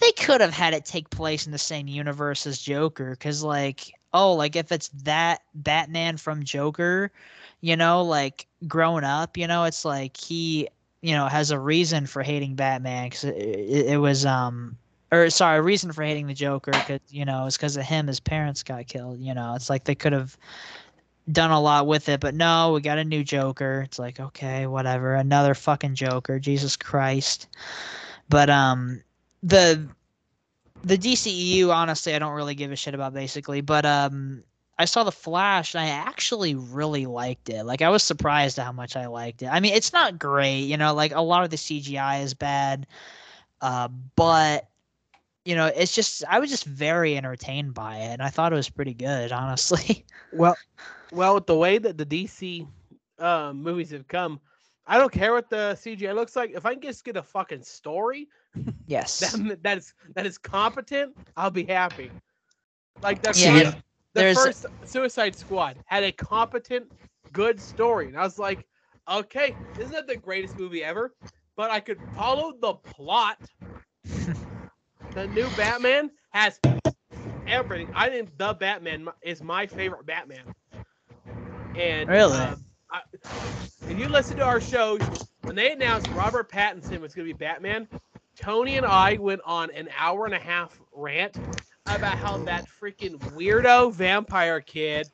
they 0.00 0.12
could 0.12 0.40
have 0.40 0.52
had 0.52 0.72
it 0.72 0.86
take 0.86 1.10
place 1.10 1.44
in 1.44 1.52
the 1.52 1.58
same 1.58 1.86
universe 1.86 2.46
as 2.46 2.58
Joker 2.58 3.16
cuz 3.16 3.42
like 3.42 3.92
oh 4.14 4.34
like 4.34 4.56
if 4.56 4.72
it's 4.72 4.88
that 5.04 5.42
Batman 5.54 6.16
from 6.16 6.44
Joker, 6.44 7.12
you 7.60 7.76
know, 7.76 8.02
like 8.02 8.46
growing 8.66 9.04
up, 9.04 9.36
you 9.36 9.46
know, 9.46 9.64
it's 9.64 9.84
like 9.84 10.16
he 10.16 10.68
you 11.02 11.14
know 11.14 11.26
has 11.26 11.50
a 11.50 11.58
reason 11.58 12.06
for 12.06 12.22
hating 12.22 12.54
Batman 12.54 13.10
cuz 13.10 13.24
it, 13.24 13.36
it, 13.36 13.86
it 13.86 13.96
was 13.98 14.24
um 14.24 14.78
or 15.12 15.28
sorry, 15.28 15.58
a 15.58 15.62
reason 15.62 15.92
for 15.92 16.04
hating 16.04 16.26
the 16.26 16.34
Joker 16.34 16.72
cuz 16.72 17.00
you 17.10 17.26
know, 17.26 17.44
it's 17.44 17.58
cuz 17.58 17.76
of 17.76 17.84
him 17.84 18.06
his 18.06 18.20
parents 18.20 18.62
got 18.62 18.86
killed, 18.86 19.20
you 19.20 19.34
know. 19.34 19.54
It's 19.56 19.68
like 19.68 19.84
they 19.84 19.94
could 19.94 20.14
have 20.14 20.38
done 21.30 21.50
a 21.50 21.60
lot 21.60 21.86
with 21.86 22.08
it, 22.08 22.20
but 22.20 22.34
no, 22.34 22.72
we 22.72 22.80
got 22.80 22.98
a 22.98 23.04
new 23.04 23.22
Joker. 23.22 23.82
It's 23.82 23.98
like, 23.98 24.20
okay, 24.20 24.66
whatever. 24.66 25.14
Another 25.14 25.54
fucking 25.54 25.94
Joker. 25.94 26.38
Jesus 26.38 26.76
Christ. 26.76 27.48
But 28.28 28.50
um 28.50 29.02
the 29.42 29.88
the 30.82 30.96
DCEU 30.96 31.70
honestly 31.70 32.14
I 32.14 32.18
don't 32.18 32.34
really 32.34 32.54
give 32.54 32.72
a 32.72 32.76
shit 32.76 32.94
about 32.94 33.14
basically, 33.14 33.60
but 33.60 33.84
um 33.84 34.42
I 34.78 34.86
saw 34.86 35.04
the 35.04 35.12
Flash 35.12 35.74
and 35.74 35.84
I 35.84 35.88
actually 35.88 36.54
really 36.54 37.04
liked 37.04 37.50
it. 37.50 37.64
Like 37.64 37.82
I 37.82 37.90
was 37.90 38.02
surprised 38.02 38.58
at 38.58 38.64
how 38.64 38.72
much 38.72 38.96
I 38.96 39.06
liked 39.06 39.42
it. 39.42 39.46
I 39.46 39.60
mean, 39.60 39.74
it's 39.74 39.92
not 39.92 40.18
great, 40.18 40.60
you 40.60 40.78
know, 40.78 40.94
like 40.94 41.12
a 41.12 41.20
lot 41.20 41.44
of 41.44 41.50
the 41.50 41.56
CGI 41.56 42.22
is 42.22 42.34
bad. 42.34 42.86
Uh 43.60 43.88
but 44.16 44.68
you 45.44 45.54
know, 45.54 45.66
it's 45.66 45.94
just 45.94 46.24
I 46.28 46.38
was 46.38 46.50
just 46.50 46.64
very 46.64 47.16
entertained 47.16 47.74
by 47.74 47.98
it 47.98 48.12
and 48.12 48.22
I 48.22 48.28
thought 48.28 48.52
it 48.52 48.56
was 48.56 48.70
pretty 48.70 48.94
good, 48.94 49.32
honestly. 49.32 50.04
Well, 50.32 50.54
well, 51.12 51.34
with 51.34 51.46
the 51.46 51.56
way 51.56 51.78
that 51.78 51.96
the 51.98 52.06
DC 52.06 52.66
um, 53.18 53.62
movies 53.62 53.90
have 53.90 54.06
come, 54.08 54.40
I 54.86 54.98
don't 54.98 55.12
care 55.12 55.32
what 55.32 55.48
the 55.50 55.76
CGI 55.80 56.14
looks 56.14 56.36
like. 56.36 56.50
If 56.54 56.66
I 56.66 56.74
can 56.74 56.82
just 56.82 57.04
get 57.04 57.16
a 57.16 57.22
fucking 57.22 57.62
story 57.62 58.28
yes. 58.86 59.18
that, 59.32 59.62
that 59.62 59.78
is 59.78 59.94
that 60.14 60.26
is 60.26 60.38
competent, 60.38 61.16
I'll 61.36 61.50
be 61.50 61.64
happy. 61.64 62.10
Like 63.02 63.22
the 63.22 63.32
Yeah, 63.36 63.60
first, 63.62 63.76
the 64.14 64.20
there's- 64.20 64.36
first 64.36 64.66
Suicide 64.84 65.34
Squad 65.36 65.76
had 65.86 66.02
a 66.04 66.12
competent, 66.12 66.90
good 67.32 67.60
story, 67.60 68.06
and 68.08 68.16
I 68.18 68.22
was 68.22 68.38
like, 68.38 68.66
okay, 69.10 69.54
isn't 69.78 69.92
that 69.92 70.06
the 70.06 70.16
greatest 70.16 70.58
movie 70.58 70.82
ever? 70.82 71.14
But 71.56 71.70
I 71.70 71.80
could 71.80 71.98
follow 72.16 72.52
the 72.60 72.74
plot. 72.74 73.38
the 75.14 75.26
new 75.28 75.48
Batman 75.56 76.10
has 76.30 76.58
everything. 77.46 77.90
I 77.94 78.08
think 78.08 78.36
the 78.38 78.54
Batman 78.54 79.08
is 79.22 79.42
my 79.42 79.66
favorite 79.66 80.06
Batman. 80.06 80.54
And 81.74 82.10
Really? 82.10 82.38
um, 82.38 82.64
I, 82.90 83.00
if 83.88 83.98
you 83.98 84.08
listen 84.08 84.36
to 84.38 84.44
our 84.44 84.60
show, 84.60 84.98
when 85.42 85.56
they 85.56 85.72
announced 85.72 86.08
Robert 86.10 86.50
Pattinson 86.50 87.00
was 87.00 87.14
going 87.14 87.26
to 87.26 87.34
be 87.34 87.38
Batman, 87.38 87.88
Tony 88.36 88.76
and 88.76 88.86
I 88.86 89.16
went 89.16 89.40
on 89.44 89.70
an 89.70 89.88
hour 89.96 90.24
and 90.24 90.34
a 90.34 90.38
half 90.38 90.80
rant 90.92 91.40
about 91.86 92.18
how 92.18 92.38
that 92.38 92.66
freaking 92.80 93.18
weirdo 93.34 93.92
vampire 93.92 94.60
kid 94.60 95.10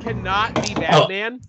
cannot 0.00 0.58
be 0.60 0.74
Batman. 0.74 1.40
Oh, 1.42 1.48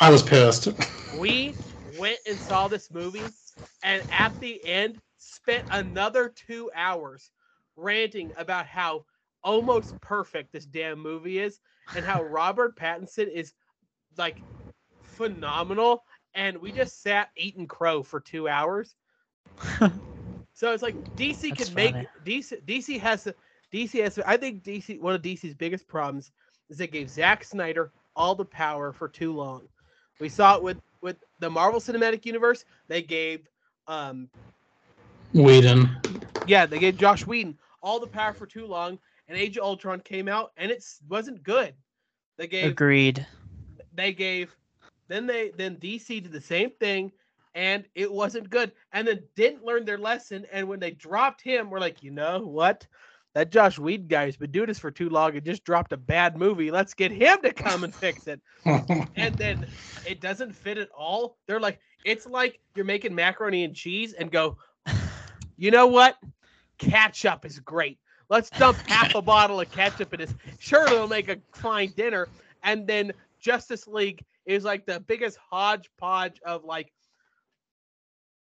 I 0.00 0.10
was 0.10 0.22
pissed. 0.22 0.68
We 1.10 1.58
went 1.84 2.18
and 2.26 2.40
saw 2.40 2.68
this 2.68 2.90
movie, 2.90 3.34
and 3.82 4.02
at 4.10 4.38
the 4.40 4.64
end, 4.64 5.00
spent 5.18 5.64
another 5.70 6.28
two 6.28 6.70
hours 6.74 7.30
ranting 7.76 8.32
about 8.36 8.66
how 8.66 9.04
almost 9.42 10.00
perfect 10.00 10.52
this 10.52 10.66
damn 10.66 10.98
movie 10.98 11.38
is, 11.38 11.60
and 11.94 12.04
how 12.04 12.22
Robert 12.22 12.76
Pattinson 12.76 13.30
is 13.30 13.52
like 14.16 14.40
phenomenal, 15.02 16.04
and 16.34 16.58
we 16.58 16.72
just 16.72 17.02
sat 17.02 17.30
eating 17.36 17.66
crow 17.66 18.02
for 18.02 18.20
two 18.20 18.48
hours. 18.48 18.94
so 20.52 20.72
it's 20.72 20.82
like 20.82 20.96
DC 21.16 21.50
That's 21.50 21.68
can 21.68 21.74
make. 21.74 21.94
DC. 22.24 22.62
DC 22.64 23.00
has 23.00 23.28
DC 23.72 24.02
has. 24.02 24.18
I 24.26 24.36
think 24.36 24.62
DC 24.62 25.00
one 25.00 25.14
of 25.14 25.22
DC's 25.22 25.54
biggest 25.54 25.86
problems 25.86 26.32
is 26.68 26.78
they 26.78 26.86
gave 26.86 27.10
Zack 27.10 27.44
Snyder 27.44 27.92
all 28.14 28.34
the 28.34 28.44
power 28.44 28.92
for 28.92 29.08
too 29.08 29.32
long. 29.32 29.62
We 30.18 30.28
saw 30.28 30.56
it 30.56 30.62
with 30.62 30.80
with 31.00 31.16
the 31.38 31.50
Marvel 31.50 31.80
Cinematic 31.80 32.24
Universe. 32.26 32.64
They 32.88 33.02
gave 33.02 33.48
um 33.86 34.28
Whedon. 35.32 35.90
yeah, 36.46 36.66
they 36.66 36.78
gave 36.78 36.96
Joss 36.96 37.26
Whedon 37.26 37.58
all 37.82 38.00
the 38.00 38.06
power 38.06 38.32
for 38.32 38.46
too 38.46 38.66
long, 38.66 38.98
and 39.28 39.36
Age 39.36 39.56
of 39.56 39.64
Ultron 39.64 40.00
came 40.00 40.28
out 40.28 40.52
and 40.56 40.70
it 40.70 40.84
wasn't 41.08 41.42
good. 41.42 41.74
They 42.38 42.46
gave 42.46 42.70
Agreed. 42.70 43.26
they 43.94 44.12
gave 44.12 44.54
then 45.08 45.26
they 45.26 45.52
then 45.56 45.76
DC 45.76 46.22
did 46.22 46.32
the 46.32 46.40
same 46.40 46.70
thing 46.70 47.12
and 47.54 47.84
it 47.94 48.12
wasn't 48.12 48.50
good. 48.50 48.72
And 48.92 49.08
then 49.08 49.22
didn't 49.34 49.64
learn 49.64 49.84
their 49.84 49.98
lesson 49.98 50.46
and 50.52 50.68
when 50.68 50.80
they 50.80 50.90
dropped 50.92 51.42
him 51.42 51.70
we're 51.70 51.80
like 51.80 52.02
you 52.02 52.10
know 52.10 52.40
what? 52.40 52.86
That 53.34 53.50
Joss 53.50 53.78
Whedon 53.78 54.06
guy 54.06 54.24
has 54.24 54.36
been 54.36 54.50
doing 54.50 54.66
this 54.66 54.78
for 54.78 54.90
too 54.90 55.10
long 55.10 55.36
and 55.36 55.44
just 55.44 55.62
dropped 55.64 55.92
a 55.92 55.98
bad 55.98 56.38
movie. 56.38 56.70
Let's 56.70 56.94
get 56.94 57.12
him 57.12 57.36
to 57.42 57.52
come 57.52 57.84
and 57.84 57.94
fix 57.94 58.26
it. 58.26 58.40
And 59.16 59.34
then 59.36 59.66
it 60.06 60.20
doesn't 60.20 60.54
fit 60.54 60.78
at 60.78 60.88
all. 60.96 61.36
They're 61.46 61.60
like 61.60 61.80
it's 62.04 62.26
like 62.26 62.60
you're 62.74 62.84
making 62.84 63.14
macaroni 63.14 63.64
and 63.64 63.74
cheese 63.74 64.12
and 64.12 64.30
go 64.30 64.56
you 65.56 65.70
know 65.70 65.86
what? 65.86 66.16
Ketchup 66.78 67.46
is 67.46 67.58
great 67.60 67.98
let's 68.28 68.50
dump 68.50 68.76
half 68.88 69.14
a 69.14 69.22
bottle 69.22 69.60
of 69.60 69.70
ketchup 69.70 70.12
in 70.14 70.20
this 70.20 70.34
sure 70.58 70.86
it'll 70.86 71.08
make 71.08 71.28
a 71.28 71.38
fine 71.52 71.92
dinner 71.96 72.28
and 72.64 72.86
then 72.86 73.12
Justice 73.40 73.86
League 73.86 74.24
is 74.46 74.64
like 74.64 74.86
the 74.86 75.00
biggest 75.00 75.38
hodgepodge 75.50 76.40
of 76.44 76.64
like 76.64 76.92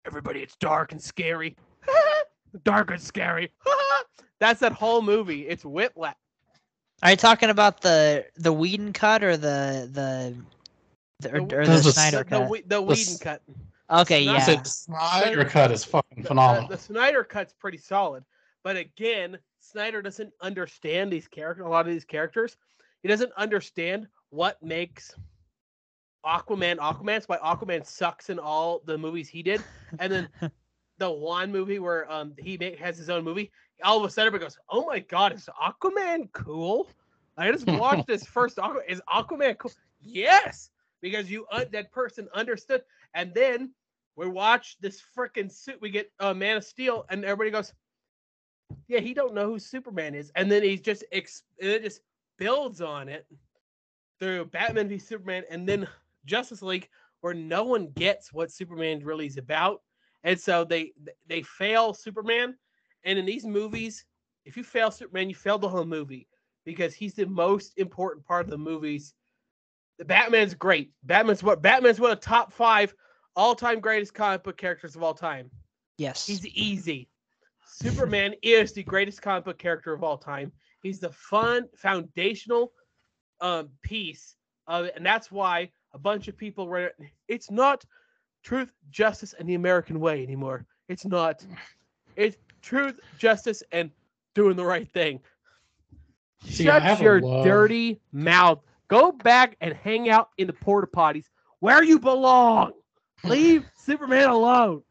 everybody. 0.05 0.39
It's 0.41 0.55
dark 0.55 0.91
and 0.91 1.01
scary, 1.01 1.55
dark 2.63 2.91
and 2.91 3.01
scary. 3.01 3.51
That's 4.39 4.59
that 4.61 4.71
whole 4.71 5.01
movie. 5.01 5.47
It's 5.47 5.65
whiplash. 5.65 6.15
Are 7.03 7.11
you 7.11 7.17
talking 7.17 7.49
about 7.49 7.81
the 7.81 8.25
the 8.37 8.51
Whedon 8.53 8.93
cut 8.93 9.23
or 9.23 9.37
the 9.37 9.89
the, 9.91 10.35
the 11.19 11.35
or, 11.35 11.45
The- 11.45 11.57
or 11.59 11.65
This 11.65 11.83
the 11.83 11.91
Snyder 11.91 12.17
The, 12.19 12.23
the, 12.23 12.29
cut? 12.29 12.49
Whe- 12.49 12.61
the 12.63 12.67
The 12.75 12.81
Whedon 12.81 13.13
s- 13.13 13.19
cut. 13.19 13.41
Okay, 13.91 14.23
Snyder- 14.23 14.37
yeah. 14.39 14.45
said 14.45 14.67
Snyder 14.67 15.45
cut 15.45 15.71
is 15.71 15.83
fucking 15.83 16.17
The- 16.17 16.21
the- 16.23 16.27
phenomenal. 16.29 16.69
The, 16.69 16.77
Snyder 16.77 17.23
cut's 17.23 17.53
pretty 17.53 17.77
solid, 17.77 18.23
but 18.63 18.75
again, 18.77 19.37
Snyder 19.71 20.01
doesn't 20.01 20.33
understand 20.41 21.11
these 21.11 21.27
characters. 21.27 21.65
A 21.65 21.69
lot 21.69 21.85
of 21.85 21.91
these 21.91 22.05
characters, 22.05 22.57
he 23.01 23.07
doesn't 23.07 23.31
understand 23.37 24.07
what 24.29 24.61
makes 24.61 25.15
Aquaman 26.25 26.77
Aquaman. 26.77 27.23
Why 27.27 27.37
Aquaman 27.37 27.85
sucks 27.85 28.29
in 28.29 28.39
all 28.39 28.81
the 28.85 28.97
movies 28.97 29.29
he 29.29 29.43
did. 29.43 29.61
And 29.99 30.11
then 30.11 30.29
the 30.97 31.09
one 31.09 31.51
movie 31.51 31.79
where 31.79 32.11
um 32.11 32.33
he 32.37 32.57
ma- 32.57 32.77
has 32.83 32.97
his 32.97 33.09
own 33.09 33.23
movie, 33.23 33.51
all 33.83 33.97
of 33.97 34.03
a 34.05 34.09
sudden 34.09 34.27
everybody 34.27 34.45
goes, 34.45 34.57
"Oh 34.69 34.85
my 34.85 34.99
god, 34.99 35.33
is 35.33 35.49
Aquaman 35.61 36.31
cool?" 36.33 36.89
I 37.37 37.51
just 37.51 37.67
watched 37.67 38.07
this 38.07 38.25
first 38.35 38.57
Aquaman. 38.57 38.87
Is 38.87 39.01
Aquaman 39.09 39.57
cool? 39.57 39.71
Yes, 40.01 40.71
because 41.01 41.29
you 41.31 41.45
uh, 41.51 41.65
that 41.71 41.91
person 41.91 42.27
understood. 42.33 42.83
And 43.13 43.33
then 43.33 43.71
we 44.15 44.27
watch 44.27 44.77
this 44.81 45.01
freaking 45.15 45.51
suit. 45.51 45.79
We 45.81 45.89
get 45.89 46.11
uh, 46.19 46.33
Man 46.33 46.57
of 46.57 46.65
Steel, 46.65 47.05
and 47.09 47.23
everybody 47.23 47.51
goes, 47.51 47.73
"Yeah, 48.87 48.99
he 48.99 49.13
don't 49.13 49.33
know 49.33 49.47
who 49.47 49.59
Superman 49.59 50.15
is." 50.15 50.31
And 50.35 50.51
then 50.51 50.63
he's 50.63 50.81
just 50.81 51.03
ex- 51.11 51.43
it 51.57 51.83
just 51.83 52.01
builds 52.37 52.81
on 52.81 53.09
it 53.09 53.25
through 54.19 54.45
Batman 54.45 54.87
v 54.89 54.97
Superman, 54.97 55.43
and 55.49 55.67
then 55.67 55.87
Justice 56.25 56.61
League, 56.61 56.89
where 57.21 57.33
no 57.33 57.63
one 57.63 57.91
gets 57.91 58.33
what 58.33 58.51
Superman 58.51 59.03
really 59.03 59.25
is 59.25 59.37
about, 59.37 59.81
and 60.23 60.39
so 60.39 60.63
they 60.63 60.93
they 61.27 61.41
fail 61.41 61.93
Superman. 61.93 62.55
And 63.05 63.17
in 63.17 63.25
these 63.25 63.45
movies, 63.45 64.05
if 64.45 64.57
you 64.57 64.63
fail 64.63 64.91
Superman, 64.91 65.29
you 65.29 65.35
fail 65.35 65.57
the 65.57 65.69
whole 65.69 65.85
movie 65.85 66.27
because 66.65 66.93
he's 66.93 67.13
the 67.13 67.25
most 67.25 67.73
important 67.77 68.25
part 68.25 68.45
of 68.45 68.51
the 68.51 68.57
movies. 68.57 69.13
The 69.97 70.05
Batman's 70.05 70.53
great. 70.53 70.91
Batman's 71.03 71.43
what 71.43 71.61
Batman's 71.61 71.99
one 71.99 72.11
of 72.11 72.19
the 72.19 72.25
top 72.25 72.51
five 72.51 72.93
all-time 73.35 73.79
greatest 73.79 74.13
comic 74.13 74.43
book 74.43 74.57
characters 74.57 74.95
of 74.95 75.03
all 75.03 75.13
time. 75.13 75.49
yes. 75.97 76.25
He's 76.27 76.45
easy. 76.47 77.09
Superman 77.71 78.33
is 78.41 78.73
the 78.73 78.83
greatest 78.83 79.21
comic 79.21 79.45
book 79.45 79.57
character 79.57 79.93
of 79.93 80.03
all 80.03 80.17
time. 80.17 80.51
He's 80.81 80.99
the 80.99 81.09
fun 81.11 81.67
foundational 81.75 82.71
um, 83.41 83.69
piece 83.81 84.35
of 84.67 84.85
it, 84.85 84.93
and 84.95 85.05
that's 85.05 85.31
why 85.31 85.69
a 85.93 85.97
bunch 85.97 86.27
of 86.27 86.37
people 86.37 86.67
were. 86.67 86.91
It's 87.27 87.51
not 87.51 87.85
truth, 88.43 88.71
justice, 88.89 89.33
and 89.37 89.47
the 89.47 89.55
American 89.55 89.99
way 89.99 90.23
anymore. 90.23 90.65
It's 90.87 91.05
not. 91.05 91.45
It's 92.15 92.37
truth, 92.61 92.99
justice, 93.17 93.63
and 93.71 93.91
doing 94.35 94.55
the 94.55 94.65
right 94.65 94.89
thing. 94.91 95.19
See, 96.45 96.65
Shut 96.65 96.99
your 97.01 97.21
love- 97.21 97.45
dirty 97.45 97.99
mouth. 98.11 98.59
Go 98.87 99.11
back 99.11 99.55
and 99.61 99.73
hang 99.73 100.09
out 100.09 100.29
in 100.37 100.47
the 100.47 100.53
porta 100.53 100.87
potties 100.87 101.25
where 101.59 101.83
you 101.83 101.99
belong. 101.99 102.71
Leave 103.23 103.65
Superman 103.77 104.29
alone. 104.29 104.81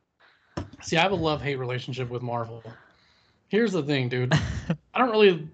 See, 0.82 0.96
I 0.96 1.02
have 1.02 1.12
a 1.12 1.16
love 1.16 1.42
hate 1.42 1.56
relationship 1.56 2.08
with 2.08 2.22
Marvel. 2.22 2.62
Here's 3.48 3.72
the 3.72 3.82
thing, 3.82 4.08
dude. 4.08 4.32
I 4.94 4.98
don't 4.98 5.10
really 5.10 5.48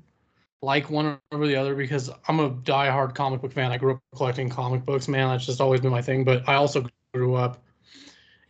like 0.62 0.90
one 0.90 1.18
over 1.32 1.46
the 1.46 1.56
other 1.56 1.74
because 1.74 2.10
I'm 2.28 2.40
a 2.40 2.50
diehard 2.50 3.14
comic 3.14 3.40
book 3.40 3.52
fan. 3.52 3.72
I 3.72 3.78
grew 3.78 3.94
up 3.94 4.00
collecting 4.14 4.48
comic 4.48 4.84
books, 4.84 5.08
man. 5.08 5.28
That's 5.28 5.46
just 5.46 5.60
always 5.60 5.80
been 5.80 5.90
my 5.90 6.02
thing. 6.02 6.24
But 6.24 6.48
I 6.48 6.54
also 6.54 6.86
grew 7.12 7.34
up 7.34 7.62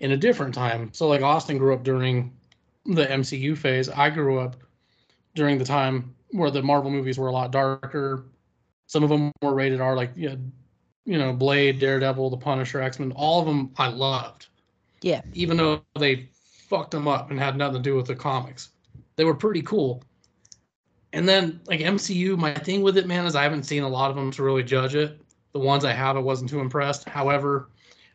in 0.00 0.12
a 0.12 0.16
different 0.16 0.54
time. 0.54 0.90
So, 0.92 1.08
like, 1.08 1.22
Austin 1.22 1.58
grew 1.58 1.74
up 1.74 1.84
during 1.84 2.32
the 2.86 3.06
MCU 3.06 3.56
phase. 3.56 3.88
I 3.88 4.10
grew 4.10 4.38
up 4.40 4.56
during 5.34 5.58
the 5.58 5.64
time 5.64 6.14
where 6.30 6.50
the 6.50 6.62
Marvel 6.62 6.90
movies 6.90 7.18
were 7.18 7.28
a 7.28 7.32
lot 7.32 7.50
darker. 7.50 8.24
Some 8.86 9.02
of 9.02 9.10
them 9.10 9.32
were 9.42 9.54
rated 9.54 9.80
R, 9.80 9.96
like, 9.96 10.10
yeah, 10.16 10.34
you 11.04 11.18
know 11.18 11.32
Blade, 11.32 11.78
Daredevil, 11.78 12.30
The 12.30 12.36
Punisher, 12.36 12.80
X 12.80 12.98
Men. 12.98 13.12
All 13.12 13.40
of 13.40 13.46
them 13.46 13.72
I 13.76 13.88
loved 13.88 14.48
yeah. 15.04 15.20
even 15.34 15.58
though 15.58 15.82
they 15.98 16.28
fucked 16.74 16.90
them 16.90 17.06
up 17.08 17.30
and 17.30 17.38
had 17.38 17.56
nothing 17.56 17.76
to 17.76 17.82
do 17.82 17.94
with 17.94 18.06
the 18.06 18.14
comics. 18.16 18.70
They 19.16 19.24
were 19.24 19.34
pretty 19.34 19.62
cool. 19.62 20.02
And 21.12 21.28
then 21.28 21.60
like 21.66 21.80
MCU, 21.80 22.36
my 22.36 22.52
thing 22.54 22.82
with 22.82 22.96
it, 22.98 23.06
man, 23.06 23.24
is 23.26 23.36
I 23.36 23.44
haven't 23.44 23.62
seen 23.62 23.84
a 23.84 23.88
lot 23.88 24.10
of 24.10 24.16
them 24.16 24.30
to 24.32 24.42
really 24.42 24.64
judge 24.64 24.96
it. 24.96 25.20
The 25.52 25.60
ones 25.60 25.84
I 25.84 25.92
have, 25.92 26.16
I 26.16 26.20
wasn't 26.20 26.50
too 26.50 26.58
impressed. 26.58 27.08
However, 27.08 27.68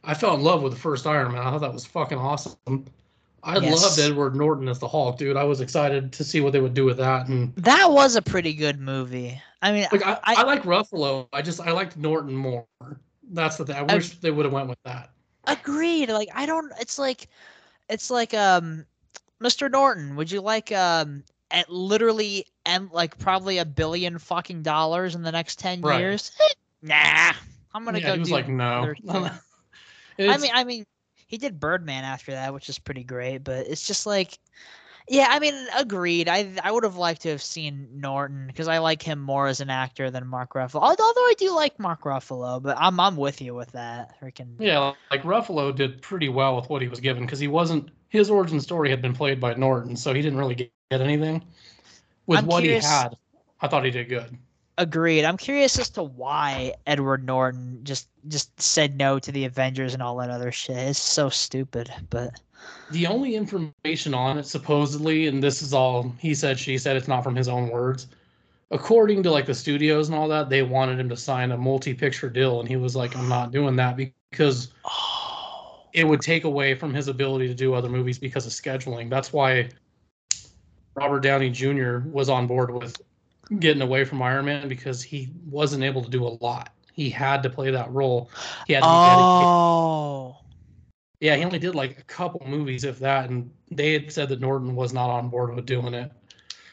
I 0.03 0.13
fell 0.13 0.35
in 0.35 0.41
love 0.41 0.61
with 0.61 0.73
the 0.73 0.79
first 0.79 1.07
Iron 1.07 1.31
Man. 1.31 1.41
I 1.41 1.51
thought 1.51 1.61
that 1.61 1.73
was 1.73 1.85
fucking 1.85 2.17
awesome. 2.17 2.85
I 3.41 3.57
Yes. 3.59 3.81
loved 3.81 3.99
Edward 3.99 4.35
Norton 4.35 4.67
as 4.67 4.79
the 4.79 4.87
Hulk, 4.89 5.17
dude. 5.17 5.37
I 5.37 5.45
was 5.45 5.61
excited 5.61 6.11
to 6.11 6.25
see 6.25 6.41
what 6.41 6.51
they 6.51 6.59
would 6.59 6.73
do 6.73 6.83
with 6.83 6.97
that. 6.97 7.27
And 7.29 7.55
That 7.55 7.89
was 7.91 8.17
a 8.17 8.21
pretty 8.21 8.53
good 8.53 8.81
movie. 8.81 9.41
I 9.61 9.71
mean, 9.71 9.87
like 9.93 10.05
I, 10.05 10.19
I, 10.25 10.35
I- 10.39 10.43
like 10.43 10.63
Ruffalo. 10.63 11.29
I 11.31 11.41
just 11.41 11.61
I 11.61 11.71
liked 11.71 11.95
Norton 11.95 12.35
more. 12.35 12.65
That's 13.31 13.55
the 13.55 13.65
thing. 13.65 13.77
I 13.77 13.85
I- 13.87 13.95
wish 13.95 14.19
they 14.19 14.31
would 14.31 14.43
have 14.45 14.51
went 14.53 14.67
with 14.67 14.79
that. 14.83 15.11
agreed. 15.47 16.09
Like 16.09 16.27
I 16.35 16.45
don't. 16.45 16.69
It's 16.81 16.99
like, 16.99 17.29
it's 17.89 18.09
like 18.11 18.33
um, 18.33 18.85
Mr. 19.39 19.69
Norton. 19.69 20.15
Would 20.15 20.31
you 20.31 20.41
like 20.41 20.71
um, 20.71 21.23
at 21.51 21.69
literally 21.69 22.45
and 22.65 22.91
like 22.91 23.17
probably 23.17 23.57
a 23.57 23.65
billion 23.65 24.17
fucking 24.19 24.63
dollars 24.63 25.15
in 25.15 25.23
the 25.23 25.31
next 25.31 25.59
ten 25.59 25.83
Right. 25.83 25.99
years? 25.99 26.31
Nah, 26.81 27.33
I'm 27.73 27.85
gonna 27.85 27.99
yeah, 27.99 28.01
go 28.01 28.15
he 28.15 28.19
was 28.19 28.31
do 28.31 28.31
like, 28.31 28.47
no. 28.47 28.95
I 30.27 30.37
mean, 30.37 30.51
I 30.53 30.63
mean, 30.63 30.85
he 31.27 31.37
did 31.37 31.59
Birdman 31.59 32.03
after 32.03 32.31
that, 32.31 32.53
which 32.53 32.69
is 32.69 32.79
pretty 32.79 33.03
great. 33.03 33.39
But 33.43 33.67
it's 33.67 33.85
just 33.87 34.05
like, 34.05 34.37
yeah, 35.09 35.27
I 35.29 35.39
mean, 35.39 35.55
agreed. 35.75 36.29
I 36.29 36.51
I 36.63 36.71
would 36.71 36.83
have 36.83 36.95
liked 36.95 37.21
to 37.23 37.29
have 37.29 37.41
seen 37.41 37.87
Norton 37.95 38.45
because 38.47 38.67
I 38.67 38.77
like 38.77 39.01
him 39.01 39.19
more 39.19 39.47
as 39.47 39.59
an 39.59 39.69
actor 39.69 40.11
than 40.11 40.27
Mark 40.27 40.53
Ruffalo. 40.53 40.81
Although 40.81 41.03
I 41.03 41.33
do 41.37 41.53
like 41.55 41.79
Mark 41.79 42.03
Ruffalo, 42.03 42.61
but 42.61 42.77
I'm 42.79 42.99
I'm 42.99 43.17
with 43.17 43.41
you 43.41 43.55
with 43.55 43.71
that. 43.73 44.15
Freaking 44.21 44.55
Yeah, 44.59 44.93
like 45.11 45.23
Ruffalo 45.23 45.75
did 45.75 46.01
pretty 46.01 46.29
well 46.29 46.55
with 46.55 46.69
what 46.69 46.81
he 46.81 46.87
was 46.87 46.99
given 46.99 47.23
because 47.25 47.39
he 47.39 47.47
wasn't 47.47 47.89
his 48.09 48.29
origin 48.29 48.59
story 48.61 48.89
had 48.89 49.01
been 49.01 49.13
played 49.13 49.39
by 49.39 49.53
Norton, 49.55 49.95
so 49.95 50.13
he 50.13 50.21
didn't 50.21 50.39
really 50.39 50.55
get, 50.55 50.71
get 50.91 51.01
anything. 51.01 51.43
With 52.27 52.39
I'm 52.39 52.45
what 52.45 52.61
curious- 52.61 52.85
he 52.85 52.91
had, 52.91 53.17
I 53.61 53.67
thought 53.67 53.83
he 53.85 53.91
did 53.91 54.07
good. 54.09 54.37
agreed. 54.77 55.25
I'm 55.25 55.37
curious 55.37 55.77
as 55.79 55.89
to 55.91 56.03
why 56.03 56.73
Edward 56.87 57.25
Norton 57.25 57.81
just 57.83 58.07
just 58.27 58.59
said 58.61 58.97
no 58.97 59.17
to 59.19 59.31
the 59.31 59.45
Avengers 59.45 59.93
and 59.93 60.03
all 60.03 60.17
that 60.17 60.29
other 60.29 60.51
shit. 60.51 60.77
It's 60.77 60.99
so 60.99 61.29
stupid, 61.29 61.91
but 62.09 62.39
The 62.91 63.07
only 63.07 63.35
information 63.35 64.13
on 64.13 64.37
it, 64.37 64.45
supposedly, 64.45 65.27
and 65.27 65.43
this 65.43 65.61
is 65.61 65.73
all 65.73 66.13
he 66.19 66.33
said, 66.33 66.57
she 66.57 66.77
said, 66.77 66.97
it's 66.97 67.07
not 67.07 67.23
from 67.23 67.35
his 67.35 67.47
own 67.47 67.69
words. 67.69 68.07
According 68.71 69.23
to 69.23 69.31
like 69.31 69.45
the 69.45 69.53
studios 69.53 70.09
and 70.09 70.17
all 70.17 70.27
that, 70.27 70.49
they 70.49 70.61
wanted 70.63 70.99
him 70.99 71.09
to 71.09 71.17
sign 71.17 71.51
a 71.51 71.57
multi-picture 71.57 72.29
deal, 72.29 72.59
and 72.59 72.69
he 72.69 72.75
was 72.75 72.95
like, 72.95 73.15
"I'm 73.15 73.27
not 73.27 73.51
doing 73.51 73.75
that 73.77 73.97
because 73.97 74.71
oh, 74.85 75.85
it 75.93 76.03
would 76.03 76.21
take 76.21 76.43
away 76.43 76.75
from 76.75 76.93
his 76.93 77.07
ability 77.07 77.47
to 77.47 77.55
do 77.55 77.73
other 77.73 77.89
movies 77.89 78.19
because 78.19 78.45
of 78.45 78.51
scheduling. 78.51 79.09
That's 79.09 79.33
why 79.33 79.69
Robert 80.95 81.21
Downey 81.21 81.49
Jr. 81.49 81.99
was 82.05 82.29
on 82.29 82.45
board 82.45 82.71
with 82.71 82.95
getting 83.59 83.81
away 83.81 84.03
from 84.03 84.21
Iron 84.21 84.45
Man 84.45 84.67
because 84.67 85.01
he 85.01 85.29
wasn't 85.49 85.83
able 85.83 86.03
to 86.03 86.09
do 86.09 86.25
a 86.25 86.37
lot. 86.41 86.69
he 86.99 87.09
had 87.09 87.41
to 87.43 87.49
play 87.49 87.71
that 87.71 87.89
role. 87.91 88.29
He 88.67 88.73
had 88.73 88.81
to 88.81 88.89
be 88.89 88.99
dedicated. 88.99 89.47
Oh, 89.47 90.37
Yeah, 91.19 91.35
he 91.35 91.43
only 91.43 91.59
did 91.59 91.75
like 91.75 91.99
a 91.99 92.03
couple 92.03 92.45
movies, 92.47 92.83
if 92.85 92.99
that, 92.99 93.29
and 93.29 93.51
they 93.71 93.93
had 93.93 94.11
said 94.11 94.29
that 94.29 94.39
Norton 94.39 94.75
was 94.75 94.93
not 94.93 95.09
on 95.09 95.29
board 95.29 95.53
with 95.53 95.65
doing 95.65 95.93
it 95.93 96.11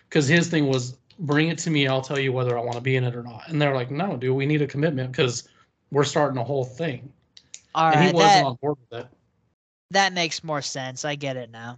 because 0.09 0.28
his 0.28 0.49
thing 0.49 0.68
was 0.68 0.97
bring 1.18 1.49
it 1.49 1.59
to 1.59 1.70
me, 1.70 1.88
I'll 1.88 2.03
tell 2.03 2.18
you 2.18 2.32
whether 2.32 2.57
I 2.59 2.61
want 2.61 2.74
to 2.76 2.80
be 2.80 2.97
in 2.97 3.05
it 3.05 3.16
or 3.16 3.22
not. 3.22 3.49
And 3.49 3.61
they're 3.61 3.74
like, 3.74 3.90
no, 3.90 4.16
dude, 4.16 4.36
we 4.36 4.47
need 4.47 4.62
a 4.62 4.66
commitment 4.66 5.11
because 5.12 5.49
we're 5.90 6.05
starting 6.05 6.38
a 6.38 6.44
whole 6.44 6.64
thing. 6.64 7.12
all 7.74 7.90
and 7.92 8.05
he 8.05 8.12
wasn't 8.12 8.34
That, 8.34 8.44
on 8.44 8.57
board 8.61 8.76
with 8.90 9.01
it. 9.01 9.07
that 9.90 10.12
makes 10.12 10.44
more 10.44 10.62
sense. 10.62 11.05
I 11.05 11.14
get 11.14 11.36
it 11.36 11.51
now. 11.51 11.76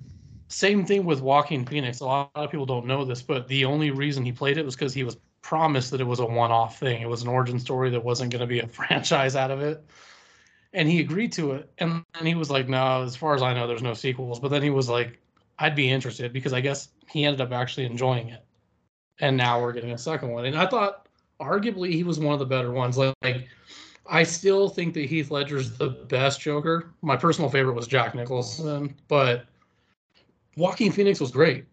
Same 0.48 0.84
thing 0.84 1.04
with 1.04 1.20
Joaquin 1.20 1.64
Phoenix. 1.66 2.00
A 2.00 2.06
lot 2.06 2.30
of 2.34 2.50
people 2.50 2.66
don't 2.66 2.86
know 2.86 3.04
this, 3.04 3.22
but 3.22 3.46
the 3.48 3.64
only 3.64 3.90
reason 3.90 4.24
he 4.24 4.32
played 4.32 4.56
it 4.58 4.64
was 4.64 4.74
because 4.74 4.94
he 4.94 5.04
was 5.04 5.16
promised 5.42 5.90
that 5.90 6.00
it 6.00 6.06
was 6.06 6.20
a 6.20 6.26
one-off 6.26 6.78
thing. 6.78 7.00
It 7.02 7.08
was 7.08 7.22
an 7.22 7.28
origin 7.28 7.58
story 7.58 7.90
that 7.90 8.02
wasn't 8.02 8.32
going 8.32 8.40
to 8.40 8.46
be 8.46 8.60
a 8.60 8.66
franchise 8.78 9.36
out 9.36 9.50
of 9.50 9.60
it, 9.60 9.84
and 10.72 10.88
he 10.88 11.00
agreed 11.00 11.32
to 11.32 11.52
it. 11.52 11.70
And 11.78 12.04
then 12.14 12.26
he 12.26 12.34
was 12.34 12.50
like, 12.50 12.68
"No, 12.68 13.02
as 13.02 13.16
far 13.16 13.34
as 13.34 13.42
I 13.42 13.54
know, 13.54 13.66
there's 13.66 13.82
no 13.82 13.94
sequels." 13.94 14.40
But 14.40 14.48
then 14.48 14.62
he 14.62 14.70
was 14.70 14.88
like, 14.88 15.18
"I'd 15.58 15.74
be 15.76 15.90
interested," 15.90 16.32
because 16.32 16.52
I 16.52 16.60
guess 16.60 16.88
he 17.10 17.24
ended 17.24 17.40
up 17.40 17.52
actually 17.52 17.86
enjoying 17.86 18.28
it, 18.28 18.44
and 19.20 19.36
now 19.36 19.60
we're 19.60 19.72
getting 19.72 19.92
a 19.92 19.98
second 19.98 20.30
one. 20.30 20.44
And 20.44 20.56
I 20.56 20.66
thought, 20.66 21.08
arguably, 21.40 21.92
he 21.92 22.04
was 22.04 22.18
one 22.18 22.32
of 22.32 22.38
the 22.38 22.46
better 22.46 22.70
ones. 22.70 22.98
Like, 22.98 23.14
like 23.22 23.48
I 24.06 24.22
still 24.22 24.68
think 24.68 24.94
that 24.94 25.06
Heath 25.06 25.30
Ledger's 25.30 25.76
the 25.76 25.88
best 25.88 26.40
Joker. 26.40 26.90
My 27.02 27.16
personal 27.16 27.50
favorite 27.50 27.74
was 27.74 27.86
Jack 27.86 28.14
Nicholson, 28.14 28.94
but 29.08 29.46
Joaquin 30.56 30.92
Phoenix 30.92 31.20
was 31.20 31.30
great. 31.30 31.64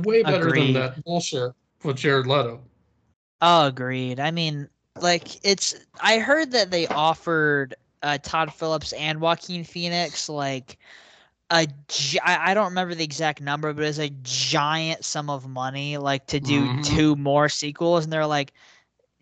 Way 0.00 0.22
better 0.22 0.48
Agreed. 0.48 0.74
than 0.74 0.82
that 0.82 1.04
bullshit 1.04 1.52
with 1.82 1.96
Jared 1.96 2.26
Leto. 2.26 2.60
Oh, 3.40 3.66
agreed. 3.66 4.20
I 4.20 4.30
mean, 4.30 4.68
like 5.00 5.44
it's. 5.44 5.74
I 6.00 6.18
heard 6.18 6.50
that 6.52 6.70
they 6.70 6.86
offered 6.88 7.74
uh, 8.06 8.18
Todd 8.22 8.54
Phillips 8.54 8.92
and 8.94 9.20
Joaquin 9.20 9.64
Phoenix 9.64 10.28
like 10.30 10.78
a. 11.50 11.66
gi- 11.88 12.20
I 12.24 12.54
don't 12.54 12.66
remember 12.70 12.94
the 12.94 13.04
exact 13.04 13.40
number, 13.40 13.72
but 13.72 13.84
it's 13.84 13.98
a 13.98 14.10
giant 14.22 15.04
sum 15.04 15.30
of 15.30 15.48
money, 15.48 15.98
like 15.98 16.26
to 16.28 16.40
do 16.40 16.68
Mhm. 16.68 16.80
two 16.82 17.16
more 17.16 17.48
sequels, 17.48 18.04
and 18.04 18.12
they're 18.12 18.26
like. 18.26 18.52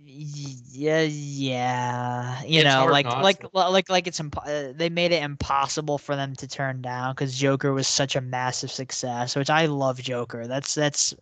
Yeah, 0.07 1.03
yeah, 1.03 2.43
you 2.45 2.63
It's 2.63 2.65
know, 2.65 2.87
like, 2.87 3.17
like, 3.17 3.43
to. 3.43 3.51
like, 3.53 3.89
like 3.91 4.07
it's 4.07 4.21
imp- 4.21 4.39
uh, 4.47 4.73
they 4.75 4.91
made 4.91 5.13
it 5.13 5.23
impossible 5.23 5.99
for 5.99 6.17
them 6.17 6.35
to 6.37 6.49
turn 6.49 6.83
down 6.83 7.15
because 7.15 7.37
Joker 7.39 7.73
was 7.73 7.87
such 7.89 8.17
a 8.17 8.21
massive 8.21 8.71
success. 8.71 9.37
Which 9.37 9.51
I 9.51 9.67
love 9.67 10.01
Joker. 10.01 10.47
That's 10.47 10.75
that's 10.75 11.15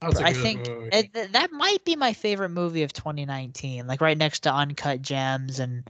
That's 0.00 0.20
I 0.20 0.32
think 0.32 0.70
it, 0.90 1.12
that 1.32 1.52
might 1.52 1.84
be 1.84 1.96
my 1.96 2.12
favorite 2.12 2.50
movie 2.50 2.82
of 2.82 2.92
2019, 2.92 3.86
like 3.86 4.00
right 4.00 4.16
next 4.18 4.40
to 4.40 4.52
Uncut 4.54 5.02
Gems, 5.02 5.58
and 5.60 5.84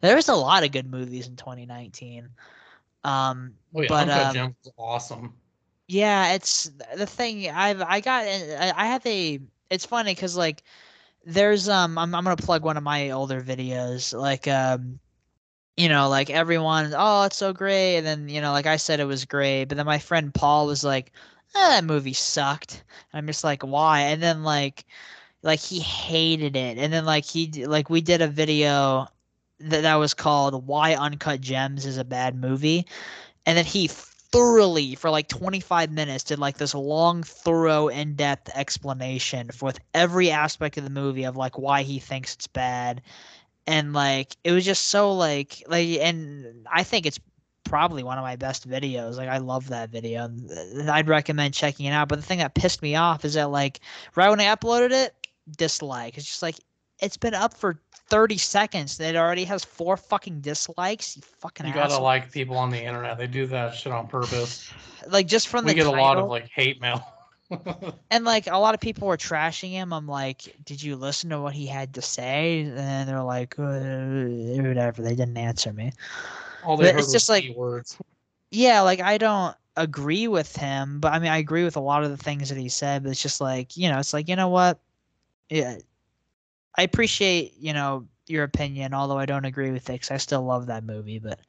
there's 0.00 0.28
a 0.28 0.34
lot 0.34 0.64
of 0.64 0.72
good 0.72 0.90
movies 0.90 1.28
in 1.28 1.36
2019. 1.36 2.28
Um, 3.04 3.54
oh, 3.74 3.82
yeah, 3.82 3.88
but, 3.88 4.08
Uncut 4.08 4.36
um, 4.36 4.56
awesome. 4.76 5.34
yeah, 5.86 6.32
it's 6.34 6.70
the 6.96 7.06
thing. 7.06 7.48
I've 7.50 7.82
I 7.82 8.00
got 8.00 8.24
I 8.24 8.72
I 8.76 8.86
have 8.86 9.06
a. 9.06 9.40
It's 9.70 9.86
funny 9.86 10.14
because 10.14 10.36
like 10.36 10.62
there's 11.24 11.68
um 11.68 11.98
I'm 11.98 12.14
I'm 12.14 12.24
gonna 12.24 12.36
plug 12.36 12.64
one 12.64 12.76
of 12.76 12.82
my 12.82 13.10
older 13.10 13.42
videos 13.42 14.18
like 14.18 14.48
um 14.48 14.98
you 15.76 15.88
know 15.88 16.08
like 16.08 16.30
everyone 16.30 16.92
oh 16.96 17.24
it's 17.24 17.36
so 17.36 17.52
great 17.52 17.98
and 17.98 18.06
then 18.06 18.28
you 18.28 18.40
know 18.40 18.52
like 18.52 18.66
I 18.66 18.76
said 18.76 18.98
it 18.98 19.04
was 19.04 19.24
great 19.24 19.66
but 19.66 19.76
then 19.76 19.86
my 19.86 19.98
friend 19.98 20.32
Paul 20.32 20.66
was 20.66 20.84
like 20.84 21.12
eh, 21.54 21.68
that 21.68 21.84
movie 21.84 22.14
sucked 22.14 22.82
and 23.12 23.18
I'm 23.18 23.26
just 23.26 23.44
like 23.44 23.62
why 23.62 24.00
and 24.00 24.22
then 24.22 24.42
like 24.42 24.86
like 25.42 25.60
he 25.60 25.80
hated 25.80 26.56
it 26.56 26.78
and 26.78 26.92
then 26.92 27.04
like 27.04 27.24
he 27.24 27.66
like 27.66 27.90
we 27.90 28.00
did 28.00 28.22
a 28.22 28.28
video 28.28 29.06
that 29.60 29.82
that 29.82 29.96
was 29.96 30.14
called 30.14 30.66
why 30.66 30.94
uncut 30.94 31.40
gems 31.40 31.86
is 31.86 31.98
a 31.98 32.04
bad 32.04 32.36
movie. 32.36 32.86
And 33.46 33.56
then 33.56 33.64
he 33.64 33.88
thoroughly 33.88 34.94
for 34.94 35.10
like 35.10 35.28
25 35.28 35.90
minutes 35.90 36.24
did 36.24 36.38
like 36.38 36.58
this 36.58 36.74
long 36.74 37.22
thorough 37.22 37.88
in-depth 37.88 38.50
explanation 38.54 39.48
for 39.50 39.66
with 39.66 39.78
every 39.94 40.30
aspect 40.30 40.76
of 40.76 40.84
the 40.84 40.90
movie 40.90 41.24
of 41.24 41.36
like 41.36 41.58
why 41.58 41.82
he 41.82 41.98
thinks 41.98 42.34
it's 42.34 42.46
bad. 42.46 43.02
And 43.66 43.92
like 43.92 44.36
it 44.44 44.52
was 44.52 44.64
just 44.64 44.86
so 44.86 45.12
like 45.12 45.62
like 45.66 45.88
and 46.00 46.66
i 46.70 46.82
think 46.82 47.04
it's 47.06 47.20
probably 47.64 48.02
one 48.02 48.18
of 48.18 48.24
my 48.24 48.36
best 48.36 48.68
videos. 48.68 49.16
Like 49.16 49.28
i 49.28 49.38
love 49.38 49.68
that 49.68 49.90
video. 49.90 50.24
And 50.24 50.90
i'd 50.90 51.08
recommend 51.08 51.54
checking 51.54 51.86
it 51.86 51.92
out. 51.92 52.08
But 52.08 52.16
the 52.16 52.26
thing 52.26 52.38
that 52.38 52.54
pissed 52.54 52.82
me 52.82 52.96
off 52.96 53.24
is 53.24 53.34
that 53.34 53.50
like 53.50 53.80
right 54.14 54.30
when 54.30 54.40
i 54.40 54.54
uploaded 54.54 54.92
it 54.92 55.14
dislike. 55.56 56.16
It's 56.18 56.26
just 56.26 56.42
like 56.42 56.56
it's 57.00 57.16
been 57.16 57.34
up 57.34 57.54
for 57.54 57.80
30 58.10 58.38
seconds 58.38 58.98
and 58.98 59.08
it 59.14 59.18
already 59.18 59.44
has 59.44 59.64
four 59.64 59.96
fucking 59.96 60.40
dislikes 60.40 61.16
you 61.16 61.22
fucking 61.40 61.66
You 61.66 61.74
gotta 61.74 61.98
like 61.98 62.32
people 62.32 62.56
on 62.56 62.70
the 62.70 62.82
internet. 62.82 63.18
They 63.18 63.26
do 63.26 63.46
that 63.46 63.74
shit 63.74 63.92
on 63.92 64.06
purpose. 64.08 64.72
like 65.08 65.26
just 65.26 65.48
from 65.48 65.64
the 65.64 65.68
we 65.68 65.80
the 65.80 65.84
get 65.84 65.86
a 65.86 66.00
lot 66.00 66.16
of 66.18 66.28
like 66.28 66.48
hate 66.48 66.80
mail. 66.80 67.06
and 68.10 68.24
like 68.24 68.46
a 68.46 68.58
lot 68.58 68.74
of 68.74 68.80
people 68.80 69.08
were 69.08 69.16
trashing 69.16 69.70
him. 69.70 69.92
I'm 69.92 70.06
like, 70.06 70.54
did 70.64 70.82
you 70.82 70.96
listen 70.96 71.30
to 71.30 71.40
what 71.40 71.54
he 71.54 71.66
had 71.66 71.94
to 71.94 72.02
say? 72.02 72.60
And 72.62 73.08
they're 73.08 73.22
like, 73.22 73.58
uh, 73.58 73.62
whatever. 74.62 75.02
They 75.02 75.14
didn't 75.14 75.36
answer 75.36 75.72
me. 75.72 75.92
All 76.64 76.76
they 76.76 76.84
But 76.84 76.92
heard 76.92 76.98
it's 76.98 77.06
was 77.06 77.12
just 77.12 77.28
like- 77.28 77.54
words. 77.56 77.96
Yeah, 78.50 78.80
like 78.80 79.00
I 79.00 79.18
don't 79.18 79.54
agree 79.76 80.26
with 80.26 80.56
him, 80.56 81.00
but 81.00 81.12
I 81.12 81.18
mean, 81.18 81.30
I 81.30 81.36
agree 81.38 81.64
with 81.64 81.76
a 81.76 81.80
lot 81.80 82.02
of 82.02 82.10
the 82.10 82.16
things 82.16 82.48
that 82.48 82.58
he 82.58 82.68
said. 82.70 83.02
But 83.02 83.10
it's 83.10 83.22
just 83.22 83.40
like, 83.42 83.76
you 83.76 83.88
know, 83.90 83.98
it's 83.98 84.12
like, 84.14 84.28
you 84.28 84.36
know 84.36 84.48
what? 84.48 84.78
Yeah, 85.50 85.76
I 86.76 86.82
appreciate 86.82 87.54
you 87.58 87.72
know 87.72 88.06
your 88.26 88.44
opinion, 88.44 88.94
although 88.94 89.18
I 89.18 89.26
don't 89.26 89.44
agree 89.46 89.70
with 89.70 89.88
it. 89.90 90.00
'cause 90.02 90.10
I 90.10 90.16
still 90.18 90.42
love 90.42 90.66
that 90.66 90.84
movie, 90.84 91.18
but 91.18 91.40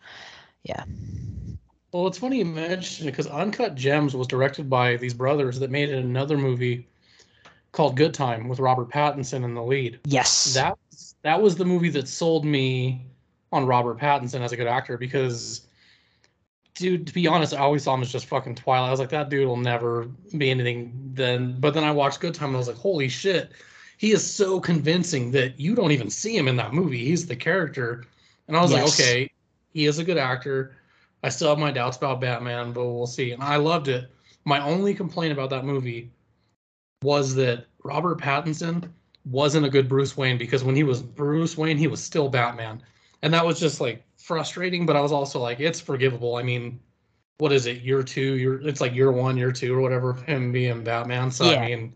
yeah, 0.63 0.83
Well, 1.91 2.07
it's 2.07 2.17
funny 2.17 2.37
you 2.37 2.45
mention 2.45 3.07
it 3.07 3.11
because 3.11 3.27
Uncut 3.27 3.75
Gems 3.75 4.15
was 4.15 4.27
directed 4.27 4.69
by 4.69 4.95
these 4.97 5.13
brothers 5.13 5.59
that 5.59 5.71
made 5.71 5.89
another 5.89 6.37
movie 6.37 6.87
called 7.71 7.95
Good 7.97 8.13
Time 8.13 8.47
with 8.47 8.59
Robert 8.59 8.89
Pattinson 8.89 9.43
in 9.43 9.53
the 9.53 9.63
lead. 9.63 9.99
yes, 10.05 10.53
That 10.53 10.77
that 11.23 11.41
was 11.41 11.55
the 11.55 11.65
movie 11.65 11.89
that 11.89 12.07
sold 12.07 12.45
me 12.45 13.05
on 13.51 13.65
Robert 13.65 13.97
Pattinson 13.99 14.41
as 14.41 14.51
a 14.51 14.57
good 14.57 14.67
actor 14.67 14.97
because, 14.97 15.67
dude, 16.75 17.05
to 17.07 17.13
be 17.13 17.27
honest, 17.27 17.53
I 17.53 17.57
always 17.57 17.83
saw 17.83 17.93
him 17.93 18.01
as 18.01 18.11
just 18.11 18.27
fucking 18.27 18.55
Twilight. 18.55 18.87
I 18.87 18.91
was 18.91 18.99
like, 18.99 19.09
that 19.09 19.29
dude 19.29 19.47
will 19.47 19.57
never 19.57 20.05
be 20.37 20.49
anything. 20.49 21.11
Then, 21.13 21.59
but 21.59 21.73
then 21.73 21.83
I 21.83 21.91
watched 21.91 22.19
Good 22.21 22.33
Time 22.33 22.49
and 22.49 22.55
I 22.55 22.59
was 22.59 22.67
like, 22.67 22.77
holy 22.77 23.09
shit, 23.09 23.51
he 23.99 24.13
is 24.13 24.25
so 24.25 24.61
convincing 24.61 25.29
that 25.31 25.59
you 25.59 25.75
don't 25.75 25.91
even 25.91 26.09
see 26.09 26.35
him 26.35 26.47
in 26.47 26.55
that 26.55 26.73
movie. 26.73 27.03
He's 27.03 27.27
the 27.27 27.35
character, 27.35 28.05
and 28.47 28.55
I 28.55 28.61
was 28.61 28.71
Yes. 28.71 28.79
like, 28.79 28.93
okay, 28.93 29.31
he 29.73 29.87
is 29.87 29.99
a 29.99 30.05
good 30.05 30.17
actor. 30.17 30.77
I 31.21 31.27
still 31.27 31.49
have 31.49 31.59
my 31.59 31.69
doubts 31.69 31.97
about 31.97 32.21
Batman, 32.21 32.71
but 32.71 32.85
we'll 32.85 33.05
see. 33.05 33.31
And 33.31 33.43
I 33.43 33.57
loved 33.57 33.89
it. 33.89 34.09
My 34.45 34.61
only 34.63 34.93
complaint 34.93 35.33
about 35.33 35.49
that 35.49 35.65
movie 35.65 36.09
was 37.03 37.35
that 37.35 37.65
Robert 37.83 38.21
Pattinson 38.21 38.89
wasn't 39.25 39.65
a 39.65 39.69
good 39.69 39.89
Bruce 39.89 40.15
Wayne 40.15 40.37
because 40.37 40.63
when 40.63 40.77
he 40.77 40.83
was 40.83 41.01
Bruce 41.01 41.57
Wayne, 41.57 41.77
he 41.77 41.87
was 41.87 42.01
still 42.01 42.29
Batman. 42.29 42.81
And 43.21 43.33
that 43.33 43.45
was 43.45 43.59
just 43.59 43.81
like 43.81 44.01
frustrating, 44.15 44.85
but 44.85 44.95
I 44.95 45.01
was 45.01 45.11
also 45.11 45.41
like, 45.41 45.59
it's 45.59 45.81
forgivable. 45.81 46.37
I 46.37 46.43
mean, 46.43 46.79
what 47.39 47.51
is 47.51 47.65
it, 47.65 47.81
year 47.81 48.01
two? 48.01 48.37
Year 48.37 48.61
it's 48.65 48.79
like 48.79 48.95
year 48.95 49.11
one, 49.11 49.35
year 49.35 49.51
two, 49.51 49.75
or 49.75 49.81
whatever, 49.81 50.13
him 50.13 50.53
being 50.53 50.85
Batman. 50.85 51.31
So 51.31 51.51
Yeah. 51.51 51.59
I 51.59 51.67
mean, 51.67 51.93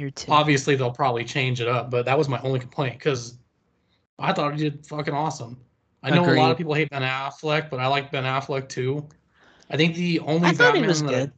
you're 0.00 0.10
too. 0.10 0.32
obviously 0.32 0.74
they'll 0.76 0.90
probably 0.90 1.24
change 1.24 1.60
it 1.60 1.68
up, 1.68 1.90
but 1.90 2.06
that 2.06 2.16
was 2.16 2.28
my 2.28 2.40
only 2.40 2.58
complaint 2.58 2.98
because 2.98 3.34
I 4.18 4.32
thought 4.32 4.54
he 4.54 4.70
did 4.70 4.86
fucking 4.86 5.14
awesome. 5.14 5.58
I 6.02 6.10
know 6.10 6.24
a 6.24 6.32
lot 6.32 6.50
of 6.50 6.56
people 6.56 6.72
hate 6.72 6.88
Ben 6.88 7.02
Affleck, 7.02 7.68
but 7.68 7.78
I 7.78 7.86
like 7.86 8.10
Ben 8.10 8.24
Affleck 8.24 8.68
too. 8.70 9.06
I 9.68 9.76
think 9.76 9.94
the 9.94 10.18
only 10.20 10.48
I 10.48 10.52
thought 10.52 10.74
he 10.74 10.80
Batman 10.80 10.88
was 10.88 11.02
that 11.02 11.28
I- 11.28 11.32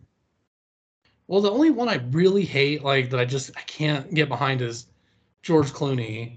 well, 1.26 1.40
the 1.40 1.50
only 1.50 1.70
one 1.70 1.88
I 1.88 1.96
really 2.10 2.44
hate, 2.44 2.84
like 2.84 3.10
that 3.10 3.18
I 3.18 3.24
just 3.24 3.50
I 3.56 3.62
can't 3.62 4.12
get 4.14 4.28
behind 4.28 4.62
is 4.62 4.86
George 5.42 5.72
Clooney. 5.72 6.36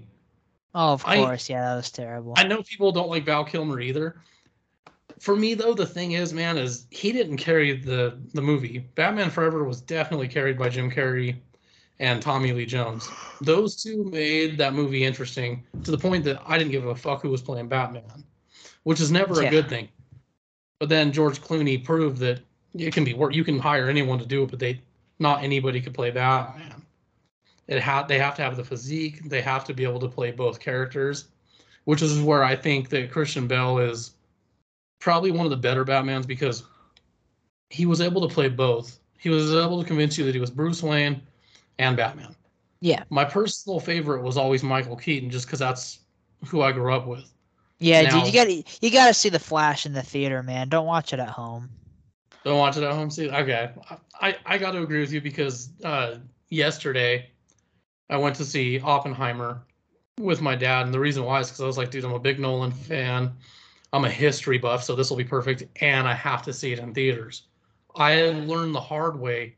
Oh, 0.74 0.92
of 0.92 1.04
I- 1.06 1.18
course, 1.18 1.48
yeah, 1.48 1.62
that 1.64 1.76
was 1.76 1.90
terrible. 1.90 2.34
I 2.36 2.44
know 2.44 2.62
people 2.62 2.90
don't 2.92 3.08
like 3.08 3.24
Val 3.24 3.44
Kilmer 3.44 3.80
either. 3.80 4.16
For 5.18 5.34
me 5.36 5.54
though, 5.54 5.72
the 5.72 5.86
thing 5.86 6.12
is, 6.12 6.32
man, 6.34 6.58
is 6.58 6.86
he 6.90 7.12
didn't 7.12 7.36
carry 7.38 7.76
the 7.76 8.18
the 8.34 8.42
movie. 8.42 8.80
Batman 8.96 9.30
Forever 9.30 9.64
was 9.64 9.80
definitely 9.80 10.28
carried 10.28 10.58
by 10.58 10.68
Jim 10.68 10.90
Carrey 10.90 11.36
and 11.98 12.20
Tommy 12.20 12.52
Lee 12.52 12.66
Jones. 12.66 13.08
Those 13.40 13.82
two 13.82 14.04
made 14.04 14.58
that 14.58 14.74
movie 14.74 15.04
interesting 15.04 15.64
to 15.84 15.90
the 15.90 15.98
point 15.98 16.24
that 16.24 16.40
I 16.46 16.58
didn't 16.58 16.72
give 16.72 16.86
a 16.86 16.94
fuck 16.94 17.22
who 17.22 17.30
was 17.30 17.42
playing 17.42 17.68
Batman, 17.68 18.24
which 18.82 19.00
is 19.00 19.10
never 19.10 19.40
Yeah. 19.42 19.48
a 19.48 19.50
good 19.50 19.68
thing. 19.68 19.88
But 20.78 20.88
then 20.90 21.12
George 21.12 21.40
Clooney 21.40 21.82
proved 21.82 22.18
that 22.18 22.40
it 22.74 22.92
can 22.92 23.04
be 23.04 23.14
work. 23.14 23.34
You 23.34 23.44
can 23.44 23.58
hire 23.58 23.88
anyone 23.88 24.18
to 24.18 24.26
do 24.26 24.42
it, 24.42 24.50
but 24.50 24.58
they 24.58 24.80
not 25.18 25.42
anybody 25.42 25.80
could 25.80 25.94
play 25.94 26.10
Batman. 26.10 26.82
It 27.68 27.80
ha- 27.80 28.02
they 28.06 28.18
have 28.18 28.34
to 28.36 28.42
have 28.42 28.56
the 28.56 28.64
physique. 28.64 29.28
They 29.28 29.40
have 29.40 29.64
to 29.64 29.74
be 29.74 29.82
able 29.84 30.00
to 30.00 30.08
play 30.08 30.30
both 30.30 30.60
characters, 30.60 31.28
which 31.84 32.02
is 32.02 32.20
where 32.20 32.44
I 32.44 32.54
think 32.54 32.90
that 32.90 33.10
Christian 33.10 33.46
Bale 33.46 33.78
is 33.78 34.12
probably 35.00 35.30
one 35.30 35.46
of 35.46 35.50
the 35.50 35.56
better 35.56 35.84
Batmans 35.84 36.26
because 36.26 36.64
he 37.70 37.86
was 37.86 38.00
able 38.02 38.26
to 38.28 38.32
play 38.32 38.48
both. 38.50 38.98
He 39.18 39.30
was 39.30 39.52
able 39.54 39.80
to 39.80 39.86
convince 39.86 40.18
you 40.18 40.24
that 40.26 40.34
he 40.34 40.40
was 40.40 40.50
Bruce 40.50 40.82
Wayne 40.82 41.22
and 41.78 41.96
Batman. 41.96 42.34
Yeah. 42.80 43.04
My 43.10 43.24
personal 43.24 43.80
favorite 43.80 44.22
was 44.22 44.36
always 44.36 44.62
Michael 44.62 44.96
Keaton, 44.96 45.30
just 45.30 45.46
because 45.46 45.58
that's 45.58 46.00
who 46.46 46.62
I 46.62 46.72
grew 46.72 46.92
up 46.92 47.06
with. 47.06 47.24
Yeah, 47.78 48.02
Now- 48.02 48.24
dude, 48.24 48.32
you 48.32 48.32
got 48.32 48.82
you 48.82 48.90
got 48.90 49.08
to 49.08 49.14
see 49.14 49.28
the 49.28 49.38
Flash 49.38 49.86
in 49.86 49.92
the 49.92 50.02
theater, 50.02 50.42
man. 50.42 50.68
Don't 50.68 50.86
watch 50.86 51.12
it 51.12 51.20
at 51.20 51.28
home. 51.28 51.68
Don't 52.44 52.58
watch 52.58 52.76
it 52.76 52.82
at 52.84 52.92
home. 52.92 53.10
See, 53.10 53.28
okay, 53.28 53.70
I 54.20 54.36
I 54.46 54.56
got 54.58 54.72
to 54.72 54.82
agree 54.82 55.00
with 55.00 55.12
you 55.12 55.20
because 55.20 55.70
uh, 55.84 56.16
yesterday 56.48 57.30
I 58.08 58.16
went 58.16 58.36
to 58.36 58.44
see 58.44 58.80
Oppenheimer 58.80 59.66
with 60.18 60.40
my 60.40 60.54
dad, 60.54 60.86
and 60.86 60.94
the 60.94 61.00
reason 61.00 61.24
why 61.24 61.40
is 61.40 61.48
because 61.48 61.60
I 61.60 61.66
was 61.66 61.76
like, 61.76 61.90
dude, 61.90 62.04
I'm 62.04 62.12
a 62.12 62.18
big 62.20 62.38
Nolan 62.38 62.70
fan. 62.70 63.32
I'm 63.92 64.04
a 64.04 64.10
history 64.10 64.58
buff, 64.58 64.84
so 64.84 64.94
this 64.94 65.10
will 65.10 65.16
be 65.16 65.24
perfect, 65.24 65.64
and 65.82 66.06
I 66.08 66.14
have 66.14 66.42
to 66.42 66.52
see 66.52 66.72
it 66.72 66.78
in 66.78 66.94
theaters. 66.94 67.42
I 67.94 68.22
learned 68.30 68.74
the 68.74 68.80
hard 68.80 69.18
way. 69.18 69.55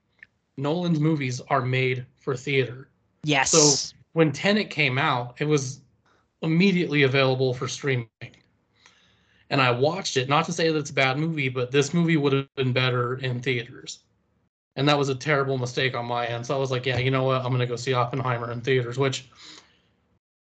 Nolan's 0.59 1.01
movies 1.01 1.41
are 1.49 1.63
made 1.63 2.05
for 2.17 2.37
theater. 2.37 2.89
Yes. 3.23 3.51
So 3.51 3.95
when 4.13 4.33
Tenet 4.33 4.71
came 4.71 4.99
out, 4.99 5.37
it 5.41 5.45
was 5.45 5.81
immediately 6.43 7.05
available 7.05 7.55
for 7.55 7.69
streaming. 7.69 8.09
And 9.51 9.63
I 9.63 9.71
watched 9.71 10.17
it, 10.17 10.29
not 10.29 10.45
to 10.47 10.53
say 10.53 10.71
that 10.71 10.79
it's 10.79 10.91
a 10.91 10.95
bad 10.95 11.17
movie, 11.17 11.49
but 11.49 11.71
this 11.71 11.95
movie 11.95 12.17
would 12.17 12.33
have 12.33 12.55
been 12.57 12.73
better 12.73 13.15
in 13.17 13.41
theaters. 13.41 14.01
And 14.77 14.89
that 14.89 14.99
was 14.99 15.09
a 15.09 15.15
terrible 15.15 15.59
mistake 15.59 15.97
on 15.97 16.05
my 16.07 16.27
end. 16.27 16.45
So 16.45 16.55
I 16.55 16.59
was 16.59 16.71
like, 16.71 16.87
yeah, 16.87 16.99
you 16.99 17.11
know 17.11 17.25
what? 17.25 17.43
I'm 17.43 17.49
going 17.49 17.61
to 17.61 17.67
go 17.67 17.77
see 17.77 17.95
Oppenheimer 17.95 18.53
in 18.53 18.61
theaters, 18.61 18.99
which 18.99 19.31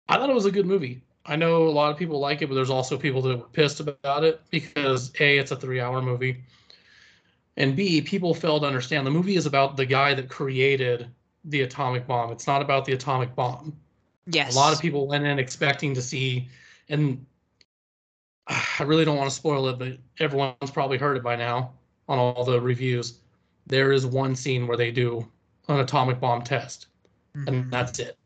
I 0.09 0.17
thought 0.17 0.29
it 0.29 0.35
was 0.35 0.45
a 0.45 0.51
good 0.51 0.65
movie. 0.65 1.01
I 1.25 1.35
know 1.35 1.67
a 1.67 1.69
lot 1.69 1.91
of 1.91 1.97
people 1.97 2.19
like 2.19 2.41
it, 2.41 2.47
but 2.47 2.55
there's 2.55 2.69
also 2.69 2.97
people 2.97 3.21
that 3.23 3.37
were 3.37 3.45
pissed 3.45 3.79
about 3.79 4.23
it 4.23 4.41
because 4.49 5.11
A, 5.19 5.37
it's 5.37 5.51
a 5.51 5.55
three 5.55 5.79
hour 5.79 6.01
movie. 6.01 6.43
And 7.57 7.75
B, 7.75 8.01
people 8.01 8.33
fail 8.33 8.59
to 8.59 8.65
understand 8.67 9.05
the 9.05 9.11
movie 9.11 9.35
is 9.35 9.45
about 9.47 9.75
the 9.77 9.85
guy 9.85 10.13
that 10.13 10.29
created 10.29 11.07
the 11.43 11.61
atomic 11.61 12.05
bomb. 12.05 12.31
It's 12.31 12.45
not 12.47 12.61
about 12.61 12.85
the 12.85 12.93
atomic 12.93 13.35
bomb. 13.35 13.75
yes. 14.27 14.53
A 14.53 14.57
lot 14.57 14.73
of 14.73 14.79
people 14.79 15.07
went 15.07 15.25
in 15.25 15.39
expecting 15.39 15.93
to 15.95 16.01
see, 16.01 16.47
and 16.89 17.25
I 18.47 18.83
really 18.83 19.05
don't 19.05 19.17
want 19.17 19.29
to 19.29 19.35
spoil 19.35 19.67
it, 19.69 19.79
but 19.79 19.97
everyone's 20.19 20.71
probably 20.71 20.97
heard 20.97 21.17
it 21.17 21.23
by 21.23 21.35
now 21.35 21.71
on 22.07 22.19
all 22.19 22.43
the 22.45 22.61
reviews. 22.61 23.19
There 23.65 23.91
is 23.91 24.05
one 24.05 24.35
scene 24.35 24.67
where 24.67 24.77
they 24.77 24.91
do 24.91 25.27
an 25.67 25.79
atomic 25.79 26.19
bomb 26.19 26.43
test, 26.43 26.87
Mhm. 27.35 27.47
and 27.47 27.71
that's 27.71 27.99
it. 27.99 28.17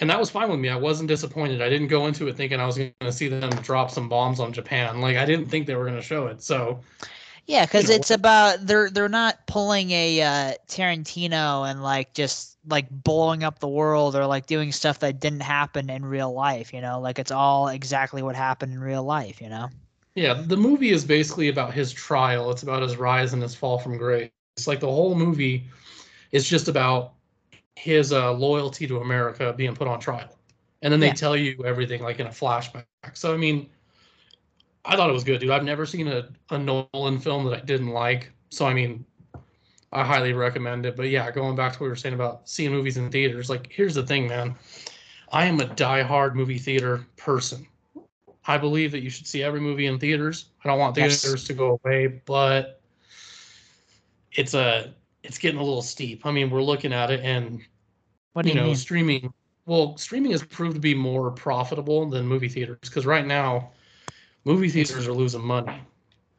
And 0.00 0.08
that 0.08 0.18
was 0.18 0.30
fine 0.30 0.48
with 0.50 0.58
me. 0.58 0.70
I 0.70 0.76
wasn't 0.76 1.08
disappointed. 1.08 1.60
I 1.60 1.68
didn't 1.68 1.88
go 1.88 2.06
into 2.06 2.26
it 2.28 2.36
thinking 2.36 2.58
I 2.58 2.66
was 2.66 2.78
going 2.78 2.92
to 3.00 3.12
see 3.12 3.28
them 3.28 3.50
drop 3.62 3.90
some 3.90 4.08
bombs 4.08 4.40
on 4.40 4.52
Japan. 4.52 5.00
Like 5.00 5.16
I 5.18 5.26
didn't 5.26 5.46
think 5.46 5.66
they 5.66 5.74
were 5.74 5.84
going 5.84 5.96
to 5.96 6.02
show 6.02 6.26
it. 6.28 6.42
So 6.42 6.80
Yeah, 7.46 7.64
because 7.66 7.88
know, 7.88 7.94
it's 7.96 8.10
about 8.10 8.66
they're 8.66 8.90
they're 8.90 9.08
not 9.08 9.46
pulling 9.46 9.90
a 9.90 10.22
uh, 10.22 10.54
Tarantino 10.68 11.68
and 11.68 11.82
like 11.82 12.14
just 12.14 12.58
like 12.68 12.88
blowing 12.90 13.42
up 13.44 13.58
the 13.58 13.68
world 13.68 14.14
or 14.14 14.26
like 14.26 14.46
doing 14.46 14.72
stuff 14.72 15.00
that 15.00 15.20
didn't 15.20 15.40
happen 15.40 15.90
in 15.90 16.04
real 16.04 16.32
life. 16.32 16.72
You 16.72 16.80
know, 16.80 17.00
like 17.00 17.18
it's 17.18 17.30
all 17.32 17.68
exactly 17.68 18.22
what 18.22 18.36
happened 18.36 18.72
in 18.72 18.80
real 18.80 19.02
life. 19.02 19.40
You 19.40 19.48
know. 19.48 19.68
Yeah, 20.14 20.34
the 20.34 20.56
movie 20.56 20.90
is 20.90 21.04
basically 21.04 21.48
about 21.48 21.72
his 21.72 21.92
trial. 21.92 22.50
It's 22.50 22.62
about 22.62 22.82
his 22.82 22.96
rise 22.96 23.32
and 23.32 23.42
his 23.42 23.54
fall 23.54 23.78
from 23.78 23.96
grace. 23.96 24.30
It's 24.56 24.66
like 24.66 24.80
the 24.80 24.86
whole 24.90 25.14
movie 25.14 25.64
is 26.32 26.48
just 26.48 26.68
about 26.68 27.12
his 27.76 28.12
uh, 28.12 28.32
loyalty 28.32 28.86
to 28.88 28.98
America 28.98 29.54
being 29.56 29.74
put 29.74 29.88
on 29.88 30.00
trial. 30.00 30.28
And 30.82 30.92
then 30.92 31.00
they 31.00 31.08
Yeah. 31.08 31.14
tell 31.14 31.36
you 31.36 31.64
everything 31.64 32.02
like 32.02 32.20
in 32.20 32.26
a 32.26 32.30
flashback. 32.30 32.84
So, 33.14 33.32
I 33.32 33.36
mean, 33.36 33.70
I 34.84 34.96
thought 34.96 35.10
it 35.10 35.12
was 35.12 35.24
good, 35.24 35.40
dude. 35.40 35.50
I've 35.50 35.64
never 35.64 35.84
seen 35.86 36.08
a, 36.08 36.28
a 36.50 36.58
Nolan 36.58 37.18
film 37.18 37.44
that 37.44 37.54
I 37.54 37.60
didn't 37.60 37.88
like. 37.88 38.32
So, 38.50 38.66
I 38.66 38.74
mean, 38.74 39.04
I 39.92 40.04
highly 40.04 40.32
recommend 40.32 40.86
it. 40.86 40.96
But 40.96 41.08
yeah, 41.10 41.30
going 41.30 41.56
back 41.56 41.72
to 41.72 41.78
what 41.78 41.84
we 41.84 41.90
were 41.90 41.96
saying 41.96 42.14
about 42.14 42.48
seeing 42.48 42.70
movies 42.70 42.96
in 42.96 43.10
theaters, 43.10 43.50
like, 43.50 43.70
here's 43.70 43.94
the 43.94 44.06
thing, 44.06 44.26
man. 44.28 44.56
I 45.32 45.44
am 45.46 45.60
a 45.60 45.66
diehard 45.66 46.34
movie 46.34 46.58
theater 46.58 47.06
person. 47.16 47.66
I 48.46 48.58
believe 48.58 48.90
that 48.92 49.02
you 49.02 49.10
should 49.10 49.26
see 49.26 49.42
every 49.42 49.60
movie 49.60 49.86
in 49.86 49.98
theaters. 49.98 50.46
I 50.64 50.68
don't 50.68 50.78
want 50.78 50.96
Yes. 50.96 51.22
theaters 51.22 51.44
to 51.44 51.52
go 51.52 51.78
away, 51.84 52.22
but 52.24 52.80
it's 54.32 54.54
a 54.54 54.94
it's 55.22 55.38
getting 55.38 55.60
a 55.60 55.62
little 55.62 55.82
steep. 55.82 56.24
I 56.24 56.30
mean, 56.32 56.50
we're 56.50 56.62
looking 56.62 56.92
at 56.92 57.10
it 57.10 57.20
and 57.20 57.60
What 58.32 58.46
you, 58.46 58.54
know, 58.54 58.68
mean? 58.68 58.76
streaming 58.76 59.32
well, 59.66 59.96
streaming 59.98 60.32
has 60.32 60.42
proved 60.42 60.74
to 60.74 60.80
be 60.80 60.94
more 60.94 61.30
profitable 61.30 62.08
than 62.08 62.26
movie 62.26 62.48
theaters 62.48 62.78
because 62.80 63.06
right 63.06 63.26
now 63.26 63.70
movie 64.44 64.68
theaters 64.68 65.06
are 65.06 65.12
losing 65.12 65.42
money. 65.42 65.80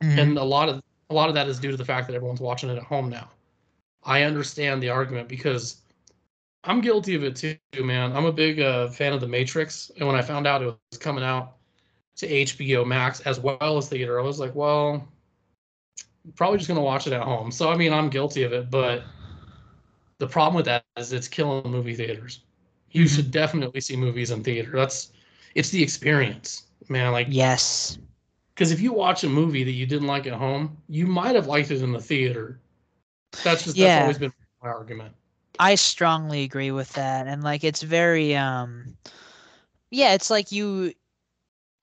Mhm. 0.02 0.18
And 0.20 0.38
a 0.38 0.44
lot 0.44 0.70
of 0.70 0.82
a 1.10 1.14
lot 1.14 1.30
of 1.30 1.36
that 1.36 1.48
is 1.48 1.60
due 1.60 1.72
to 1.72 1.78
the 1.78 1.86
fact 1.86 2.08
that 2.08 2.16
everyone's 2.16 2.40
watching 2.42 2.70
it 2.70 2.78
at 2.78 2.84
home 2.84 3.10
now. 3.10 3.30
I 4.04 4.24
understand 4.24 4.82
the 4.82 4.90
argument 4.90 5.28
because 5.28 5.82
I'm 6.64 6.82
guilty 6.82 7.16
of 7.16 7.24
it 7.24 7.36
too, 7.36 7.58
man. 7.84 8.16
I'm 8.16 8.26
a 8.26 8.32
big 8.32 8.60
uh, 8.60 8.88
fan 8.90 9.14
of 9.14 9.22
The 9.22 9.28
Matrix, 9.28 9.92
and 9.98 10.08
when 10.08 10.16
I 10.16 10.22
found 10.22 10.48
out 10.48 10.62
it 10.62 10.66
was 10.66 11.00
coming 11.00 11.24
out 11.24 11.54
to 12.18 12.28
HBO 12.28 12.86
Max 12.86 13.20
as 13.22 13.40
well 13.40 13.78
as 13.78 13.90
theater, 13.90 14.20
I 14.20 14.24
was 14.24 14.40
like, 14.40 14.56
well, 14.56 15.08
probably 16.36 16.58
just 16.58 16.68
gonna 16.68 16.82
watch 16.82 17.08
it 17.08 17.14
at 17.14 17.22
home. 17.24 17.52
So 17.52 17.70
I 17.72 17.78
mean, 17.78 17.94
I'm 17.94 18.10
guilty 18.10 18.44
of 18.44 18.54
it, 18.54 18.70
but 18.70 19.04
the 20.20 20.28
problem 20.28 20.56
with 20.56 20.66
that 20.66 20.86
is 20.98 21.14
it's 21.14 21.28
killing 21.28 21.70
movie 21.72 21.96
theaters. 21.96 22.42
You 22.92 23.06
Mhm. 23.06 23.16
should 23.16 23.32
definitely 23.32 23.82
see 23.82 23.96
movies 23.96 24.32
in 24.32 24.44
theater. 24.44 24.72
That's 24.74 25.12
it's 25.56 25.70
the 25.70 25.82
experience, 25.82 26.68
man. 26.92 27.14
Like 27.14 27.32
yes. 27.32 28.00
because 28.56 28.72
if 28.72 28.82
you 28.82 28.94
watch 28.94 29.24
a 29.24 29.30
movie 29.30 29.64
that 29.64 29.72
you 29.72 29.86
didn't 29.88 30.08
like 30.08 30.28
at 30.28 30.34
home, 30.34 30.78
you 30.88 31.08
might 31.08 31.36
have 31.36 31.48
liked 31.48 31.72
it 31.72 31.82
in 31.82 31.92
the 31.94 32.02
theater. 32.02 32.60
That's 33.44 33.64
just 33.66 33.80
Yeah. 33.80 33.96
that's 33.98 33.98
always 33.98 34.20
been 34.20 34.32
my 34.64 34.70
argument. 34.70 35.16
I 35.60 35.76
strongly 35.76 36.44
agree 36.44 36.72
with 36.72 36.94
that. 36.94 37.28
And 37.28 37.44
like 37.44 37.64
it's 37.64 37.82
very 37.82 38.36
um 38.36 38.98
yeah, 39.92 40.14
it's 40.14 40.30
like 40.30 40.52
you 40.52 40.94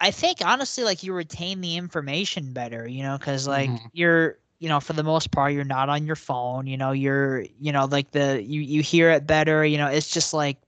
I 0.01 0.11
think 0.11 0.39
honestly 0.45 0.85
like 0.85 1.03
you 1.03 1.13
retain 1.13 1.61
the 1.61 1.77
information 1.77 2.53
better, 2.53 2.87
you 2.87 3.03
know, 3.03 3.19
cuz 3.19 3.47
like 3.47 3.73
Mhm. 3.73 3.91
you're 3.93 4.39
you 4.59 4.69
know, 4.69 4.81
for 4.81 4.93
the 4.95 5.05
most 5.05 5.31
part 5.31 5.53
you're 5.53 5.65
not 5.65 5.89
on 5.89 6.07
your 6.07 6.17
phone, 6.17 6.67
you 6.67 6.77
know, 6.77 6.93
you're 6.93 7.45
you 7.61 7.73
know, 7.73 7.87
like 7.87 8.11
the 8.13 8.43
you 8.43 8.61
you 8.61 8.83
hear 8.83 9.11
it 9.11 9.27
better, 9.27 9.65
you 9.65 9.79
know, 9.79 9.89
it's 9.89 10.11
just 10.11 10.33
like 10.35 10.59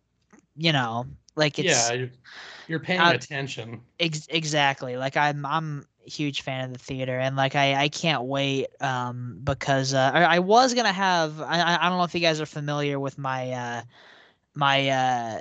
you 0.56 0.72
know, 0.72 1.06
like 1.36 1.58
it's 1.58 1.92
yeah, 1.92 2.08
you're, 2.70 2.80
paying 2.80 3.00
uh, 3.00 3.12
attention. 3.12 3.80
Ex- 3.98 4.28
exactly. 4.30 4.96
Like 4.96 5.16
I'm 5.16 5.44
I'm 5.44 5.84
huge 6.04 6.42
fan 6.42 6.64
of 6.64 6.72
the 6.72 6.78
theater 6.78 7.18
and 7.18 7.36
like 7.36 7.54
I 7.54 7.74
I 7.74 7.88
can't 7.88 8.24
wait 8.24 8.68
um 8.80 9.40
because 9.44 9.94
uh 9.94 10.10
I, 10.14 10.22
I 10.36 10.38
was 10.38 10.74
going 10.74 10.86
to 10.86 10.92
have 10.92 11.40
I 11.40 11.60
I 11.60 11.86
I 11.86 11.88
don't 11.88 11.98
know 11.98 12.04
if 12.04 12.14
you 12.14 12.20
guys 12.20 12.40
are 12.40 12.46
familiar 12.46 12.98
with 12.98 13.18
my 13.18 13.50
uh 13.52 13.82
my 14.54 14.88
uh 14.88 15.40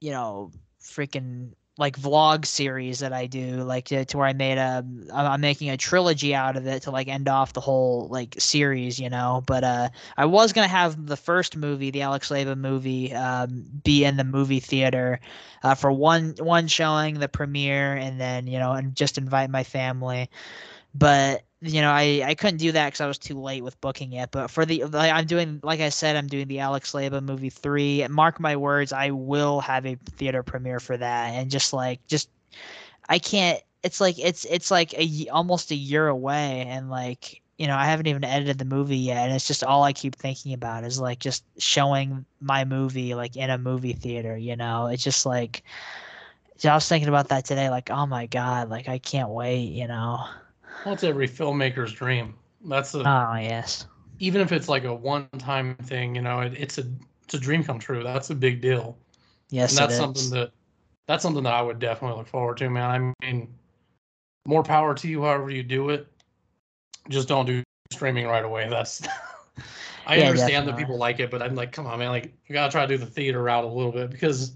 you 0.00 0.12
know 0.12 0.52
freaking 0.80 1.52
like 1.78 1.98
vlog 1.98 2.46
series 2.46 3.00
that 3.00 3.12
I 3.12 3.26
do 3.26 3.62
like 3.62 3.86
to, 3.86 4.04
to 4.06 4.16
where 4.18 4.26
I 4.26 4.32
made 4.32 4.58
a 4.58 4.84
I'm 5.12 5.40
making 5.40 5.70
a 5.70 5.76
trilogy 5.76 6.34
out 6.34 6.56
of 6.56 6.66
it 6.66 6.82
to 6.84 6.90
like 6.90 7.08
end 7.08 7.28
off 7.28 7.52
the 7.52 7.60
whole 7.60 8.08
like 8.10 8.34
series, 8.38 8.98
you 8.98 9.10
know. 9.10 9.42
But 9.46 9.64
uh 9.64 9.88
I 10.16 10.24
was 10.26 10.52
gonna 10.52 10.68
have 10.68 11.06
the 11.06 11.16
first 11.16 11.56
movie, 11.56 11.90
the 11.90 12.02
Alex 12.02 12.30
Leyba 12.30 12.56
movie, 12.56 13.12
um, 13.12 13.64
be 13.84 14.04
in 14.04 14.16
the 14.16 14.24
movie 14.24 14.60
theater 14.60 15.20
uh, 15.62 15.74
for 15.74 15.92
one 15.92 16.34
one 16.38 16.66
showing, 16.68 17.18
the 17.18 17.28
premiere, 17.28 17.94
and 17.94 18.20
then 18.20 18.46
you 18.46 18.58
know, 18.58 18.72
and 18.72 18.94
just 18.94 19.18
invite 19.18 19.50
my 19.50 19.64
family. 19.64 20.30
But 20.94 21.45
you 21.68 21.80
know, 21.80 21.90
I 21.90 22.22
I 22.24 22.34
couldn't 22.34 22.58
do 22.58 22.72
that 22.72 22.86
because 22.88 23.00
I 23.00 23.06
was 23.06 23.18
too 23.18 23.40
late 23.40 23.62
with 23.64 23.80
booking 23.80 24.12
it. 24.12 24.30
But 24.30 24.50
for 24.50 24.64
the 24.64 24.84
I'm 24.84 25.26
doing, 25.26 25.60
like 25.62 25.80
I 25.80 25.88
said, 25.90 26.16
I'm 26.16 26.26
doing 26.26 26.48
the 26.48 26.60
Alex 26.60 26.92
Leyba 26.92 27.22
movie 27.22 27.50
three. 27.50 28.06
Mark 28.08 28.40
my 28.40 28.56
words, 28.56 28.92
I 28.92 29.10
will 29.10 29.60
have 29.60 29.86
a 29.86 29.96
theater 30.16 30.42
premiere 30.42 30.80
for 30.80 30.96
that. 30.96 31.30
And 31.34 31.50
just 31.50 31.72
like 31.72 32.06
just, 32.06 32.30
I 33.08 33.18
can't. 33.18 33.62
It's 33.82 34.00
like 34.00 34.18
it's 34.18 34.44
it's 34.46 34.70
like 34.70 34.94
a, 34.94 35.28
almost 35.30 35.70
a 35.70 35.76
year 35.76 36.08
away, 36.08 36.64
and 36.68 36.90
like 36.90 37.40
you 37.58 37.66
know, 37.66 37.76
I 37.76 37.86
haven't 37.86 38.06
even 38.08 38.24
edited 38.24 38.58
the 38.58 38.64
movie 38.64 38.98
yet, 38.98 39.26
and 39.26 39.34
it's 39.34 39.46
just 39.46 39.64
all 39.64 39.84
I 39.84 39.92
keep 39.92 40.16
thinking 40.16 40.52
about 40.52 40.84
is 40.84 41.00
like 41.00 41.20
just 41.20 41.44
showing 41.58 42.24
my 42.40 42.64
movie 42.64 43.14
like 43.14 43.36
in 43.36 43.50
a 43.50 43.58
movie 43.58 43.92
theater. 43.92 44.36
You 44.36 44.56
know, 44.56 44.86
it's 44.88 45.04
just 45.04 45.24
like 45.26 45.62
I 46.64 46.74
was 46.74 46.88
thinking 46.88 47.08
about 47.08 47.28
that 47.28 47.44
today. 47.44 47.70
Like, 47.70 47.90
oh 47.90 48.06
my 48.06 48.26
god, 48.26 48.70
like 48.70 48.88
I 48.88 48.98
can't 48.98 49.30
wait. 49.30 49.72
You 49.72 49.88
know. 49.88 50.24
It's 50.84 51.04
every 51.04 51.28
filmmaker's 51.28 51.92
dream. 51.92 52.34
That's 52.64 52.94
a, 52.94 53.04
Oh 53.06 53.36
yes. 53.36 53.86
even 54.18 54.40
if 54.40 54.52
it's 54.52 54.68
like 54.68 54.84
a 54.84 54.94
one-time 54.94 55.76
thing, 55.76 56.14
you 56.14 56.22
know, 56.22 56.40
it, 56.40 56.54
it's 56.56 56.78
a 56.78 56.84
it's 57.24 57.34
a 57.34 57.38
dream 57.38 57.64
come 57.64 57.78
true. 57.78 58.02
That's 58.02 58.30
a 58.30 58.34
big 58.34 58.60
deal. 58.60 58.96
Yes, 59.50 59.70
and 59.70 59.78
that's 59.78 59.96
something 59.96 60.30
that 60.30 60.52
that's 61.06 61.22
something 61.22 61.42
that 61.44 61.52
I 61.54 61.62
would 61.62 61.78
definitely 61.78 62.18
look 62.18 62.28
forward 62.28 62.56
to, 62.58 62.70
man. 62.70 63.14
I 63.20 63.26
mean, 63.26 63.48
more 64.46 64.62
power 64.62 64.94
to 64.94 65.08
you, 65.08 65.22
however 65.22 65.50
you 65.50 65.62
do 65.62 65.90
it. 65.90 66.06
Just 67.08 67.28
don't 67.28 67.46
do 67.46 67.62
streaming 67.92 68.26
right 68.26 68.44
away. 68.44 68.68
That's 68.68 69.02
I 70.06 70.18
Yeah, 70.18 70.28
understand 70.28 70.68
that 70.68 70.76
people 70.76 70.98
like 70.98 71.20
it, 71.20 71.30
but 71.30 71.42
I'm 71.42 71.54
like, 71.54 71.72
come 71.72 71.86
on, 71.86 71.98
man, 71.98 72.10
like 72.10 72.32
we 72.48 72.52
gotta 72.52 72.70
try 72.70 72.86
to 72.86 72.96
do 72.96 73.04
the 73.04 73.10
theater 73.10 73.42
route 73.42 73.64
a 73.64 73.68
little 73.68 73.92
bit 73.92 74.10
because 74.10 74.52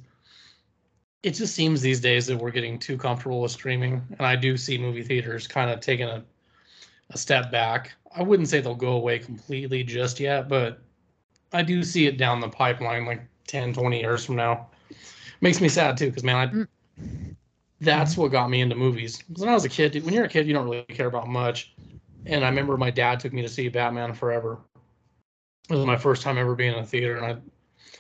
it 1.23 1.33
just 1.33 1.55
seems 1.55 1.83
these 1.83 2.01
days 2.01 2.27
that 2.27 2.37
we're 2.37 2.51
getting 2.51 2.79
too 2.79 2.97
comfortable 2.97 3.43
with 3.43 3.53
streaming, 3.53 4.03
and 4.19 4.27
I 4.27 4.37
do 4.37 4.57
see 4.57 4.79
movie 4.79 5.03
theaters 5.03 5.47
kind 5.47 5.71
of 5.71 5.81
taking 5.81 6.09
a 6.09 6.25
a 7.11 7.19
step 7.19 7.51
back. 7.51 7.93
I 8.17 8.23
wouldn't 8.23 8.49
say 8.49 8.61
they'll 8.61 8.75
go 8.75 8.93
away 8.93 9.19
completely 9.19 9.85
just 9.85 10.21
yet, 10.21 10.49
but 10.49 10.81
I 11.53 11.63
do 11.63 11.83
see 11.83 12.07
it 12.07 12.17
down 12.17 12.41
the 12.41 12.49
pipeline 12.49 13.05
like 13.05 13.23
10, 13.47 13.73
20 13.73 14.01
years 14.01 14.25
from 14.25 14.37
now. 14.37 14.69
Makes 15.41 15.61
me 15.61 15.69
sad 15.69 15.97
too, 15.97 16.07
because 16.07 16.25
man, 16.25 16.37
I 16.37 16.47
mm. 16.47 17.37
that's 17.81 18.17
what 18.17 18.33
got 18.33 18.51
me 18.51 18.61
into 18.61 18.77
movies. 18.77 19.23
When 19.37 19.49
I 19.49 19.55
was 19.55 19.65
a 19.65 19.69
kid, 19.69 20.03
when 20.05 20.15
you're 20.15 20.25
a 20.25 20.29
kid, 20.29 20.47
you 20.47 20.55
don't 20.55 20.65
really 20.65 20.83
care 20.85 21.07
about 21.07 21.29
much. 21.29 21.73
And 22.27 22.45
I 22.45 22.49
remember 22.49 22.77
my 22.77 22.91
dad 22.91 23.21
took 23.21 23.33
me 23.33 23.43
to 23.43 23.49
see 23.49 23.69
Batman 23.69 24.13
Forever. 24.13 24.59
It 25.71 25.75
was 25.75 25.87
my 25.87 25.97
first 25.97 26.23
time 26.23 26.37
ever 26.37 26.55
being 26.55 26.75
in 26.75 26.81
a 26.81 26.87
theater, 26.87 27.17
and 27.17 27.25
I 27.25 27.37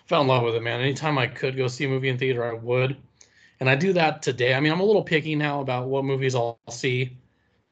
fell 0.07 0.21
in 0.21 0.27
love 0.27 0.43
with 0.43 0.57
it, 0.57 0.63
man. 0.63 0.81
Anytime 0.81 1.17
I 1.19 1.27
could 1.27 1.57
go 1.57 1.69
see 1.69 1.85
a 1.85 1.89
movie 1.89 2.09
in 2.09 2.19
theater, 2.19 2.45
I 2.45 2.53
would. 2.53 2.97
And 3.61 3.69
I 3.69 3.75
do 3.75 3.93
that 3.93 4.23
today. 4.23 4.55
I 4.55 4.61
mean, 4.61 4.73
I'm 4.73 4.81
a 4.81 4.85
little 4.85 5.03
picky 5.03 5.37
now 5.37 5.61
about 5.61 5.89
what 5.89 6.05
movies 6.05 6.35
I'll 6.35 6.59
see. 6.71 7.03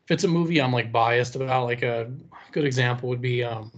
If 0.05 0.11
it's 0.11 0.25
a 0.25 0.29
movie 0.29 0.61
I'm 0.61 0.73
like 0.73 0.93
biased 0.93 1.35
about, 1.35 1.65
like 1.65 1.83
a 1.83 2.11
good 2.53 2.65
example 2.65 3.09
would 3.09 3.21
be 3.21 3.45
um 3.45 3.73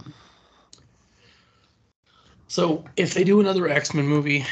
so 2.51 2.85
if 2.97 3.15
they 3.15 3.23
do 3.23 3.39
another 3.39 3.69
X-Men 3.69 4.09
movie, 4.09 4.45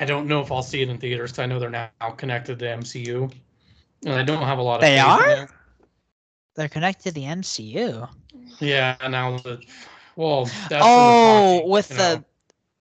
I 0.00 0.06
don't 0.06 0.26
know 0.26 0.40
if 0.40 0.50
I'll 0.50 0.62
see 0.62 0.80
it 0.80 0.88
in 0.88 0.96
theaters 0.96 1.32
because 1.32 1.42
I 1.42 1.46
know 1.46 1.58
they're 1.58 1.68
now 1.68 1.90
connected 2.16 2.58
to 2.60 2.64
MCU. 2.64 3.30
And 4.06 4.14
I 4.14 4.22
don't 4.22 4.42
have 4.42 4.56
a 4.56 4.62
lot 4.62 4.76
of 4.76 4.80
They 4.80 4.98
are? 4.98 5.50
They're 6.56 6.70
connected 6.70 7.10
to 7.10 7.12
the 7.12 7.24
MCU. 7.24 8.08
Yeah, 8.58 8.96
now 9.06 9.38
well, 10.16 10.46
that's 10.46 10.70
what 10.70 10.70
they're 10.70 10.82
oh, 10.82 11.66
with 11.66 11.88
the 11.88 12.24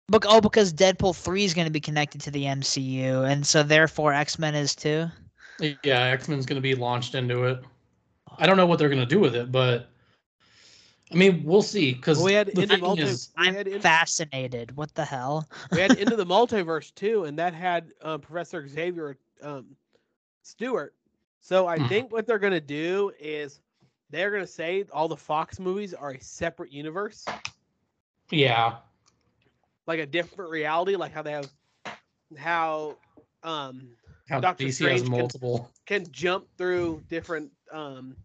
know. 0.10 0.20
Bec- 0.20 0.30
oh, 0.30 0.42
because 0.42 0.74
Deadpool 0.74 1.16
three 1.16 1.44
is 1.44 1.54
going 1.54 1.68
to 1.68 1.72
be 1.72 1.80
connected 1.80 2.22
to 2.22 2.32
the 2.32 2.44
MCU, 2.46 3.30
and 3.30 3.46
so 3.46 3.64
therefore 3.64 4.14
X 4.14 4.40
Men 4.40 4.56
is 4.56 4.76
too. 4.76 5.08
Yeah, 5.60 6.02
X 6.02 6.28
Men's 6.28 6.46
going 6.46 6.56
to 6.58 6.62
be 6.62 6.76
launched 6.76 7.16
into 7.16 7.46
it. 7.46 7.64
I 8.38 8.46
don't 8.46 8.58
know 8.58 8.66
what 8.68 8.78
they're 8.80 8.90
going 8.90 9.00
to 9.00 9.06
do 9.06 9.20
with 9.20 9.36
it, 9.36 9.52
but 9.52 9.90
I 11.12 11.16
mean, 11.16 11.44
we'll 11.44 11.62
see. 11.62 11.94
Because 11.94 12.22
We 12.24 12.34
had 12.34 12.48
the 12.48 12.62
Into 12.62 12.76
thing 12.76 12.82
Multi- 12.82 13.02
is, 13.04 13.32
I'm 13.38 13.56
had 13.56 13.68
in- 13.68 13.82
fascinated. 13.82 14.76
What 14.78 14.94
the 14.94 15.06
hell? 15.06 15.48
we 15.72 15.80
had 15.80 15.94
into 15.94 16.16
the 16.16 16.26
multiverse 16.28 16.94
too, 16.94 17.24
and 17.26 17.38
that 17.40 17.54
had 17.54 17.92
um, 18.02 18.22
Professor 18.22 18.68
Xavier 18.68 19.18
um, 19.42 19.66
Stewart. 20.44 20.94
So 21.42 21.68
I 21.68 21.80
Mhm. 21.80 21.90
think 21.90 22.12
what 22.12 22.28
they're 22.28 22.40
gonna 22.40 22.60
do 22.60 23.12
is 23.20 23.62
they're 24.10 24.32
gonna 24.32 24.46
say 24.46 24.86
all 24.92 25.08
the 25.08 25.16
Fox 25.18 25.60
movies 25.60 25.94
are 25.94 26.12
a 26.12 26.20
separate 26.22 26.72
universe, 26.72 27.26
yeah, 28.30 28.78
like 29.88 30.00
a 30.00 30.06
different 30.06 30.52
reality, 30.52 30.96
like 30.96 31.14
how 31.14 31.22
they 31.22 31.32
have 31.32 31.50
how 32.38 32.98
um 33.44 33.90
how 34.30 34.40
Doctor 34.42 34.66
DC 34.66 34.74
Strange 34.74 34.92
has 35.00 35.02
can- 35.10 35.12
multiple. 35.12 35.72
can 35.86 36.06
jump 36.12 36.46
through 36.58 37.02
different 37.08 37.52
um 37.72 38.16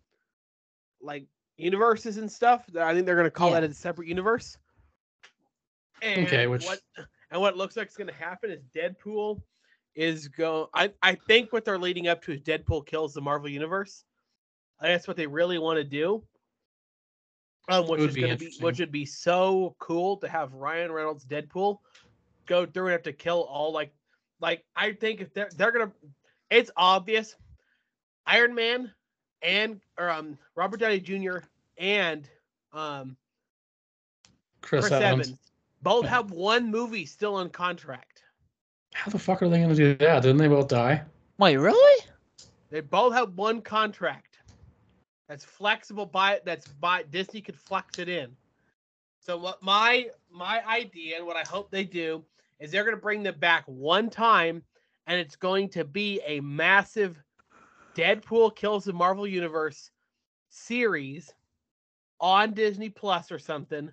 like 1.01 1.25
universes 1.57 2.17
and 2.19 2.31
stuff. 2.31 2.65
I 2.79 2.93
think 2.93 3.07
they're 3.07 3.17
gonna 3.17 3.31
call 3.31 3.51
Yeah. 3.51 3.61
that 3.61 3.71
a 3.71 3.75
separate 3.75 4.09
universe. 4.09 4.59
And 6.03 6.27
Okay, 6.27 6.47
which- 6.49 6.65
what 6.67 6.81
and 7.31 7.41
what 7.41 7.57
looks 7.57 7.77
like 7.77 7.89
is 7.89 7.97
gonna 7.97 8.13
happen 8.13 8.51
is 8.51 8.61
Deadpool 8.75 9.41
is 9.95 10.27
go 10.29 10.69
I, 10.75 10.93
I 11.03 11.15
think 11.15 11.53
what 11.53 11.65
they're 11.65 11.79
leading 11.79 12.09
up 12.09 12.23
to 12.25 12.33
is 12.33 12.41
Deadpool 12.41 12.87
kills 12.87 13.15
the 13.15 13.21
Marvel 13.21 13.49
universe. 13.49 14.05
That's 14.81 15.07
what 15.07 15.17
they 15.17 15.27
really 15.29 15.59
want 15.59 15.77
to 15.77 15.85
do. 15.85 16.25
Um, 17.69 17.87
which 17.87 18.01
would 18.01 18.09
is 18.11 18.15
be 18.15 18.21
gonna 18.23 18.37
be 18.37 18.53
which 18.61 18.81
would 18.81 18.91
be 18.91 19.05
so 19.05 19.77
cool 19.79 20.17
to 20.17 20.29
have 20.29 20.53
Ryan 20.53 20.91
Reynolds 20.91 21.25
Deadpool 21.25 21.79
go 22.47 22.67
through 22.67 22.87
and 22.87 22.93
have 22.93 23.03
to 23.05 23.13
kill 23.13 23.43
all 23.43 23.73
like 23.73 23.93
like 24.41 24.65
I 24.75 24.93
think 24.93 25.21
if 25.21 25.33
they're 25.33 25.49
they're 25.57 25.71
gonna 25.71 25.93
it's 26.51 26.71
obvious 26.77 27.37
Iron 28.27 28.55
Man 28.55 28.93
and 29.43 29.81
or 29.99 30.11
um 30.11 30.39
Robert 30.57 30.81
Downey 30.81 31.01
Jr. 31.01 31.39
and 31.79 32.29
um 32.73 33.17
Chris, 34.61 34.89
Chris, 34.89 34.93
Evans. 34.93 35.27
Evans. 35.29 35.39
both 35.83 36.07
have 36.07 36.31
one 36.31 36.71
movie 36.71 37.05
still 37.07 37.35
on 37.35 37.51
contract. 37.51 38.23
How 38.95 39.11
the 39.11 39.19
fuck 39.19 39.43
are 39.43 39.49
they 39.49 39.59
going 39.59 39.71
to 39.71 39.75
do 39.75 39.95
that? 39.97 40.23
Didn't 40.23 40.37
they 40.37 40.49
both 40.49 40.69
die? 40.69 41.03
Wait, 41.39 41.57
really? 41.57 42.05
They 42.71 42.81
both 42.81 43.13
have 43.13 43.35
one 43.35 43.61
contract 43.61 44.32
that's 45.29 45.45
flexible 45.45 46.07
by 46.07 46.41
that's 46.45 46.69
by 46.69 47.05
Disney 47.05 47.41
could 47.41 47.57
flex 47.57 47.99
it 47.99 48.09
in. 48.09 48.31
So 49.21 49.37
what 49.37 49.63
my 49.63 50.09
my 50.31 50.67
idea 50.67 51.17
and 51.17 51.27
what 51.27 51.37
I 51.37 51.43
hope 51.49 51.71
they 51.71 51.85
do 51.85 52.25
is 52.61 52.71
they're 52.71 52.85
going 52.85 52.97
to 52.97 53.01
bring 53.01 53.23
them 53.23 53.39
back 53.39 53.65
one 53.67 54.11
time 54.11 54.63
and 55.07 55.19
it's 55.19 55.37
going 55.37 55.69
to 55.71 55.85
be 55.85 56.21
a 56.27 56.41
massive 56.41 57.23
Deadpool 57.95 58.57
kills 58.57 58.85
the 58.85 58.93
Marvel 58.93 59.27
Universe 59.27 59.91
series 60.49 61.35
on 62.21 62.53
Disney 62.53 62.89
Plus 62.89 63.31
or 63.31 63.39
something 63.39 63.91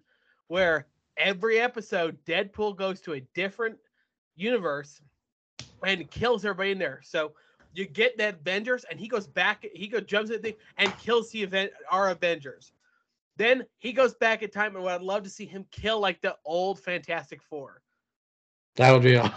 where 0.48 0.88
every 1.18 1.60
episode 1.60 2.18
Deadpool 2.26 2.76
goes 2.76 3.02
to 3.02 3.14
a 3.14 3.22
different 3.34 3.78
universe 4.36 5.02
and 5.86 6.10
kills 6.10 6.46
everybody 6.46 6.72
in 6.72 6.80
there. 6.80 7.02
So 7.04 7.34
you 7.74 7.86
get 7.86 8.18
the 8.18 8.30
Avengers, 8.30 8.84
and 8.90 9.00
he 9.00 9.08
goes 9.08 9.28
back. 9.28 9.66
He 9.74 9.88
goes 9.88 10.04
jumps 10.04 10.32
at 10.32 10.42
the 10.42 10.50
thing 10.52 10.60
and 10.78 10.98
kills 10.98 11.30
the 11.32 11.44
event 11.44 11.72
our 11.92 12.10
Avengers. 12.10 12.72
Then 13.38 13.66
he 13.78 13.94
goes 13.94 14.14
back 14.16 14.44
in 14.44 14.50
time, 14.50 14.76
and 14.76 14.84
what 14.84 14.94
I'd 14.96 15.02
love 15.02 15.24
to 15.24 15.30
see 15.30 15.46
him 15.46 15.66
kill 15.72 16.00
like 16.00 16.22
the 16.22 16.36
old 16.46 16.80
Fantastic 16.80 17.42
Four, 17.42 17.82
That 18.76 18.92
would 18.92 19.04
be. 19.04 19.16
A... 19.16 19.34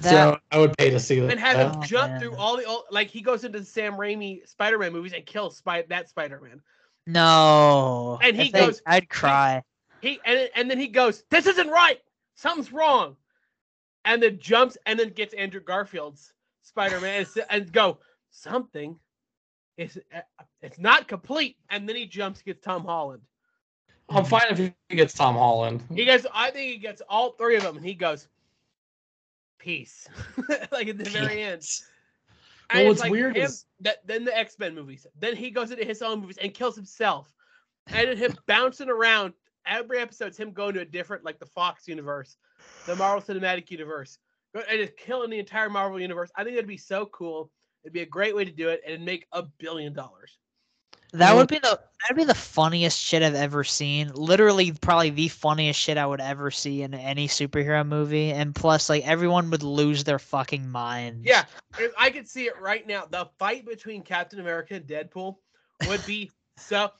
That- 0.00 0.10
so 0.10 0.38
I 0.50 0.58
would 0.58 0.76
pay 0.78 0.88
to 0.90 0.98
see 0.98 1.20
that. 1.20 1.30
and 1.30 1.38
have 1.38 1.56
him 1.74 1.80
Oh, 1.80 1.84
jump 1.84 2.12
man. 2.12 2.20
through 2.20 2.36
all 2.36 2.56
the 2.56 2.64
old. 2.64 2.84
Like 2.90 3.08
he 3.08 3.20
goes 3.20 3.44
into 3.44 3.58
the 3.58 3.64
Sam 3.66 3.92
Raimi 3.94 4.48
Spider-Man 4.48 4.92
movies 4.92 5.12
and 5.12 5.26
kills 5.26 5.58
Spy- 5.58 5.84
that 5.90 6.08
Spider-Man. 6.08 6.62
No. 7.06 8.18
And 8.22 8.34
he 8.36 8.46
If 8.46 8.52
they- 8.52 8.60
goes- 8.60 8.82
I'd 8.86 9.08
cry. 9.08 9.62
He 10.00 10.20
and 10.24 10.48
and 10.54 10.70
then 10.70 10.78
he 10.78 10.86
goes, 10.88 11.24
"This 11.28 11.46
isn't 11.46 11.68
right. 11.68 12.00
Something's 12.36 12.72
wrong," 12.72 13.16
and 14.04 14.22
then 14.22 14.38
jumps 14.38 14.78
and 14.86 14.98
then 14.98 15.08
gets 15.10 15.34
Andrew 15.34 15.60
Garfield's 15.60 16.32
Spider-Man 16.68 17.26
and, 17.36 17.44
and 17.50 17.72
go 17.72 17.98
something. 18.30 18.98
Is 19.76 19.98
uh, 20.14 20.20
it's 20.60 20.78
not 20.78 21.06
complete, 21.06 21.56
and 21.70 21.88
then 21.88 21.94
he 21.96 22.06
jumps 22.06 22.42
gets 22.42 22.60
Tom 22.60 22.84
Holland. 22.84 23.22
I'm 24.08 24.24
fine 24.24 24.46
if 24.50 24.58
he 24.58 24.96
gets 24.96 25.14
Tom 25.14 25.34
Holland. 25.36 25.84
He 25.94 26.04
gets, 26.04 26.26
I 26.34 26.50
think 26.50 26.72
he 26.72 26.78
gets 26.78 27.00
all 27.08 27.32
three 27.32 27.56
of 27.56 27.62
them, 27.62 27.76
and 27.76 27.84
he 27.86 27.94
goes, 27.94 28.26
"Peace," 29.58 30.08
like 30.72 30.88
at 30.88 30.98
the 30.98 31.08
very 31.10 31.42
end. 31.42 31.62
And 32.70 32.80
Well, 32.80 32.88
what's 32.88 33.08
weird 33.08 33.36
him- 33.36 33.44
is- 33.44 33.66
that 33.80 34.06
then 34.06 34.24
the 34.24 34.36
X 34.36 34.58
Men 34.58 34.74
movies. 34.74 35.06
Then 35.18 35.36
he 35.36 35.50
goes 35.50 35.70
into 35.70 35.84
his 35.84 36.02
own 36.02 36.20
movies 36.22 36.38
and 36.42 36.52
kills 36.52 36.74
himself, 36.74 37.32
and 37.86 38.08
then 38.08 38.16
him 38.16 38.34
bouncing 38.46 38.88
around. 38.90 39.32
Every 39.66 39.98
episode's 39.98 40.36
him 40.38 40.52
going 40.52 40.74
to 40.74 40.80
a 40.80 40.84
different, 40.84 41.24
like 41.24 41.38
the 41.38 41.46
Fox 41.46 41.86
universe, 41.86 42.36
the 42.86 42.96
Marvel 42.96 43.22
Cinematic 43.22 43.70
Universe, 43.70 44.18
and 44.68 44.80
just 44.80 44.96
killing 44.96 45.30
the 45.30 45.38
entire 45.38 45.70
Marvel 45.70 46.00
universe. 46.00 46.30
I 46.36 46.44
think 46.44 46.56
that'd 46.56 46.68
be 46.68 46.76
so 46.76 47.06
cool. 47.06 47.50
It'd 47.84 47.92
be 47.92 48.02
a 48.02 48.06
great 48.06 48.34
way 48.34 48.44
to 48.44 48.50
do 48.50 48.68
it, 48.68 48.82
and 48.86 49.04
make 49.04 49.26
a 49.32 49.42
billion 49.42 49.92
dollars. 49.92 50.38
That 51.12 51.34
would 51.34 51.48
be 51.48 51.58
the 51.58 51.80
that'd 52.02 52.16
be 52.16 52.24
the 52.24 52.34
funniest 52.34 53.00
shit 53.00 53.22
I've 53.22 53.34
ever 53.34 53.64
seen. 53.64 54.10
Literally, 54.14 54.72
probably 54.72 55.08
the 55.08 55.28
funniest 55.28 55.80
shit 55.80 55.96
I 55.96 56.04
would 56.04 56.20
ever 56.20 56.50
see 56.50 56.82
in 56.82 56.92
any 56.92 57.26
superhero 57.28 57.86
movie. 57.86 58.30
And 58.30 58.54
plus, 58.54 58.90
like 58.90 59.06
everyone 59.06 59.50
would 59.50 59.62
lose 59.62 60.04
their 60.04 60.18
fucking 60.18 60.68
minds. 60.68 61.24
Yeah, 61.24 61.44
if 61.78 61.92
I 61.96 62.10
could 62.10 62.28
see 62.28 62.44
it 62.44 62.60
right 62.60 62.86
now. 62.86 63.06
The 63.10 63.30
fight 63.38 63.64
between 63.64 64.02
Captain 64.02 64.38
America 64.38 64.74
and 64.74 64.86
Deadpool 64.86 65.36
would 65.86 66.04
be 66.04 66.30
so. 66.58 66.90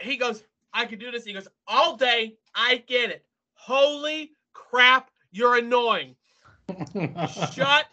He 0.00 0.16
goes, 0.16 0.42
I 0.72 0.86
could 0.86 0.98
do 0.98 1.10
this. 1.10 1.24
He 1.24 1.32
goes, 1.32 1.46
all 1.68 1.96
day. 1.96 2.36
I 2.54 2.82
get 2.88 3.10
it. 3.10 3.24
Holy 3.54 4.32
crap, 4.54 5.10
you're 5.30 5.56
annoying. 5.56 6.16
Shut 7.52 7.86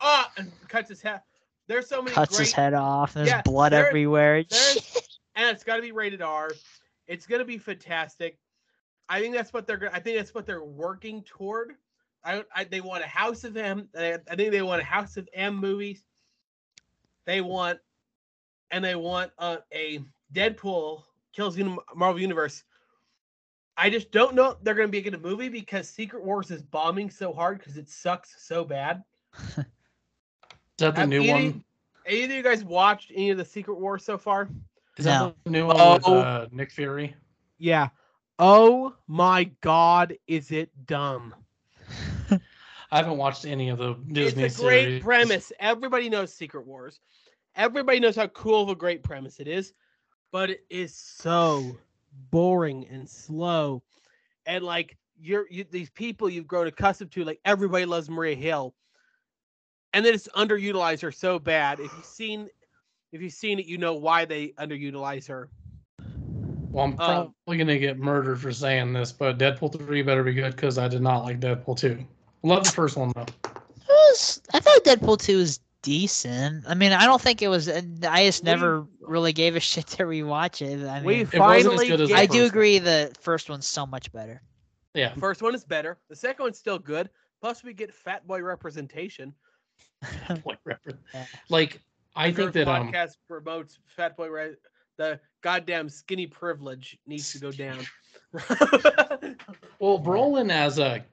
up. 0.00 0.32
And 0.36 0.50
cuts 0.68 0.88
his 0.88 1.00
head. 1.02 1.20
There's 1.68 1.88
so 1.88 2.02
many 2.02 2.14
cuts 2.14 2.36
great, 2.36 2.46
his 2.46 2.52
head 2.52 2.74
off. 2.74 3.14
There's 3.14 3.28
Yeah, 3.28 3.42
blood 3.42 3.72
there- 3.72 3.86
everywhere. 3.86 4.42
there's- 4.44 5.08
and 5.36 5.48
it's 5.54 5.64
got 5.64 5.76
to 5.76 5.82
be 5.82 5.92
rated 5.92 6.20
R. 6.22 6.50
It's 7.06 7.26
gonna 7.26 7.44
be 7.44 7.58
fantastic. 7.58 8.38
I 9.08 9.20
think 9.20 9.34
that's 9.34 9.52
what 9.52 9.66
they're. 9.66 9.90
I 9.92 9.98
think 10.00 10.16
that's 10.16 10.34
what 10.34 10.46
they're 10.46 10.62
working 10.64 11.22
toward. 11.24 11.74
I, 12.24 12.34
don't 12.36 12.46
I 12.54 12.64
they 12.64 12.80
want 12.80 13.02
a 13.02 13.08
House 13.08 13.44
of 13.44 13.56
M. 13.56 13.88
I 13.96 14.18
I 14.30 14.36
think 14.36 14.52
they 14.52 14.62
want 14.62 14.80
a 14.80 14.84
House 14.84 15.16
of 15.16 15.28
M 15.34 15.56
movies. 15.56 16.04
They 17.24 17.40
want, 17.40 17.78
and 18.70 18.84
they 18.84 18.94
want 18.94 19.32
uh, 19.38 19.58
a 19.72 20.00
Deadpool 20.32 21.02
kills 21.32 21.56
Marvel 21.94 22.20
Universe. 22.20 22.64
I 23.76 23.88
just 23.90 24.10
don't 24.12 24.34
know 24.34 24.50
if 24.50 24.56
they're 24.62 24.74
going 24.74 24.88
to 24.88 24.92
be 24.92 24.98
a 24.98 25.10
good 25.10 25.20
movie 25.22 25.48
because 25.48 25.88
Secret 25.88 26.22
Wars 26.22 26.50
is 26.50 26.62
bombing 26.62 27.08
so 27.10 27.32
hard 27.32 27.58
because 27.58 27.76
it 27.76 27.88
sucks 27.88 28.34
so 28.42 28.64
bad. 28.64 29.02
Is 29.58 29.64
that 30.78 30.94
the 30.94 31.00
Have 31.00 31.08
new 31.08 31.22
any- 31.22 31.32
one? 31.50 31.64
Either 32.08 32.32
of 32.32 32.36
you 32.36 32.42
guys 32.42 32.64
watched 32.64 33.12
any 33.14 33.30
of 33.30 33.38
the 33.38 33.44
Secret 33.44 33.78
Wars 33.78 34.04
so 34.04 34.18
far? 34.18 34.48
Is 34.98 35.04
that 35.04 35.34
the 35.44 35.50
new 35.50 35.66
one 35.66 35.76
with 35.76 36.02
Oh. 36.06 36.18
uh, 36.18 36.48
Nick 36.50 36.70
Fury? 36.72 37.14
Yeah. 37.58 37.88
Oh 38.38 38.92
my 39.06 39.44
God, 39.60 40.14
is 40.26 40.50
it 40.50 40.70
dumb? 40.86 41.34
I 42.90 42.96
haven't 42.98 43.16
watched 43.18 43.44
any 43.46 43.68
of 43.68 43.78
the 43.78 43.94
Disney 44.10 44.42
it's 44.44 44.58
a 44.58 44.62
great 44.62 44.84
series. 44.84 45.02
premise. 45.02 45.52
Everybody 45.60 46.08
knows 46.10 46.32
Secret 46.34 46.66
Wars. 46.66 46.98
Everybody 47.54 48.00
knows 48.00 48.16
how 48.16 48.26
cool 48.28 48.62
of 48.62 48.68
a 48.68 48.74
great 48.74 49.02
premise 49.04 49.38
it 49.38 49.46
is, 49.46 49.72
but 50.32 50.50
it 50.50 50.64
is 50.70 50.92
so 50.94 51.76
boring 52.30 52.86
and 52.88 53.08
slow. 53.08 53.82
And 54.46 54.64
like 54.64 54.96
you're 55.20 55.46
you, 55.50 55.64
these 55.70 55.90
people 55.90 56.28
you've 56.28 56.46
grown 56.46 56.66
accustomed 56.66 57.12
to, 57.12 57.24
like 57.24 57.40
everybody 57.44 57.84
loves 57.84 58.10
Maria 58.10 58.34
Hill. 58.34 58.74
and 59.94 60.04
then 60.04 60.14
it's 60.14 60.28
underutilized 60.36 61.02
her 61.02 61.12
so 61.12 61.38
bad. 61.38 61.78
If 61.78 61.92
you've 61.94 62.04
seen, 62.04 62.48
if 63.12 63.20
you've 63.20 63.32
seen 63.34 63.58
it, 63.58 63.66
you 63.66 63.76
know 63.78 63.94
why 63.94 64.24
they 64.24 64.48
underutilize 64.58 65.28
her. 65.28 65.50
Well, 66.70 66.84
I'm 66.86 66.92
Um, 66.92 67.34
probably 67.44 67.58
gonna 67.58 67.78
get 67.78 67.98
murdered 67.98 68.40
for 68.40 68.52
saying 68.52 68.94
this, 68.94 69.12
but 69.12 69.36
Deadpool 69.38 69.76
three 69.78 70.00
better 70.02 70.22
be 70.24 70.32
good 70.32 70.56
because 70.56 70.78
I 70.78 70.88
did 70.88 71.02
not 71.02 71.24
like 71.24 71.38
Deadpool 71.40 71.76
two. 71.76 72.04
Love 72.42 72.64
the 72.64 72.70
first 72.72 72.96
one 72.96 73.12
though. 73.14 73.26
Was, 73.88 74.40
I 74.54 74.60
thought 74.60 74.82
Deadpool 74.84 75.20
2 75.20 75.36
was 75.36 75.60
decent. 75.82 76.64
I 76.68 76.74
mean, 76.74 76.92
I 76.92 77.04
don't 77.04 77.20
think 77.20 77.42
it 77.42 77.48
was. 77.48 77.68
I 77.68 77.80
just 78.24 78.42
We- 78.44 78.50
never 78.50 78.86
really 79.00 79.32
gave 79.32 79.56
a 79.56 79.60
shit 79.70 79.86
to 79.88 80.04
rewatch 80.04 80.62
it. 80.62 80.86
I 80.88 81.00
mean, 81.00 81.20
It 81.20 81.24
wasn't 81.24 81.34
as 81.34 81.38
finally 81.64 81.88
good 81.88 82.00
as 82.00 82.08
get- 82.08 82.18
I 82.18 82.26
do 82.26 82.32
first 82.32 82.40
one. 82.40 82.46
agree 82.48 82.78
the 82.78 83.12
first 83.20 83.50
one's 83.50 83.66
so 83.66 83.84
much 83.86 84.10
better. 84.12 84.42
Yeah, 84.94 85.14
First 85.14 85.40
one 85.42 85.54
is 85.54 85.64
better. 85.64 85.98
The 86.10 86.16
second 86.16 86.42
one's 86.44 86.58
still 86.58 86.78
good. 86.78 87.08
Plus, 87.40 87.64
we 87.64 87.72
get 87.72 87.92
fat 87.94 88.26
boy 88.26 88.42
representation. 88.42 89.34
like, 90.44 90.58
refer- 90.64 90.98
Yeah. 91.14 91.24
like 91.48 91.80
I 92.14 92.26
think 92.26 92.36
Girth 92.36 92.54
that 92.54 92.68
um 92.68 92.92
podcast 92.92 93.16
promotes 93.26 93.78
fat 93.86 94.16
boy. 94.16 94.28
Re- 94.28 94.56
the 94.98 95.18
goddamn 95.42 95.88
skinny 95.88 96.26
privilege 96.26 96.98
needs 97.06 97.32
to 97.32 97.38
go 97.38 97.50
down. 97.50 97.78
well 99.78 99.98
Brolin 99.98 100.50
as 100.50 100.78
a 100.78 101.04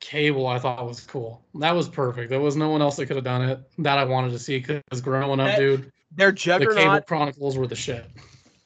cable 0.00 0.46
I 0.46 0.58
thought 0.58 0.86
was 0.86 1.00
cool. 1.00 1.42
That 1.54 1.74
was 1.74 1.88
perfect. 1.88 2.30
There 2.30 2.40
was 2.40 2.56
no 2.56 2.68
one 2.70 2.80
else 2.82 2.96
that 2.96 3.06
could 3.06 3.16
have 3.16 3.24
done 3.24 3.48
it 3.48 3.60
that 3.78 3.98
I 3.98 4.04
wanted 4.04 4.30
to 4.32 4.38
see 4.38 4.58
because 4.58 5.00
growing 5.00 5.40
up, 5.40 5.48
That- 5.48 5.58
dude, 5.58 5.92
their 6.12 6.32
juggernaut, 6.32 6.74
the 6.74 6.80
Cable. 6.82 7.00
Chronicles 7.02 7.58
were 7.58 7.66
the 7.66 7.76
shit. 7.76 8.06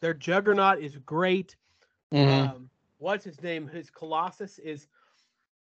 Their 0.01 0.14
juggernaut 0.14 0.80
is 0.80 0.97
great. 0.99 1.57
Mhm. 2.12 2.49
Um, 2.51 2.70
what's 2.99 3.24
his 3.24 3.43
name? 3.43 3.66
His 3.68 3.91
Colossus 3.91 4.59
is 4.59 4.87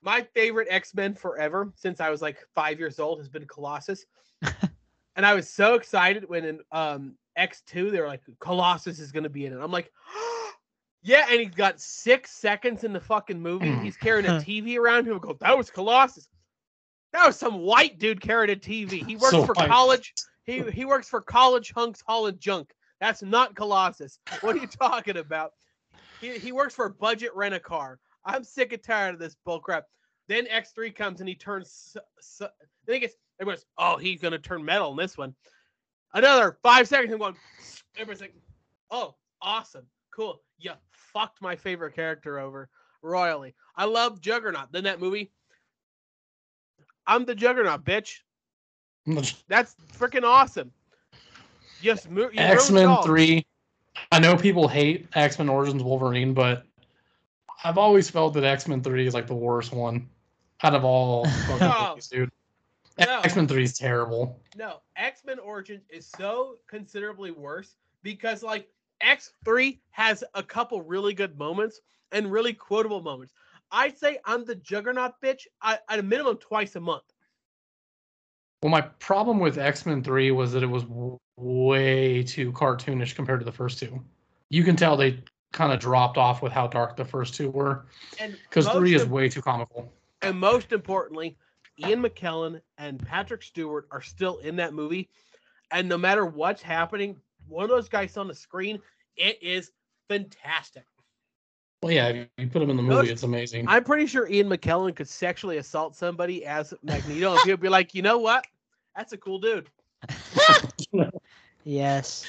my 0.02 0.22
favorite 0.22 0.68
X 0.70 0.94
Men 0.94 1.14
forever 1.14 1.72
since 1.76 2.00
I 2.00 2.10
was 2.10 2.22
like 2.22 2.38
five 2.54 2.78
years 2.78 2.98
old. 2.98 3.18
Has 3.18 3.28
been 3.28 3.46
Colossus, 3.46 4.06
and 5.16 5.26
I 5.26 5.34
was 5.34 5.48
so 5.48 5.74
excited 5.74 6.28
when 6.28 6.44
in 6.44 6.60
um, 6.72 7.14
X 7.36 7.62
two 7.66 7.90
they 7.90 8.00
were 8.00 8.06
like 8.06 8.22
Colossus 8.40 8.98
is 8.98 9.12
going 9.12 9.24
to 9.24 9.28
be 9.30 9.46
in 9.46 9.52
it. 9.52 9.60
I'm 9.60 9.70
like, 9.72 9.92
yeah, 11.08 11.26
and 11.30 11.40
he's 11.40 11.54
got 11.54 11.80
six 11.80 12.30
seconds 12.30 12.84
in 12.84 12.92
the 12.92 13.00
fucking 13.00 13.40
movie. 13.40 13.66
Mm. 13.66 13.82
He's 13.82 13.96
carrying 13.96 14.26
a 14.26 14.30
TV 14.40 14.78
around. 14.78 15.04
People 15.04 15.18
go, 15.18 15.36
that 15.40 15.56
was 15.56 15.70
Colossus. 15.70 16.28
That 17.12 17.26
was 17.26 17.36
some 17.38 17.60
white 17.60 17.98
dude 17.98 18.20
carrying 18.20 18.50
a 18.54 18.58
TV. 18.58 19.04
He 19.06 19.16
works 19.16 19.30
So 19.30 19.44
for 19.46 19.54
white. 19.54 19.68
college. 19.68 20.12
He 20.44 20.62
he 20.70 20.84
works 20.84 21.08
for 21.08 21.20
college 21.20 21.72
hunks 21.72 22.02
hauling 22.06 22.38
junk. 22.38 22.72
That's 23.00 23.22
not 23.22 23.54
Colossus. 23.54 24.18
What 24.40 24.56
are 24.56 24.58
you 24.58 24.66
talking 24.66 25.16
about? 25.18 25.52
He, 26.20 26.38
he 26.38 26.52
works 26.52 26.74
for 26.74 26.88
budget 26.88 27.30
rent 27.34 27.54
a 27.54 27.60
car. 27.60 27.98
I'm 28.24 28.42
sick 28.44 28.72
and 28.72 28.82
tired 28.82 29.14
of 29.14 29.20
this 29.20 29.36
bullcrap. 29.46 29.82
Then 30.26 30.46
X3 30.46 30.94
comes 30.94 31.20
and 31.20 31.28
he 31.28 31.34
turns. 31.34 31.94
s- 31.96 32.42
s- 32.42 32.50
Then 32.86 32.94
he 32.94 33.00
gets. 33.00 33.14
Everyone's, 33.40 33.64
oh, 33.78 33.96
he's 33.96 34.20
gonna 34.20 34.38
turn 34.38 34.64
metal 34.64 34.90
in 34.90 34.96
this 34.96 35.16
one. 35.16 35.34
Another 36.12 36.58
five 36.62 36.88
seconds 36.88 37.12
and 37.12 37.20
going. 37.20 37.36
Everyone's 37.96 38.20
like, 38.20 38.34
oh, 38.90 39.14
awesome, 39.40 39.86
cool. 40.18 40.42
You 40.58 40.72
fucked 40.90 41.40
my 41.40 41.54
favorite 41.54 41.94
character 41.94 42.40
over 42.40 42.68
royally. 43.02 43.54
I 43.76 43.84
love 43.84 44.20
Juggernaut. 44.20 44.72
Then 44.72 44.84
that 44.84 45.00
movie. 45.00 45.30
I'm 47.06 47.24
the 47.24 47.34
Juggernaut, 47.34 47.84
bitch. 47.84 48.18
That's 49.48 49.74
freaking 49.96 50.24
awesome. 50.24 50.72
Just 51.80 52.10
mo- 52.10 52.22
you 52.22 52.26
ruined 52.26 52.38
it 52.38 52.52
X 52.52 52.70
Men 52.70 52.96
three. 53.04 53.46
I 54.12 54.18
know 54.18 54.36
people 54.36 54.66
hate 54.68 55.06
X 55.14 55.38
Men 55.38 55.48
Origins 55.48 55.82
Wolverine, 55.82 56.34
but 56.34 56.64
I've 57.64 57.78
always 57.78 58.10
felt 58.10 58.34
that 58.34 58.44
X 58.44 58.66
Men 58.66 58.82
three 58.82 59.06
is 59.06 59.14
like 59.14 59.28
the 59.28 59.34
worst 59.34 59.72
one 59.72 60.08
out 60.64 60.74
of 60.74 60.84
all 60.84 61.24
fucking 61.46 61.58
No. 61.60 61.88
movies, 61.90 62.08
dude. 62.08 62.30
No. 62.98 63.20
X 63.20 63.36
Men 63.36 63.46
three 63.46 63.62
is 63.62 63.78
terrible. 63.78 64.40
No, 64.56 64.80
X 64.96 65.22
Men 65.24 65.38
Origins 65.38 65.84
is 65.88 66.06
so 66.18 66.56
considerably 66.66 67.30
worse 67.30 67.76
because 68.02 68.42
like 68.42 68.68
X 69.00 69.32
three 69.44 69.80
has 69.90 70.24
a 70.34 70.42
couple 70.42 70.82
really 70.82 71.14
good 71.14 71.38
moments 71.38 71.80
and 72.12 72.30
really 72.30 72.52
quotable 72.52 73.02
moments. 73.02 73.32
I'd 73.70 73.98
say 73.98 74.18
I'm 74.24 74.44
the 74.44 74.54
Juggernaut 74.54 75.14
bitch 75.22 75.42
I, 75.60 75.78
at 75.88 75.98
a 75.98 76.02
minimum 76.02 76.36
twice 76.38 76.76
a 76.76 76.80
month. 76.80 77.04
Well, 78.62 78.70
my 78.70 78.80
problem 78.80 79.38
with 79.38 79.58
X 79.58 79.86
Men 79.86 80.02
three 80.02 80.30
was 80.30 80.52
that 80.52 80.62
it 80.62 80.66
was 80.66 80.84
w- 80.84 81.18
way 81.36 82.22
too 82.22 82.50
cartoonish 82.52 83.14
compared 83.14 83.40
to 83.40 83.44
the 83.44 83.52
first 83.52 83.78
two. 83.78 84.02
You 84.50 84.64
can 84.64 84.74
tell 84.74 84.96
they 84.96 85.22
kind 85.52 85.72
of 85.72 85.78
dropped 85.78 86.18
off 86.18 86.42
with 86.42 86.52
how 86.52 86.66
dark 86.66 86.96
the 86.96 87.04
first 87.04 87.34
two 87.34 87.50
were 87.50 87.86
because 88.48 88.68
three 88.68 88.94
is 88.94 89.02
im- 89.02 89.10
way 89.10 89.28
too 89.28 89.42
comical. 89.42 89.92
and 90.22 90.38
most 90.38 90.72
importantly, 90.72 91.36
Ian 91.78 92.02
McKellen 92.02 92.60
and 92.78 92.98
Patrick 93.06 93.42
Stewart 93.42 93.86
are 93.90 94.02
still 94.02 94.38
in 94.38 94.56
that 94.56 94.74
movie. 94.74 95.08
And 95.70 95.88
no 95.88 95.98
matter 95.98 96.24
what's 96.26 96.62
happening, 96.62 97.20
one 97.48 97.64
of 97.64 97.70
those 97.70 97.88
guys 97.88 98.16
on 98.16 98.28
the 98.28 98.34
screen, 98.34 98.80
it 99.16 99.42
is 99.42 99.72
fantastic. 100.08 100.84
Well, 101.82 101.92
yeah, 101.92 102.08
if 102.08 102.28
you 102.36 102.48
put 102.48 102.58
them 102.58 102.70
in 102.70 102.76
the 102.76 102.82
movie, 102.82 102.94
Those- 102.96 103.10
it's 103.10 103.22
amazing. 103.22 103.68
I'm 103.68 103.84
pretty 103.84 104.06
sure 104.06 104.28
Ian 104.28 104.48
McKellen 104.48 104.94
could 104.96 105.08
sexually 105.08 105.58
assault 105.58 105.94
somebody 105.94 106.44
as 106.44 106.74
Magneto, 106.82 107.32
and 107.32 107.40
he'd 107.42 107.60
be 107.60 107.68
like, 107.68 107.94
you 107.94 108.02
know 108.02 108.18
what? 108.18 108.46
That's 108.96 109.12
a 109.12 109.16
cool 109.16 109.38
dude. 109.38 109.70
yes. 111.64 112.26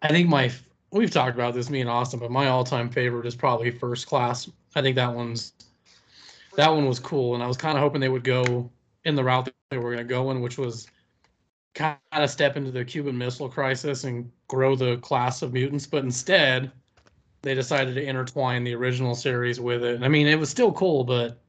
I 0.00 0.08
think 0.08 0.28
my 0.28 0.50
we've 0.90 1.10
talked 1.10 1.34
about 1.34 1.54
this 1.54 1.68
me 1.68 1.80
and 1.80 1.90
Austin, 1.90 2.20
but 2.20 2.30
my 2.30 2.48
all-time 2.48 2.88
favorite 2.88 3.26
is 3.26 3.34
probably 3.34 3.70
First 3.70 4.06
Class. 4.06 4.50
I 4.74 4.82
think 4.82 4.96
that 4.96 5.12
one's 5.12 5.52
that 6.56 6.70
one 6.70 6.86
was 6.86 7.00
cool, 7.00 7.34
and 7.34 7.42
I 7.42 7.46
was 7.46 7.56
kind 7.56 7.76
of 7.76 7.82
hoping 7.82 8.00
they 8.00 8.08
would 8.08 8.24
go 8.24 8.70
in 9.04 9.14
the 9.14 9.24
route 9.24 9.44
that 9.46 9.54
they 9.70 9.76
were 9.76 9.92
going 9.92 9.98
to 9.98 10.04
go 10.04 10.30
in, 10.30 10.40
which 10.40 10.56
was 10.56 10.86
kind 11.74 11.98
of 12.12 12.30
step 12.30 12.56
into 12.56 12.70
the 12.70 12.84
Cuban 12.84 13.18
Missile 13.18 13.48
Crisis 13.48 14.04
and 14.04 14.30
grow 14.48 14.76
the 14.76 14.96
class 14.98 15.42
of 15.42 15.52
mutants. 15.52 15.86
But 15.86 16.04
instead, 16.04 16.72
they 17.42 17.54
decided 17.54 17.94
to 17.94 18.02
intertwine 18.02 18.64
the 18.64 18.74
original 18.74 19.14
series 19.14 19.60
with 19.60 19.84
it. 19.84 20.02
I 20.02 20.08
mean, 20.08 20.26
it 20.26 20.38
was 20.38 20.48
still 20.48 20.72
cool, 20.72 21.04
but 21.04 21.40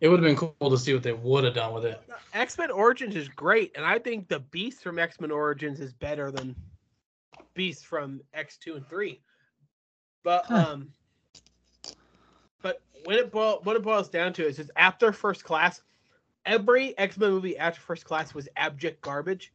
it 0.00 0.08
would 0.08 0.22
have 0.22 0.26
been 0.26 0.36
cool 0.36 0.70
to 0.70 0.78
see 0.78 0.92
what 0.92 1.02
they 1.02 1.12
would 1.12 1.44
have 1.44 1.54
done 1.54 1.72
with 1.72 1.84
it. 1.84 2.02
X 2.32 2.58
Men 2.58 2.70
Origins 2.70 3.16
is 3.16 3.28
great, 3.28 3.72
and 3.76 3.84
I 3.84 3.98
think 3.98 4.28
the 4.28 4.40
Beast 4.40 4.82
from 4.82 4.98
X 4.98 5.20
Men 5.20 5.30
Origins 5.30 5.80
is 5.80 5.92
better 5.92 6.30
than 6.30 6.54
Beast 7.54 7.86
from 7.86 8.20
X 8.34 8.56
two 8.56 8.76
and 8.76 8.88
three. 8.88 9.20
But 10.22 10.44
Huh. 10.46 10.66
um, 10.72 10.92
but 12.62 12.82
when 13.04 13.16
it 13.16 13.32
boil, 13.32 13.60
what 13.62 13.76
it 13.76 13.82
boils 13.82 14.08
down 14.08 14.32
to 14.34 14.46
is, 14.46 14.58
is 14.58 14.70
after 14.76 15.12
First 15.12 15.44
Class, 15.44 15.82
every 16.44 16.96
X 16.98 17.16
Men 17.16 17.30
movie 17.30 17.58
after 17.58 17.80
First 17.80 18.04
Class 18.04 18.34
was 18.34 18.48
abject 18.56 19.00
garbage, 19.00 19.52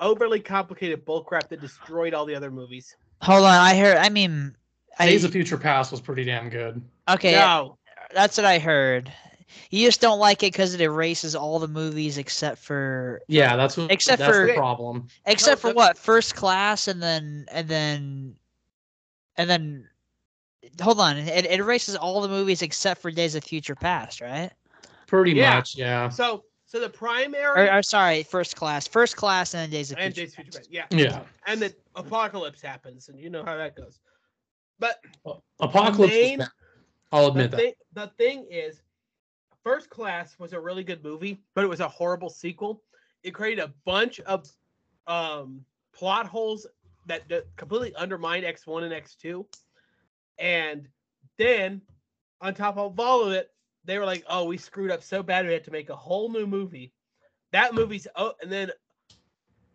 overly 0.00 0.40
complicated 0.40 1.04
bullcrap 1.04 1.48
that 1.48 1.60
destroyed 1.60 2.14
all 2.14 2.24
the 2.26 2.34
other 2.34 2.50
movies. 2.50 2.96
Hold 3.22 3.44
on. 3.44 3.54
I 3.54 3.74
heard. 3.76 3.96
I 3.96 4.08
mean, 4.08 4.54
I, 4.98 5.06
Days 5.06 5.24
of 5.24 5.32
Future 5.32 5.56
Past 5.58 5.90
was 5.92 6.00
pretty 6.00 6.24
damn 6.24 6.48
good. 6.48 6.82
okay. 7.08 7.32
No, 7.32 7.78
That's 8.12 8.36
what 8.36 8.44
I 8.46 8.58
heard. 8.58 9.12
You 9.70 9.86
just 9.86 10.00
don't 10.00 10.18
like 10.18 10.42
it 10.42 10.52
because 10.52 10.74
it 10.74 10.80
erases 10.80 11.34
all 11.36 11.58
the 11.58 11.68
movies 11.68 12.18
except 12.18 12.58
for 12.58 13.22
Yeah, 13.28 13.56
that's 13.56 13.76
what. 13.76 13.90
Except 13.90 14.18
that's 14.18 14.36
for- 14.36 14.46
the 14.48 14.54
problem. 14.54 15.06
except 15.26 15.60
for 15.60 15.68
the- 15.68 15.74
what 15.74 15.96
first 15.96 16.34
class 16.34 16.88
and 16.88 17.00
then 17.02 17.46
and 17.52 17.68
then 17.68 18.36
and 19.36 19.48
then 19.48 19.88
hold 20.82 20.98
on 20.98 21.16
it, 21.18 21.44
it 21.46 21.60
erases 21.60 21.94
all 21.94 22.20
the 22.20 22.28
movies 22.28 22.62
except 22.62 23.00
for 23.00 23.10
days 23.10 23.34
of 23.36 23.44
future 23.44 23.74
past 23.76 24.20
right 24.20 24.50
Pretty 25.06 25.32
Yeah. 25.32 25.56
much, 25.56 25.76
yeah. 25.76 26.08
so 26.08 26.44
so 26.74 26.80
the 26.80 26.88
primary 26.88 27.68
or, 27.68 27.72
or 27.78 27.82
sorry 27.84 28.24
first 28.24 28.56
class 28.56 28.88
first 28.88 29.16
class 29.16 29.54
and 29.54 29.62
then 29.62 29.70
days 29.70 29.92
of 29.92 29.98
and 29.98 30.12
future 30.12 30.26
Days 30.26 30.30
of 30.30 30.34
Future 30.44 30.58
past. 30.58 30.72
Past, 30.72 30.92
yeah, 30.92 30.98
Yeah. 31.04 31.20
and 31.46 31.62
the 31.62 31.72
apocalypse 31.94 32.60
happens, 32.60 33.08
and 33.08 33.18
you 33.20 33.30
know 33.30 33.44
how 33.44 33.56
that 33.56 33.76
goes. 33.76 34.00
But 34.80 35.00
Apocalypse. 35.60 36.12
main- 36.12 36.44
I'll 37.12 37.30
the 37.30 37.44
admit 37.44 37.50
that. 37.52 37.56
thing, 37.58 37.72
the 37.92 38.06
thing 38.18 38.46
is, 38.50 38.82
First 39.62 39.88
Class 39.88 40.36
was 40.40 40.52
a 40.52 40.58
really 40.60 40.82
good 40.82 41.04
movie, 41.04 41.40
but 41.54 41.62
it 41.62 41.68
was 41.68 41.78
a 41.78 41.86
horrible 41.88 42.28
sequel. 42.28 42.82
It 43.22 43.30
created 43.30 43.62
a 43.64 43.72
bunch 43.86 44.18
of 44.20 44.48
um, 45.06 45.64
plot 45.94 46.26
holes 46.26 46.66
that, 47.06 47.28
that 47.28 47.44
completely 47.56 47.94
undermined 47.94 48.44
X1 48.44 48.82
and 48.82 48.92
X2. 48.92 49.46
And 50.38 50.88
then, 51.38 51.80
on 52.40 52.52
top 52.52 52.76
of 52.76 52.98
all 52.98 53.22
of 53.22 53.32
it, 53.32 53.53
they 53.84 53.98
were 53.98 54.04
like, 54.04 54.24
"Oh, 54.28 54.44
we 54.44 54.56
screwed 54.56 54.90
up 54.90 55.02
so 55.02 55.22
bad, 55.22 55.46
we 55.46 55.52
had 55.52 55.64
to 55.64 55.70
make 55.70 55.90
a 55.90 55.96
whole 55.96 56.30
new 56.30 56.46
movie." 56.46 56.92
That 57.52 57.74
movie's 57.74 58.06
oh, 58.16 58.34
and 58.42 58.50
then 58.50 58.70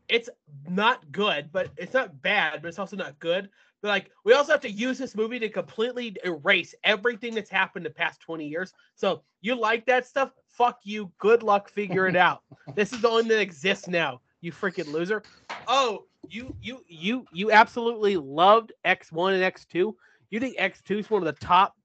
it's 0.09 0.29
not 0.67 1.11
good, 1.11 1.51
but 1.51 1.69
it's 1.77 1.93
not 1.93 2.21
bad, 2.21 2.61
but 2.61 2.67
it's 2.67 2.79
also 2.79 2.97
not 2.97 3.19
good. 3.19 3.49
But 3.81 3.89
like, 3.89 4.11
we 4.25 4.33
also 4.33 4.51
have 4.51 4.61
to 4.61 4.71
use 4.71 4.97
this 4.97 5.15
movie 5.15 5.39
to 5.39 5.49
completely 5.49 6.17
erase 6.25 6.75
everything 6.83 7.33
that's 7.33 7.49
happened 7.49 7.85
the 7.85 7.91
past 7.91 8.19
20 8.19 8.45
years. 8.45 8.73
So 8.95 9.21
you 9.41 9.55
like 9.55 9.85
that 9.85 10.05
stuff? 10.05 10.31
Fuck 10.49 10.79
you. 10.83 11.11
Good 11.19 11.43
luck 11.43 11.69
figure 11.69 12.07
it 12.07 12.15
out. 12.17 12.41
This 12.75 12.91
is 12.91 13.01
the 13.01 13.09
only 13.09 13.29
that 13.29 13.39
exists 13.39 13.87
now. 13.87 14.19
You 14.41 14.51
freaking 14.51 14.91
loser. 14.91 15.23
Oh, 15.67 16.05
you 16.27 16.55
you 16.61 16.83
you 16.87 17.25
you 17.31 17.51
absolutely 17.51 18.17
loved 18.17 18.73
X1 18.85 19.33
and 19.33 19.53
X2. 19.53 19.93
You 20.29 20.39
think 20.39 20.57
X2 20.57 20.99
is 20.99 21.09
one 21.09 21.25
of 21.25 21.25
the 21.25 21.45
top 21.45 21.75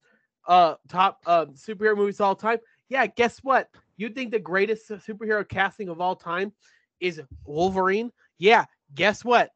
uh 0.46 0.74
top 0.88 1.20
uh, 1.26 1.46
superhero 1.46 1.96
movies 1.96 2.20
all 2.20 2.34
time? 2.34 2.58
Yeah, 2.88 3.06
guess 3.06 3.38
what? 3.38 3.68
You 3.96 4.08
think 4.08 4.30
the 4.30 4.38
greatest 4.38 4.88
superhero 4.88 5.48
casting 5.48 5.88
of 5.88 6.00
all 6.00 6.16
time 6.16 6.52
is 7.00 7.20
Wolverine. 7.44 8.10
Yeah, 8.38 8.64
guess 8.94 9.24
what? 9.24 9.50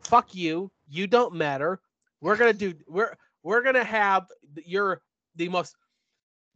Fuck 0.00 0.34
you. 0.34 0.70
You 0.88 1.06
don't 1.06 1.34
matter. 1.34 1.80
We're 2.20 2.36
gonna 2.36 2.52
do. 2.52 2.74
We're 2.86 3.16
we're 3.42 3.62
gonna 3.62 3.84
have 3.84 4.26
your 4.64 5.02
the 5.36 5.48
most 5.48 5.76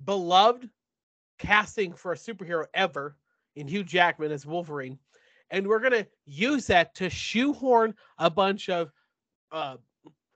beloved 0.04 0.68
casting 1.38 1.92
for 1.92 2.12
a 2.12 2.16
superhero 2.16 2.66
ever 2.74 3.16
in 3.56 3.68
Hugh 3.68 3.84
Jackman 3.84 4.32
as 4.32 4.46
Wolverine, 4.46 4.98
and 5.50 5.66
we're 5.66 5.80
gonna 5.80 6.06
use 6.26 6.66
that 6.68 6.94
to 6.96 7.10
shoehorn 7.10 7.94
a 8.18 8.30
bunch 8.30 8.68
of 8.68 8.90
uh, 9.52 9.76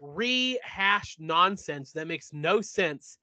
rehashed 0.00 1.20
nonsense 1.20 1.92
that 1.92 2.06
makes 2.06 2.32
no 2.32 2.60
sense 2.60 3.18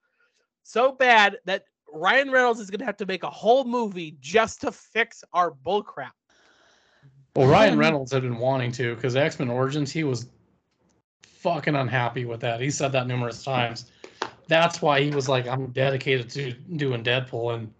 so 0.64 0.91
bad 0.91 1.38
that 1.45 1.66
Ryan 1.93 2.32
Reynolds 2.32 2.59
is 2.59 2.70
gonna 2.70 2.86
have 2.86 2.97
to 2.97 3.05
make 3.05 3.24
a 3.24 3.30
whole 3.30 3.64
movie 3.64 4.18
just 4.20 4.62
to 4.62 4.72
fix 4.72 5.24
our 5.34 5.51
bullcrap. 5.51 6.12
Well, 7.36 7.47
Ryan 7.47 7.74
um, 7.74 7.80
Reynolds 7.80 8.12
had 8.12 8.24
been 8.24 8.38
wanting 8.38 8.72
to 8.74 8.95
because 8.95 9.16
X 9.16 9.39
Men 9.39 9.49
Origins, 9.49 9.91
he 9.91 10.03
was 10.03 10.28
fucking 11.24 11.76
unhappy 11.76 12.26
with 12.26 12.41
that. 12.41 12.62
He 12.62 12.70
said 12.70 12.91
that 12.91 13.07
numerous 13.07 13.43
times. 13.43 13.91
That's 14.47 14.82
why 14.82 15.01
he 15.01 15.12
was 15.12 15.30
like, 15.30 15.47
I'm 15.47 15.68
dedicated 15.68 16.30
to 16.32 16.51
doing 16.51 17.03
Deadpool. 17.03 17.55
And 17.55 17.74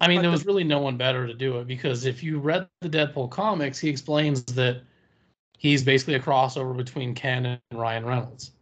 I 0.00 0.08
mean, 0.08 0.20
there 0.20 0.30
was 0.30 0.44
really 0.44 0.64
no 0.64 0.80
one 0.80 0.96
better 0.96 1.26
to 1.26 1.34
do 1.34 1.58
it 1.58 1.66
because 1.66 2.04
if 2.04 2.22
you 2.22 2.38
read 2.38 2.68
the 2.82 2.88
Deadpool 2.88 3.30
comics, 3.30 3.78
he 3.78 3.88
explains 3.88 4.44
that 4.44 4.82
he's 5.58 5.82
basically 5.82 6.14
a 6.14 6.20
crossover 6.20 6.76
between 6.76 7.14
Ken 7.14 7.46
and 7.46 7.60
Ryan 7.72 8.04
Reynolds. 8.04 8.52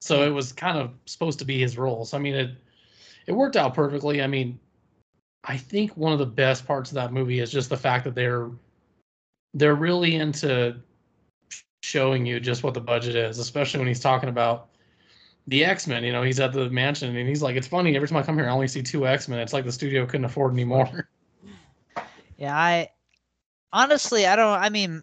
So 0.00 0.22
it 0.22 0.30
was 0.30 0.52
kind 0.52 0.78
of 0.78 0.92
supposed 1.06 1.38
to 1.40 1.44
be 1.44 1.58
his 1.58 1.76
role. 1.76 2.04
So 2.04 2.16
I 2.16 2.20
mean, 2.20 2.34
it 2.34 2.50
it 3.26 3.32
worked 3.32 3.56
out 3.56 3.74
perfectly. 3.74 4.22
I 4.22 4.26
mean, 4.26 4.58
I 5.44 5.56
think 5.56 5.96
one 5.96 6.12
of 6.12 6.18
the 6.18 6.26
best 6.26 6.66
parts 6.66 6.90
of 6.90 6.94
that 6.96 7.12
movie 7.12 7.40
is 7.40 7.50
just 7.50 7.68
the 7.70 7.76
fact 7.76 8.04
that 8.04 8.14
they're 8.14 8.50
they're 9.54 9.74
really 9.74 10.16
into 10.16 10.76
showing 11.82 12.26
you 12.26 12.40
just 12.40 12.62
what 12.62 12.74
the 12.74 12.80
budget 12.80 13.16
is, 13.16 13.38
especially 13.38 13.78
when 13.78 13.88
he's 13.88 14.00
talking 14.00 14.28
about 14.28 14.68
the 15.46 15.64
X 15.64 15.86
Men. 15.86 16.04
You 16.04 16.12
know, 16.12 16.22
he's 16.22 16.40
at 16.40 16.52
the 16.52 16.70
mansion 16.70 17.14
and 17.14 17.28
he's 17.28 17.42
like, 17.42 17.56
"It's 17.56 17.66
funny 17.66 17.94
every 17.96 18.08
time 18.08 18.18
I 18.18 18.22
come 18.22 18.36
here, 18.36 18.48
I 18.48 18.52
only 18.52 18.68
see 18.68 18.82
two 18.82 19.06
X 19.06 19.28
Men. 19.28 19.38
It's 19.40 19.52
like 19.52 19.64
the 19.64 19.72
studio 19.72 20.06
couldn't 20.06 20.24
afford 20.24 20.52
any 20.52 20.64
more." 20.64 21.08
Yeah, 22.36 22.56
I 22.56 22.88
honestly 23.72 24.26
I 24.26 24.36
don't. 24.36 24.58
I 24.58 24.70
mean, 24.70 25.02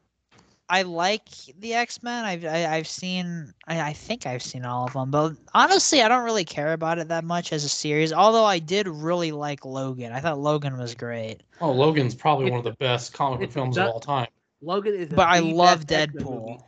I 0.69 0.81
like 0.81 1.29
the 1.59 1.73
X 1.73 2.03
Men. 2.03 2.25
I've 2.25 2.45
I, 2.45 2.65
I've 2.65 2.87
seen. 2.87 3.53
I, 3.67 3.79
I 3.81 3.93
think 3.93 4.25
I've 4.25 4.43
seen 4.43 4.65
all 4.65 4.85
of 4.85 4.93
them, 4.93 5.11
but 5.11 5.33
honestly, 5.53 6.01
I 6.01 6.09
don't 6.09 6.25
really 6.25 6.43
care 6.43 6.73
about 6.73 6.99
it 6.99 7.07
that 7.07 7.23
much 7.23 7.53
as 7.53 7.63
a 7.63 7.69
series. 7.69 8.11
Although 8.11 8.43
I 8.43 8.59
did 8.59 8.87
really 8.87 9.31
like 9.31 9.63
Logan. 9.63 10.11
I 10.11 10.19
thought 10.19 10.39
Logan 10.39 10.77
was 10.77 10.93
great. 10.93 11.41
oh, 11.61 11.71
Logan's 11.71 12.15
probably 12.15 12.51
one 12.51 12.59
of 12.59 12.65
the 12.65 12.75
best 12.79 13.13
comic 13.13 13.39
book 13.39 13.51
films 13.51 13.75
that- 13.77 13.87
of 13.87 13.93
all 13.93 13.99
time. 13.99 14.27
Logan 14.61 14.95
is, 14.95 15.09
But 15.09 15.27
I 15.27 15.39
love 15.39 15.85
Deadpool. 15.85 16.63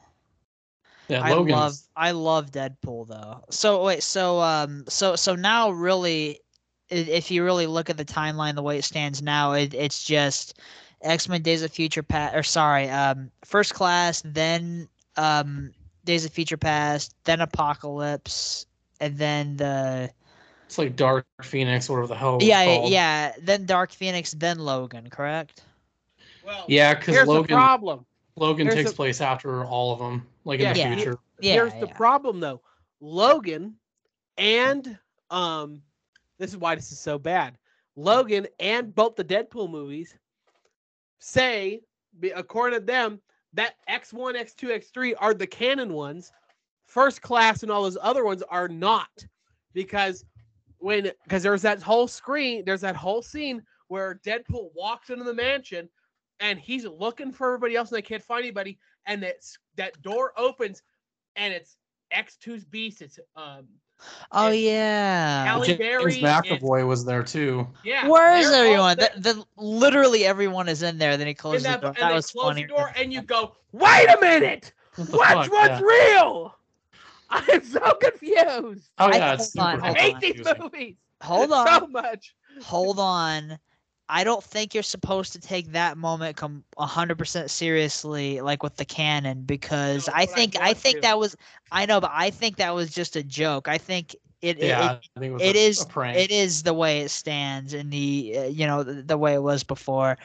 Yeah, 1.07 1.23
I 1.23 1.31
Logan's 1.33 1.51
love 1.51 1.73
I 1.95 2.11
love 2.11 2.51
Deadpool 2.51 3.07
though. 3.07 3.43
So 3.49 3.83
wait, 3.83 4.03
so 4.03 4.39
um, 4.39 4.85
so 4.87 5.15
so 5.15 5.35
now 5.35 5.71
really, 5.71 6.39
if 6.89 7.31
you 7.31 7.43
really 7.43 7.65
look 7.65 7.89
at 7.89 7.97
the 7.97 8.05
timeline 8.05 8.55
the 8.55 8.61
way 8.61 8.77
it 8.77 8.83
stands 8.83 9.21
now, 9.23 9.53
it, 9.53 9.73
it's 9.73 10.03
just 10.03 10.59
X 11.01 11.29
Men: 11.29 11.41
Days 11.41 11.63
of 11.63 11.71
Future 11.71 12.03
Past, 12.03 12.35
or 12.35 12.43
sorry, 12.43 12.89
um, 12.89 13.31
First 13.45 13.73
Class, 13.73 14.21
then 14.25 14.87
um, 15.15 15.71
Days 16.05 16.25
of 16.25 16.31
Future 16.31 16.57
Past, 16.57 17.15
then 17.23 17.41
Apocalypse, 17.41 18.65
and 18.99 19.17
then 19.17 19.57
the 19.57 20.09
it's 20.69 20.77
like 20.77 20.95
Dark 20.95 21.25
Phoenix, 21.41 21.89
whatever 21.89 22.05
the 22.05 22.15
hell. 22.15 22.37
yeah 22.41 22.63
called. 22.63 22.91
yeah 22.91 23.33
then 23.41 23.65
Dark 23.65 23.91
Phoenix, 23.91 24.33
then 24.33 24.59
Logan, 24.59 25.09
correct? 25.09 25.63
Well, 26.45 26.65
yeah, 26.67 26.93
because 26.93 27.15
here's 27.15 27.25
the 27.25 27.33
Logan 27.33 27.55
problem. 27.55 28.05
Logan 28.35 28.67
here's 28.67 28.75
takes 28.75 28.91
the- 28.91 28.95
place 28.95 29.19
after 29.19 29.65
all 29.65 29.93
of 29.93 29.97
them, 29.99 30.27
like 30.45 30.59
in 30.59 30.71
the 30.73 30.79
yeah. 30.79 30.95
future. 30.95 31.17
Yeah. 31.39 31.53
here's 31.53 31.73
the 31.79 31.87
problem 31.87 32.39
though. 32.39 32.61
Logan 33.01 33.75
and 34.37 34.97
um 35.31 35.81
this 36.37 36.51
is 36.51 36.57
why 36.57 36.75
this 36.75 36.91
is 36.91 36.99
so 36.99 37.17
bad. 37.17 37.57
Logan 37.95 38.45
and 38.59 38.93
both 38.93 39.15
the 39.15 39.23
Deadpool 39.23 39.71
movies 39.71 40.15
say 41.19 41.81
according 42.35 42.79
to 42.79 42.85
them 42.85 43.21
that 43.53 43.75
X1, 43.89 44.35
X2, 44.35 44.69
X3 44.69 45.13
are 45.19 45.33
the 45.33 45.47
canon 45.47 45.93
ones. 45.93 46.31
First 46.85 47.21
class 47.21 47.61
and 47.63 47.71
all 47.71 47.83
those 47.83 47.97
other 48.01 48.25
ones 48.25 48.41
are 48.49 48.67
not 48.67 49.25
because 49.73 50.25
when 50.79 51.11
because 51.23 51.43
there's 51.43 51.61
that 51.61 51.81
whole 51.81 52.07
screen, 52.07 52.63
there's 52.65 52.81
that 52.81 52.95
whole 52.95 53.21
scene 53.21 53.61
where 53.89 54.19
Deadpool 54.25 54.69
walks 54.75 55.09
into 55.09 55.23
the 55.23 55.33
mansion 55.33 55.87
and 56.39 56.57
he's 56.59 56.85
looking 56.85 57.31
for 57.31 57.47
everybody 57.47 57.75
else 57.75 57.91
and 57.91 57.97
they 57.97 58.01
can't 58.01 58.23
find 58.23 58.43
anybody 58.43 58.79
and 59.05 59.21
that 59.21 59.35
that 59.75 60.01
door 60.01 60.33
opens 60.37 60.81
and 61.35 61.53
it's 61.53 61.77
X2's 62.15 62.65
beast. 62.65 63.01
It's 63.01 63.19
um 63.35 63.67
Oh 64.31 64.47
and 64.47 64.55
yeah. 64.59 65.45
Halle 65.45 65.65
James 65.65 65.77
Berry 65.79 66.13
is- 66.13 66.17
McAvoy 66.19 66.87
was 66.87 67.05
there 67.05 67.23
too. 67.23 67.67
yeah. 67.83 68.07
Where 68.07 68.37
is 68.37 68.49
everyone? 68.51 68.97
there- 68.97 69.09
The, 69.17 69.33
the, 69.33 69.45
literally 69.57 70.25
everyone 70.25 70.69
is 70.69 70.83
in 70.83 70.97
there. 70.97 71.17
Then 71.17 71.27
he 71.27 71.33
closes 71.33 71.63
that, 71.63 71.81
the 71.81 71.87
door. 71.87 71.89
and 71.89 71.97
That 71.97 72.09
they 72.09 72.15
was 72.15 72.31
close 72.31 72.45
funny. 72.45 72.61
the 72.63 72.67
door 72.69 72.91
and 72.97 73.11
you 73.11 73.21
go, 73.21 73.55
wait 73.71 74.07
a 74.07 74.19
minute, 74.21 74.71
What 74.95 75.07
the 75.11 75.17
which 75.17 75.27
fuck? 75.27 75.51
one's 75.51 75.51
Yeah. 75.51 75.81
real? 75.81 76.55
I'm 77.29 77.63
so 77.63 77.93
confused. 78.01 78.89
Oh 78.97 79.05
I- 79.07 79.15
yeah, 79.17 79.33
it's 79.33 79.53
hold 79.57 79.67
on, 79.67 79.75
super 79.75 79.85
I 79.87 79.93
hate 79.99 80.15
on. 80.15 80.19
these 80.21 80.47
movies 80.59 80.95
Hold 81.21 81.51
on, 81.51 81.67
so 81.81 81.87
much. 81.87 82.33
hold 82.63 82.99
on. 82.99 83.59
I 84.09 84.23
don't 84.23 84.43
think 84.43 84.73
you're 84.73 84.83
supposed 84.83 85.33
to 85.33 85.39
take 85.39 85.73
that 85.73 85.97
moment 85.97 86.37
come 86.37 86.63
100% 86.77 87.51
seriously 87.51 88.41
like 88.41 88.63
with 88.63 88.75
the 88.77 88.85
canon 88.85 89.43
because 89.43 90.07
No, 90.07 90.13
I 90.13 90.25
but 90.25 90.33
I 90.33 90.35
think 90.35 90.55
I, 90.59 90.73
think 90.73 91.01
to. 91.01 91.01
that 91.01 91.19
was 91.19 91.35
I 91.71 91.85
know 91.85 92.01
but 92.01 92.11
I 92.13 92.31
think 92.31 92.57
that 92.57 92.75
was 92.75 92.91
just 92.91 93.15
a 93.15 93.23
joke. 93.23 93.67
I 93.67 93.77
think 93.77 94.15
it 94.41 94.59
it, 94.59 94.79
Yeah, 94.79 94.79
it, 94.79 94.93
I 95.15 95.19
think 95.19 95.31
it 95.31 95.33
was 95.33 95.45
it 95.45 95.55
a, 95.55 95.57
is 95.57 95.81
a 95.81 95.85
prank. 95.85 96.15
it 96.15 96.31
is 96.31 96.63
the 96.63 96.73
way 96.73 97.01
it 97.01 97.09
stands 97.09 97.73
in 97.73 97.89
the 97.89 98.35
uh, 98.37 98.43
you 98.45 98.67
know 98.67 98.83
the, 98.83 98.93
the 99.03 99.17
way 99.17 99.33
it 99.33 99.43
was 99.43 99.63
before. 99.63 100.17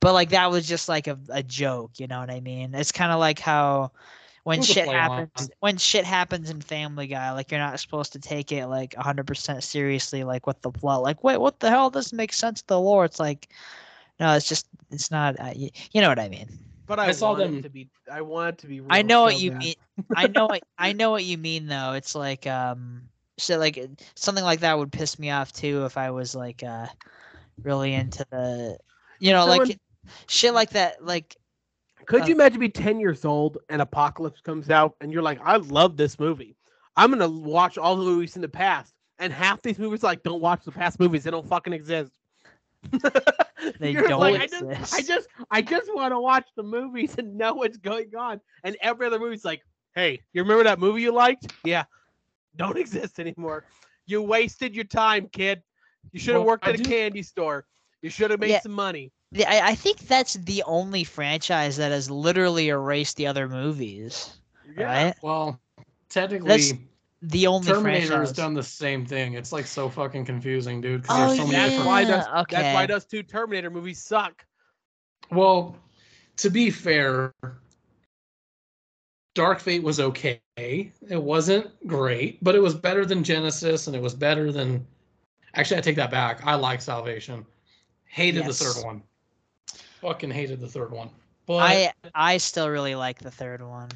But 0.00 0.12
like 0.14 0.30
that 0.30 0.50
was 0.50 0.66
just 0.68 0.88
like 0.88 1.06
a, 1.08 1.18
a 1.30 1.42
joke, 1.42 1.98
you 1.98 2.06
know 2.06 2.20
what 2.20 2.30
I 2.30 2.40
mean? 2.40 2.74
It's 2.74 2.92
kind 2.92 3.12
of 3.12 3.18
like 3.20 3.38
how 3.40 3.92
when 4.44 4.62
shit 4.62 4.86
play 4.86 4.96
on- 4.96 5.10
happens 5.28 5.50
when 5.60 5.76
shit 5.76 6.04
happens 6.04 6.50
in 6.50 6.60
Family 6.60 7.06
Guy, 7.06 7.32
like 7.32 7.50
you're 7.50 7.60
not 7.60 7.78
supposed 7.80 8.12
to 8.12 8.18
take 8.18 8.50
it 8.52 8.66
like 8.66 8.94
100% 8.94 9.62
seriously 9.62 10.24
like 10.24 10.46
with 10.46 10.60
the 10.62 10.70
plot. 10.70 11.02
Like 11.02 11.22
wait, 11.22 11.38
what 11.38 11.60
the 11.60 11.70
hell 11.70 11.90
doesn't 11.90 12.16
make 12.16 12.32
sense 12.32 12.60
to 12.62 12.66
the 12.68 12.80
lore? 12.80 13.04
It's 13.04 13.20
like 13.20 13.48
no, 14.20 14.32
it's 14.34 14.48
just 14.48 14.66
it's 14.90 15.10
not 15.10 15.38
uh, 15.40 15.52
you, 15.54 15.70
you 15.92 16.00
know 16.00 16.08
what 16.08 16.18
I 16.18 16.28
mean. 16.28 16.48
But 16.86 16.98
I, 16.98 17.06
I 17.06 17.12
saw 17.12 17.34
them- 17.34 17.62
to 17.62 17.70
be. 17.70 17.88
I 18.10 18.20
want 18.22 18.50
it 18.50 18.58
to 18.58 18.66
be. 18.66 18.80
Real 18.80 18.88
I 18.90 19.02
know 19.02 19.22
what 19.22 19.38
you 19.40 19.52
bad. 19.52 19.58
mean. 19.60 19.74
I 20.16 20.26
know 20.26 20.46
what 20.46 20.62
I 20.78 20.92
know 20.92 21.10
what 21.10 21.24
you 21.24 21.38
mean 21.38 21.66
though. 21.66 21.92
It's 21.92 22.14
like 22.14 22.46
um 22.46 23.02
shit 23.38 23.58
like 23.58 23.78
something 24.14 24.44
like 24.44 24.60
that 24.60 24.76
would 24.78 24.92
piss 24.92 25.18
me 25.18 25.30
off 25.30 25.52
too 25.52 25.84
if 25.86 25.96
I 25.96 26.10
was 26.10 26.34
like 26.34 26.62
uh 26.62 26.86
really 27.62 27.94
into 27.94 28.26
the 28.30 28.76
you 29.20 29.32
know 29.32 29.46
Someone- 29.46 29.68
like 29.68 29.78
shit 30.26 30.52
like 30.52 30.70
that 30.70 31.04
like 31.04 31.36
Could 32.06 32.22
Uh, 32.22 32.26
you 32.26 32.34
imagine 32.34 32.60
being 32.60 32.72
10 32.72 33.00
years 33.00 33.24
old 33.24 33.58
and 33.68 33.80
Apocalypse 33.82 34.40
comes 34.40 34.70
out 34.70 34.96
and 35.00 35.12
you're 35.12 35.22
like, 35.22 35.40
I 35.42 35.56
love 35.56 35.96
this 35.96 36.18
movie. 36.18 36.56
I'm 36.96 37.10
gonna 37.10 37.28
watch 37.28 37.78
all 37.78 37.96
the 37.96 38.04
movies 38.04 38.36
in 38.36 38.42
the 38.42 38.48
past. 38.48 38.94
And 39.18 39.32
half 39.32 39.62
these 39.62 39.78
movies 39.78 40.02
like 40.02 40.22
don't 40.22 40.40
watch 40.42 40.64
the 40.64 40.72
past 40.72 40.98
movies, 41.00 41.24
they 41.24 41.30
don't 41.30 41.48
fucking 41.48 41.72
exist. 41.72 42.12
They 43.78 43.92
don't 43.92 44.18
like, 44.18 44.40
I 44.40 44.46
just, 44.48 44.94
I 44.94 45.02
just 45.02 45.28
I 45.52 45.62
just 45.62 45.94
want 45.94 46.12
to 46.12 46.18
watch 46.18 46.48
the 46.56 46.64
movies 46.64 47.14
and 47.18 47.36
know 47.38 47.54
what's 47.54 47.76
going 47.76 48.10
on. 48.16 48.40
And 48.64 48.76
every 48.82 49.06
other 49.06 49.20
movie's 49.20 49.44
like, 49.44 49.62
hey, 49.94 50.20
you 50.32 50.42
remember 50.42 50.64
that 50.64 50.80
movie 50.80 51.02
you 51.02 51.12
liked? 51.12 51.52
Yeah. 51.64 51.84
Don't 52.56 52.76
exist 52.84 53.20
anymore. 53.20 53.64
You 54.06 54.20
wasted 54.20 54.74
your 54.74 54.84
time, 54.84 55.28
kid. 55.32 55.62
You 56.10 56.18
should 56.18 56.34
have 56.34 56.42
Well, 56.42 56.48
worked 56.48 56.66
I 56.66 56.70
at 56.70 56.74
a 56.74 56.82
do- 56.82 56.90
candy 56.90 57.22
store. 57.22 57.64
You 58.02 58.10
should 58.10 58.32
have 58.32 58.40
made 58.40 58.50
Yeah. 58.50 58.60
some 58.62 58.72
money. 58.72 59.12
The- 59.32 59.46
I, 59.46 59.68
I 59.70 59.74
think 59.74 59.98
that's 60.00 60.34
the 60.34 60.62
only 60.66 61.04
franchise 61.04 61.76
that 61.78 61.90
has 61.90 62.10
literally 62.10 62.68
erased 62.68 63.16
the 63.16 63.26
other 63.26 63.48
movies. 63.48 64.36
Right? 64.76 65.14
well, 65.22 65.60
technically, 66.08 66.88
The 67.22 67.46
only 67.46 67.66
Terminator 67.66 68.06
franchise. 68.06 68.28
has 68.28 68.36
done 68.36 68.54
the 68.54 68.62
same 68.62 69.04
thing. 69.06 69.34
It's 69.34 69.52
like 69.52 69.66
so 69.66 69.88
fucking 69.88 70.24
confusing, 70.24 70.80
dude. 70.80 71.04
Oh, 71.08 71.26
there's 71.26 71.38
so 71.38 71.46
many 71.46 71.76
That's 71.76 71.84
why 71.86 72.04
those 72.04 72.10
Yeah, 72.10 72.44
that's 72.48 72.74
why 72.74 72.82
okay. 72.84 72.86
those 72.86 73.04
two 73.04 73.22
Terminator 73.22 73.70
movies 73.70 74.02
suck. 74.02 74.44
Well, 75.30 75.76
to 76.38 76.50
be 76.50 76.70
fair, 76.70 77.32
Dark 79.34 79.60
Fate 79.60 79.82
was 79.82 80.00
okay. 80.00 80.40
It 80.56 81.22
wasn't 81.22 81.70
great, 81.86 82.42
but 82.44 82.54
it 82.54 82.60
was 82.60 82.74
better 82.74 83.06
than 83.06 83.22
Genisys, 83.22 83.86
and 83.86 83.96
it 83.96 84.02
was 84.02 84.14
better 84.14 84.52
than. 84.52 84.86
Actually, 85.54 85.78
I 85.78 85.80
take 85.80 85.96
that 85.96 86.10
back. 86.10 86.44
I 86.46 86.54
like 86.54 86.80
Salvation. 86.80 87.44
Hated 88.04 88.44
Yes. 88.44 88.58
the 88.58 88.64
third 88.64 88.84
one. 88.84 89.02
Fucking 90.02 90.30
hated 90.32 90.60
the 90.60 90.68
third 90.68 90.92
one. 90.92 91.10
But 91.46 91.56
I 91.58 91.92
I 92.14 92.38
still 92.38 92.68
really 92.70 92.94
like 92.96 93.20
the 93.20 93.30
third 93.30 93.62
one. 93.62 93.90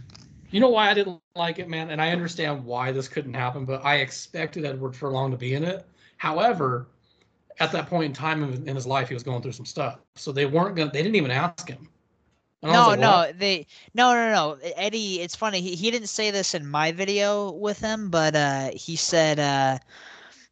you 0.50 0.60
know 0.60 0.70
why 0.70 0.90
I 0.90 0.94
didn't 0.94 1.20
like 1.36 1.58
it, 1.58 1.68
man? 1.68 1.90
And 1.90 2.00
I 2.02 2.10
understand 2.12 2.64
why 2.64 2.92
this 2.92 3.08
couldn't 3.08 3.34
happen, 3.34 3.66
but 3.66 3.84
I 3.84 3.96
expected 3.96 4.64
Edward 4.64 4.96
Furlong 4.96 5.30
to 5.32 5.36
be 5.36 5.54
in 5.54 5.64
it. 5.64 5.86
However, 6.18 6.88
at 7.60 7.72
that 7.72 7.88
point 7.88 8.06
in 8.06 8.12
time 8.14 8.42
in 8.66 8.74
his 8.76 8.86
life, 8.86 9.08
he 9.08 9.14
was 9.14 9.24
going 9.24 9.42
through 9.42 9.52
some 9.52 9.66
stuff. 9.66 10.00
So 10.16 10.32
they 10.32 10.46
weren't 10.46 10.76
going 10.76 10.88
to, 10.88 10.92
they 10.92 11.02
didn't 11.02 11.16
even 11.16 11.32
ask 11.32 11.68
him. 11.68 11.88
And 12.62 12.72
No, 12.72 12.88
like, 12.88 12.98
no, 13.00 13.10
"What?" 13.10 13.38
they 13.38 13.66
no, 13.94 14.12
no, 14.14 14.32
no. 14.32 14.58
Eddie, 14.76 15.20
it's 15.20 15.36
funny. 15.36 15.60
He 15.60 15.76
he 15.76 15.90
didn't 15.90 16.08
say 16.08 16.30
this 16.30 16.54
in 16.54 16.66
my 16.66 16.92
video 16.92 17.50
with 17.52 17.80
him, 17.80 18.10
but 18.10 18.34
uh, 18.36 18.70
he 18.74 18.96
said 18.96 19.38
uh, 19.40 19.78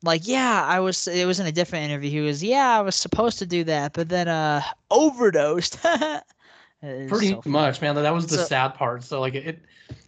like, 0.05 0.27
yeah, 0.29 0.65
I 0.65 0.81
was. 0.81 1.07
It 1.09 1.27
was 1.27 1.41
in 1.41 1.47
a 1.47 1.53
different 1.53 1.85
interview. 1.87 2.11
He 2.11 2.21
was, 2.21 2.43
yeah, 2.43 2.79
I 2.79 2.81
was 2.83 2.95
supposed 2.97 3.39
to 3.41 3.47
do 3.47 3.65
that, 3.65 3.93
but 3.93 4.09
then 4.09 4.29
uh, 4.29 4.63
overdosed. 4.91 5.79
Pretty 6.81 7.31
so 7.31 7.43
much, 7.47 7.81
man. 7.81 7.95
That 7.95 8.13
was 8.13 8.27
the 8.27 8.37
So- 8.39 8.45
sad 8.45 8.75
part. 8.75 9.03
So 9.03 9.21
like 9.21 9.35
it, 9.35 9.61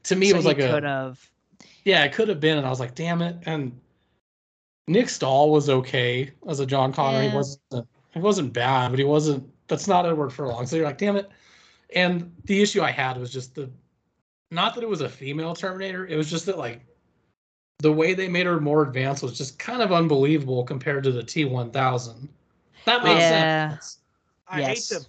to 0.05 0.17
me, 0.17 0.29
So 0.29 0.35
it 0.35 0.37
was 0.37 0.47
like 0.47 0.59
could 0.59 0.85
a 0.85 0.89
have. 0.89 1.31
yeah, 1.85 2.05
it 2.05 2.13
could 2.13 2.29
have 2.29 2.39
been, 2.41 2.59
and 2.59 2.67
I 2.67 2.71
was 2.71 2.81
like, 2.81 2.95
damn 2.95 3.23
it. 3.23 3.37
And 3.47 3.73
Nick 4.87 5.09
Stahl 5.09 5.51
was 5.51 5.71
okay 5.71 6.31
as 6.49 6.61
a 6.61 6.67
John 6.67 6.93
Connor. 6.93 7.23
He 7.29 7.35
wasn't 7.35 7.89
he 8.13 8.21
wasn't 8.21 8.53
bad, 8.53 8.91
but 8.91 8.99
he 8.99 9.05
wasn't. 9.05 9.49
That's 9.69 9.89
not 9.89 10.07
Edward 10.07 10.31
Furlong. 10.31 10.67
So 10.67 10.77
you're 10.77 10.85
like, 10.87 10.99
damn 10.99 11.17
it. 11.17 11.31
And 11.95 12.33
the 12.45 12.61
issue 12.63 12.83
I 12.83 12.91
had 12.91 13.17
was 13.17 13.33
just 13.33 13.55
the, 13.55 13.71
not 14.51 14.75
that 14.75 14.83
it 14.85 14.89
was 14.89 15.01
a 15.01 15.09
female 15.09 15.55
Terminator. 15.55 16.07
It 16.07 16.17
was 16.17 16.31
just 16.31 16.47
that 16.47 16.59
like, 16.59 16.85
the 17.79 17.93
way 17.93 18.15
they 18.15 18.29
made 18.29 18.47
her 18.47 18.61
more 18.61 18.83
advanced 18.83 19.23
was 19.23 19.37
just 19.37 19.59
kind 19.59 19.83
of 19.83 19.93
unbelievable 19.93 20.65
compared 20.65 21.05
to 21.05 21.13
the 21.13 21.23
T1000. 21.23 22.29
That 22.85 23.03
makes 23.03 23.25
Yeah. 23.25 23.71
sense. 23.71 23.99
I 24.49 24.61
Yes. 24.61 24.69
hate 24.91 25.01
to 25.01 25.07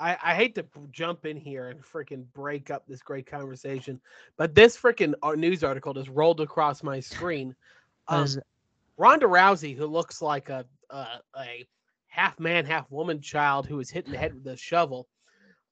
I, 0.00 0.16
I 0.22 0.34
hate 0.34 0.54
to 0.54 0.64
jump 0.92 1.26
in 1.26 1.36
here 1.36 1.70
and 1.70 1.82
freaking 1.82 2.24
break 2.32 2.70
up 2.70 2.86
this 2.86 3.02
great 3.02 3.26
conversation, 3.26 4.00
but 4.36 4.54
this 4.54 4.76
freaking 4.76 5.14
news 5.36 5.64
article 5.64 5.92
just 5.92 6.08
rolled 6.10 6.40
across 6.40 6.84
my 6.84 7.00
screen. 7.00 7.54
What 8.06 8.18
Um, 8.18 8.24
is? 8.26 8.38
Ronda 8.96 9.26
Rousey, 9.26 9.76
who 9.76 9.86
looks 9.86 10.22
like 10.22 10.50
a 10.50 10.64
a, 10.90 11.06
a 11.36 11.66
half 12.06 12.38
man, 12.38 12.64
half 12.64 12.90
woman 12.90 13.20
child 13.20 13.66
who 13.66 13.76
was 13.76 13.90
hit 13.90 14.06
in 14.06 14.12
the 14.12 14.18
head 14.18 14.34
with 14.34 14.46
a 14.46 14.56
shovel, 14.56 15.08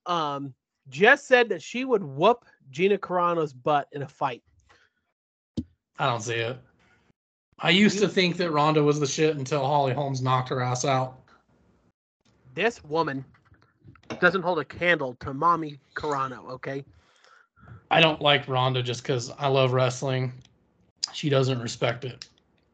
um, 0.05 0.53
just 0.89 1.25
said 1.27 1.49
that 1.49 1.61
she 1.61 1.85
would 1.85 2.03
whoop 2.03 2.45
Gina 2.69 2.97
Carano's 2.97 3.53
butt 3.53 3.87
in 3.91 4.01
a 4.01 4.07
fight. 4.07 4.43
I 5.99 6.05
don't 6.05 6.21
see 6.21 6.35
it. 6.35 6.57
I 7.59 7.71
used 7.71 7.99
to 7.99 8.07
think 8.07 8.37
that 8.37 8.51
Ronda 8.51 8.83
was 8.83 8.99
the 8.99 9.07
shit 9.07 9.35
until 9.35 9.65
Holly 9.65 9.93
Holmes 9.93 10.21
knocked 10.21 10.49
her 10.49 10.61
ass 10.61 10.85
out. 10.85 11.17
This 12.53 12.83
woman 12.83 13.25
doesn't 14.19 14.43
hold 14.43 14.59
a 14.59 14.65
candle 14.65 15.15
to 15.21 15.33
mommy 15.33 15.79
Carano. 15.95 16.49
Okay, 16.49 16.85
I 17.89 18.01
don't 18.01 18.21
like 18.21 18.47
Ronda 18.47 18.83
just 18.83 19.01
because 19.01 19.31
I 19.39 19.47
love 19.47 19.73
wrestling. 19.73 20.33
She 21.13 21.29
doesn't 21.29 21.59
respect 21.59 22.05
it, 22.05 22.27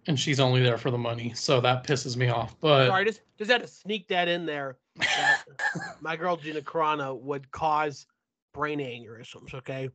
and 0.07 0.19
she's 0.19 0.39
only 0.39 0.61
there 0.61 0.77
for 0.77 0.91
the 0.91 0.97
money, 0.97 1.31
so 1.33 1.61
that 1.61 1.85
pisses 1.85 2.17
me 2.17 2.27
off. 2.29 2.55
But 2.59 2.87
sorry, 2.87 3.05
just 3.05 3.21
just 3.37 3.51
had 3.51 3.61
to 3.61 3.67
sneak 3.67 4.07
that 4.09 4.27
in 4.27 4.45
there. 4.45 4.77
That 4.97 5.43
my 6.01 6.17
girl 6.17 6.35
Gina 6.35 6.61
Carano 6.61 7.19
would 7.21 7.49
cause 7.51 8.05
brain 8.53 8.79
aneurysms. 8.79 9.53
Okay. 9.53 9.89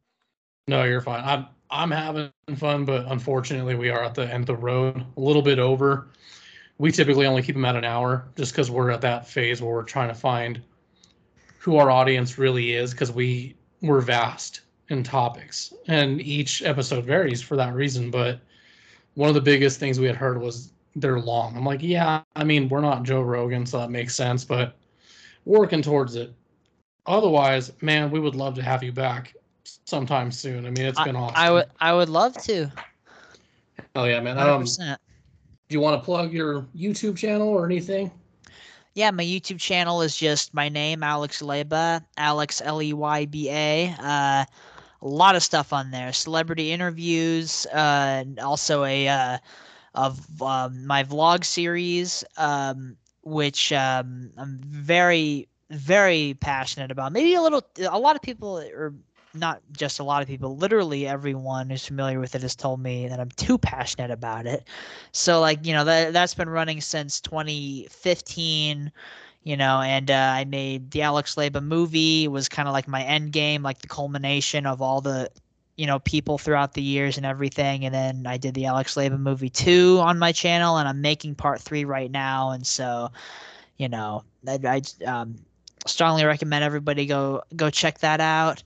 No, 0.69 0.85
you're 0.85 1.01
fine. 1.01 1.25
I'm 1.25 1.47
I'm 1.71 1.91
having 1.91 2.31
fun, 2.57 2.85
but 2.85 3.07
unfortunately, 3.09 3.75
we 3.75 3.91
are 3.91 4.03
at 4.03 4.15
the 4.15 4.33
end 4.33 4.43
of 4.43 4.47
the 4.47 4.57
road, 4.57 5.05
a 5.17 5.21
little 5.21 5.43
bit 5.43 5.59
over. 5.59 6.09
We 6.79 6.93
typically 6.93 7.27
only 7.27 7.43
keep 7.43 7.57
them 7.57 7.65
at 7.65 7.77
an 7.77 7.85
hour, 7.85 8.29
just 8.37 8.53
because 8.53 8.71
we're 8.71 8.91
at 8.91 9.01
that 9.01 9.27
phase 9.27 9.61
where 9.61 9.75
we're 9.75 9.83
trying 9.83 10.09
to 10.09 10.15
find 10.15 10.63
who 11.59 11.77
our 11.77 11.91
audience 11.91 12.39
really 12.39 12.75
is, 12.75 12.93
because 12.93 13.11
we 13.11 13.57
we're 13.83 14.01
vast 14.01 14.61
in 14.89 15.03
topics, 15.03 15.73
and 15.89 16.21
each 16.21 16.63
episode 16.63 17.05
varies 17.05 17.43
for 17.43 17.57
that 17.57 17.75
reason. 17.75 18.11
But 18.11 18.41
one 19.15 19.29
of 19.29 19.35
the 19.35 19.41
biggest 19.41 19.81
things 19.81 19.99
we 19.99 20.07
had 20.07 20.17
heard 20.17 20.41
was 20.41 20.73
they're 20.97 21.21
long. 21.21 21.57
I'm 21.57 21.65
like, 21.65 21.83
yeah, 21.83 22.23
I 22.37 22.45
mean, 22.45 22.69
we're 22.69 22.81
not 22.81 23.03
Joe 23.03 23.23
Rogan, 23.23 23.67
so 23.67 23.79
that 23.79 23.91
makes 23.91 24.15
sense, 24.15 24.45
but 24.45 24.77
working 25.45 25.83
towards 25.83 26.15
it. 26.15 26.33
Otherwise, 27.07 27.73
man, 27.81 28.11
we 28.11 28.21
would 28.21 28.35
love 28.35 28.55
to 28.55 28.63
have 28.63 28.83
you 28.83 28.93
back 28.93 29.35
sometime 29.85 30.31
soon. 30.31 30.67
I 30.67 30.71
mean, 30.71 30.87
it's 30.87 31.03
been 31.03 31.17
awesome. 31.17 31.37
I 31.37 31.51
would 31.51 31.67
I 31.81 31.93
would 31.93 32.09
love 32.09 32.35
to. 32.45 32.71
Oh 33.95 34.05
yeah, 34.05 34.21
man. 34.21 34.39
Um, 34.39 34.65
100%. 34.65 34.97
do 35.69 35.75
you 35.75 35.81
want 35.81 36.01
to 36.01 36.05
plug 36.05 36.33
your 36.33 36.63
YouTube 36.77 37.17
channel 37.17 37.49
or 37.49 37.65
anything? 37.65 38.11
Yeah, 38.95 39.11
my 39.11 39.23
YouTube 39.23 39.61
channel 39.61 40.03
is 40.03 40.17
just 40.17 40.53
my 40.55 40.69
name, 40.69 41.03
Alex 41.03 41.41
Leyba, 41.41 42.05
Alex 42.17 42.61
L 42.65 42.83
E 42.83 42.93
Y 42.93 43.27
B 43.27 43.49
A. 43.51 43.95
Uh, 43.99 44.45
a 45.01 45.09
lot 45.09 45.37
of 45.37 45.43
stuff 45.43 45.73
on 45.73 45.91
there, 45.91 46.13
celebrity 46.13 46.73
interviews, 46.73 47.67
uh, 47.73 47.77
and 48.21 48.41
also 48.41 48.85
a 48.85 49.09
uh, 49.09 49.39
of 49.95 50.43
um, 50.43 50.87
my 50.87 51.05
vlog 51.05 51.45
series, 51.45 52.25
um, 52.37 52.97
which 53.23 53.73
um, 53.73 54.31
I'm 54.37 54.59
very 54.65 55.49
very 55.71 56.37
passionate 56.41 56.91
about. 56.91 57.13
Maybe 57.13 57.35
a 57.35 57.43
little, 57.43 57.63
a 57.79 57.99
lot 57.99 58.17
of 58.17 58.23
people, 58.23 58.59
or 58.59 58.95
not 59.39 59.61
just 59.73 59.99
a 60.01 60.05
lot 60.05 60.23
of 60.23 60.29
people, 60.29 60.57
literally 60.57 61.07
everyone 61.07 61.71
who's 61.71 61.87
familiar 61.87 62.21
with 62.21 62.35
it 62.35 62.43
has 62.43 62.57
told 62.57 62.81
me 62.81 63.09
that 63.09 63.21
I'm 63.21 63.31
too 63.31 63.59
passionate 63.59 64.11
about 64.11 64.47
it. 64.47 64.65
So 65.13 65.41
like 65.41 65.65
you 65.67 65.73
know 65.75 65.85
that 65.85 66.13
that's 66.13 66.35
been 66.35 66.49
running 66.49 66.81
since 66.81 67.21
2015, 67.21 68.93
you 69.43 69.57
know, 69.57 69.81
and 69.81 70.11
uh, 70.11 70.33
I 70.35 70.45
made 70.45 70.91
the 70.91 71.03
Alex 71.03 71.35
Leyba 71.37 71.63
movie 71.63 72.25
It 72.25 72.29
was 72.33 72.49
kind 72.49 72.69
of 72.69 72.73
like 72.75 72.89
my 72.89 73.03
end 73.03 73.33
game, 73.33 73.63
like 73.63 73.79
the 73.79 73.89
culmination 73.89 74.67
of 74.67 74.83
all 74.83 75.01
the 75.01 75.31
you 75.77 75.87
know 75.87 76.01
people 76.01 76.39
throughout 76.39 76.75
the 76.75 76.83
years 76.83 77.17
and 77.17 77.27
everything. 77.27 77.85
And 77.85 77.95
then 77.95 78.27
I 78.27 78.37
did 78.37 78.55
the 78.55 78.67
Alex 78.67 78.95
Leyba 78.95 79.19
movie 79.19 79.51
two 79.51 79.99
on 80.03 80.19
my 80.19 80.33
channel, 80.33 80.79
and 80.79 80.89
I'm 80.89 81.01
making 81.01 81.37
part 81.37 81.61
three 81.61 81.85
right 81.85 82.11
now. 82.11 82.51
And 82.51 82.67
so 82.67 83.11
you 83.79 83.89
know 83.89 84.25
I, 84.47 84.59
I 84.65 85.05
um, 85.07 85.37
strongly 85.87 86.25
recommend 86.25 86.65
everybody 86.65 87.07
go 87.07 87.43
go 87.57 87.71
check 87.71 87.99
that 87.99 88.21
out. 88.21 88.63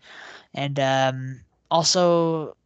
And 0.55 0.79
um, 0.79 1.41
also 1.71 2.57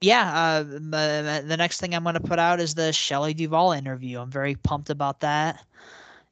yeah, 0.00 0.32
uh, 0.34 0.74
m- 0.76 0.94
m- 0.94 1.48
the 1.48 1.56
next 1.56 1.80
thing 1.80 1.94
I'm 1.94 2.02
going 2.02 2.14
to 2.14 2.20
put 2.20 2.38
out 2.38 2.60
is 2.60 2.74
the 2.74 2.92
Shelley 2.92 3.34
Duvall 3.34 3.72
interview. 3.72 4.20
I'm 4.20 4.30
very 4.30 4.54
pumped 4.54 4.90
about 4.90 5.20
that, 5.20 5.64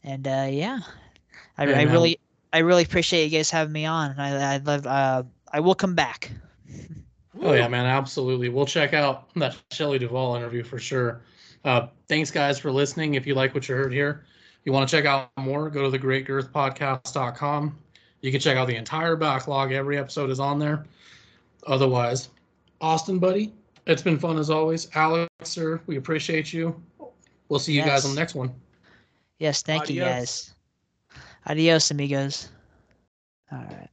and 0.02 0.26
uh, 0.26 0.46
yeah, 0.50 0.80
I, 1.58 1.66
Yeah, 1.66 1.78
I 1.78 1.82
really, 1.82 2.18
I 2.52 2.58
really 2.58 2.82
appreciate 2.82 3.24
you 3.24 3.38
guys 3.38 3.50
having 3.50 3.72
me 3.72 3.86
on. 3.86 4.18
I, 4.18 4.54
I 4.54 4.56
love, 4.58 4.86
uh, 4.86 5.22
I 5.52 5.60
will 5.60 5.74
come 5.74 5.94
back. 5.94 6.30
Oh 7.42 7.52
yeah, 7.52 7.68
man, 7.68 7.86
absolutely. 7.86 8.48
We'll 8.48 8.66
check 8.66 8.92
out 8.92 9.34
that 9.34 9.56
Shelley 9.72 9.98
Duvall 9.98 10.36
interview 10.36 10.62
for 10.62 10.78
sure. 10.78 11.22
Uh, 11.64 11.88
thanks, 12.08 12.30
guys, 12.30 12.58
for 12.58 12.70
listening. 12.70 13.14
If 13.14 13.26
you 13.26 13.34
like 13.34 13.54
what 13.54 13.68
you 13.68 13.74
heard 13.74 13.92
here, 13.92 14.24
you 14.64 14.72
want 14.72 14.88
to 14.88 14.94
check 14.94 15.06
out 15.06 15.30
more, 15.38 15.70
go 15.70 15.90
to 15.90 15.98
thegreatgirthpodcast.com. 15.98 17.78
You 18.24 18.30
can 18.30 18.40
check 18.40 18.56
out 18.56 18.66
the 18.68 18.76
entire 18.76 19.16
backlog. 19.16 19.72
Every 19.72 19.98
episode 19.98 20.30
is 20.30 20.40
on 20.40 20.58
there. 20.58 20.86
Otherwise, 21.66 22.30
Austin, 22.80 23.18
buddy, 23.18 23.52
it's 23.86 24.00
been 24.00 24.18
fun 24.18 24.38
as 24.38 24.48
always. 24.48 24.88
Alex, 24.94 25.28
sir, 25.42 25.78
we 25.86 25.96
appreciate 25.96 26.50
you. 26.50 26.74
We'll 27.50 27.60
see 27.60 27.74
you 27.74 27.82
guys 27.82 28.06
on 28.06 28.14
the 28.14 28.18
next 28.18 28.34
one. 28.34 28.50
Yes, 29.40 29.60
thank 29.60 29.90
you 29.90 30.02
Adios. 30.02 30.08
guys. 30.08 30.54
Adios, 31.48 31.90
amigos. 31.90 32.48
All 33.52 33.58
right. 33.58 33.90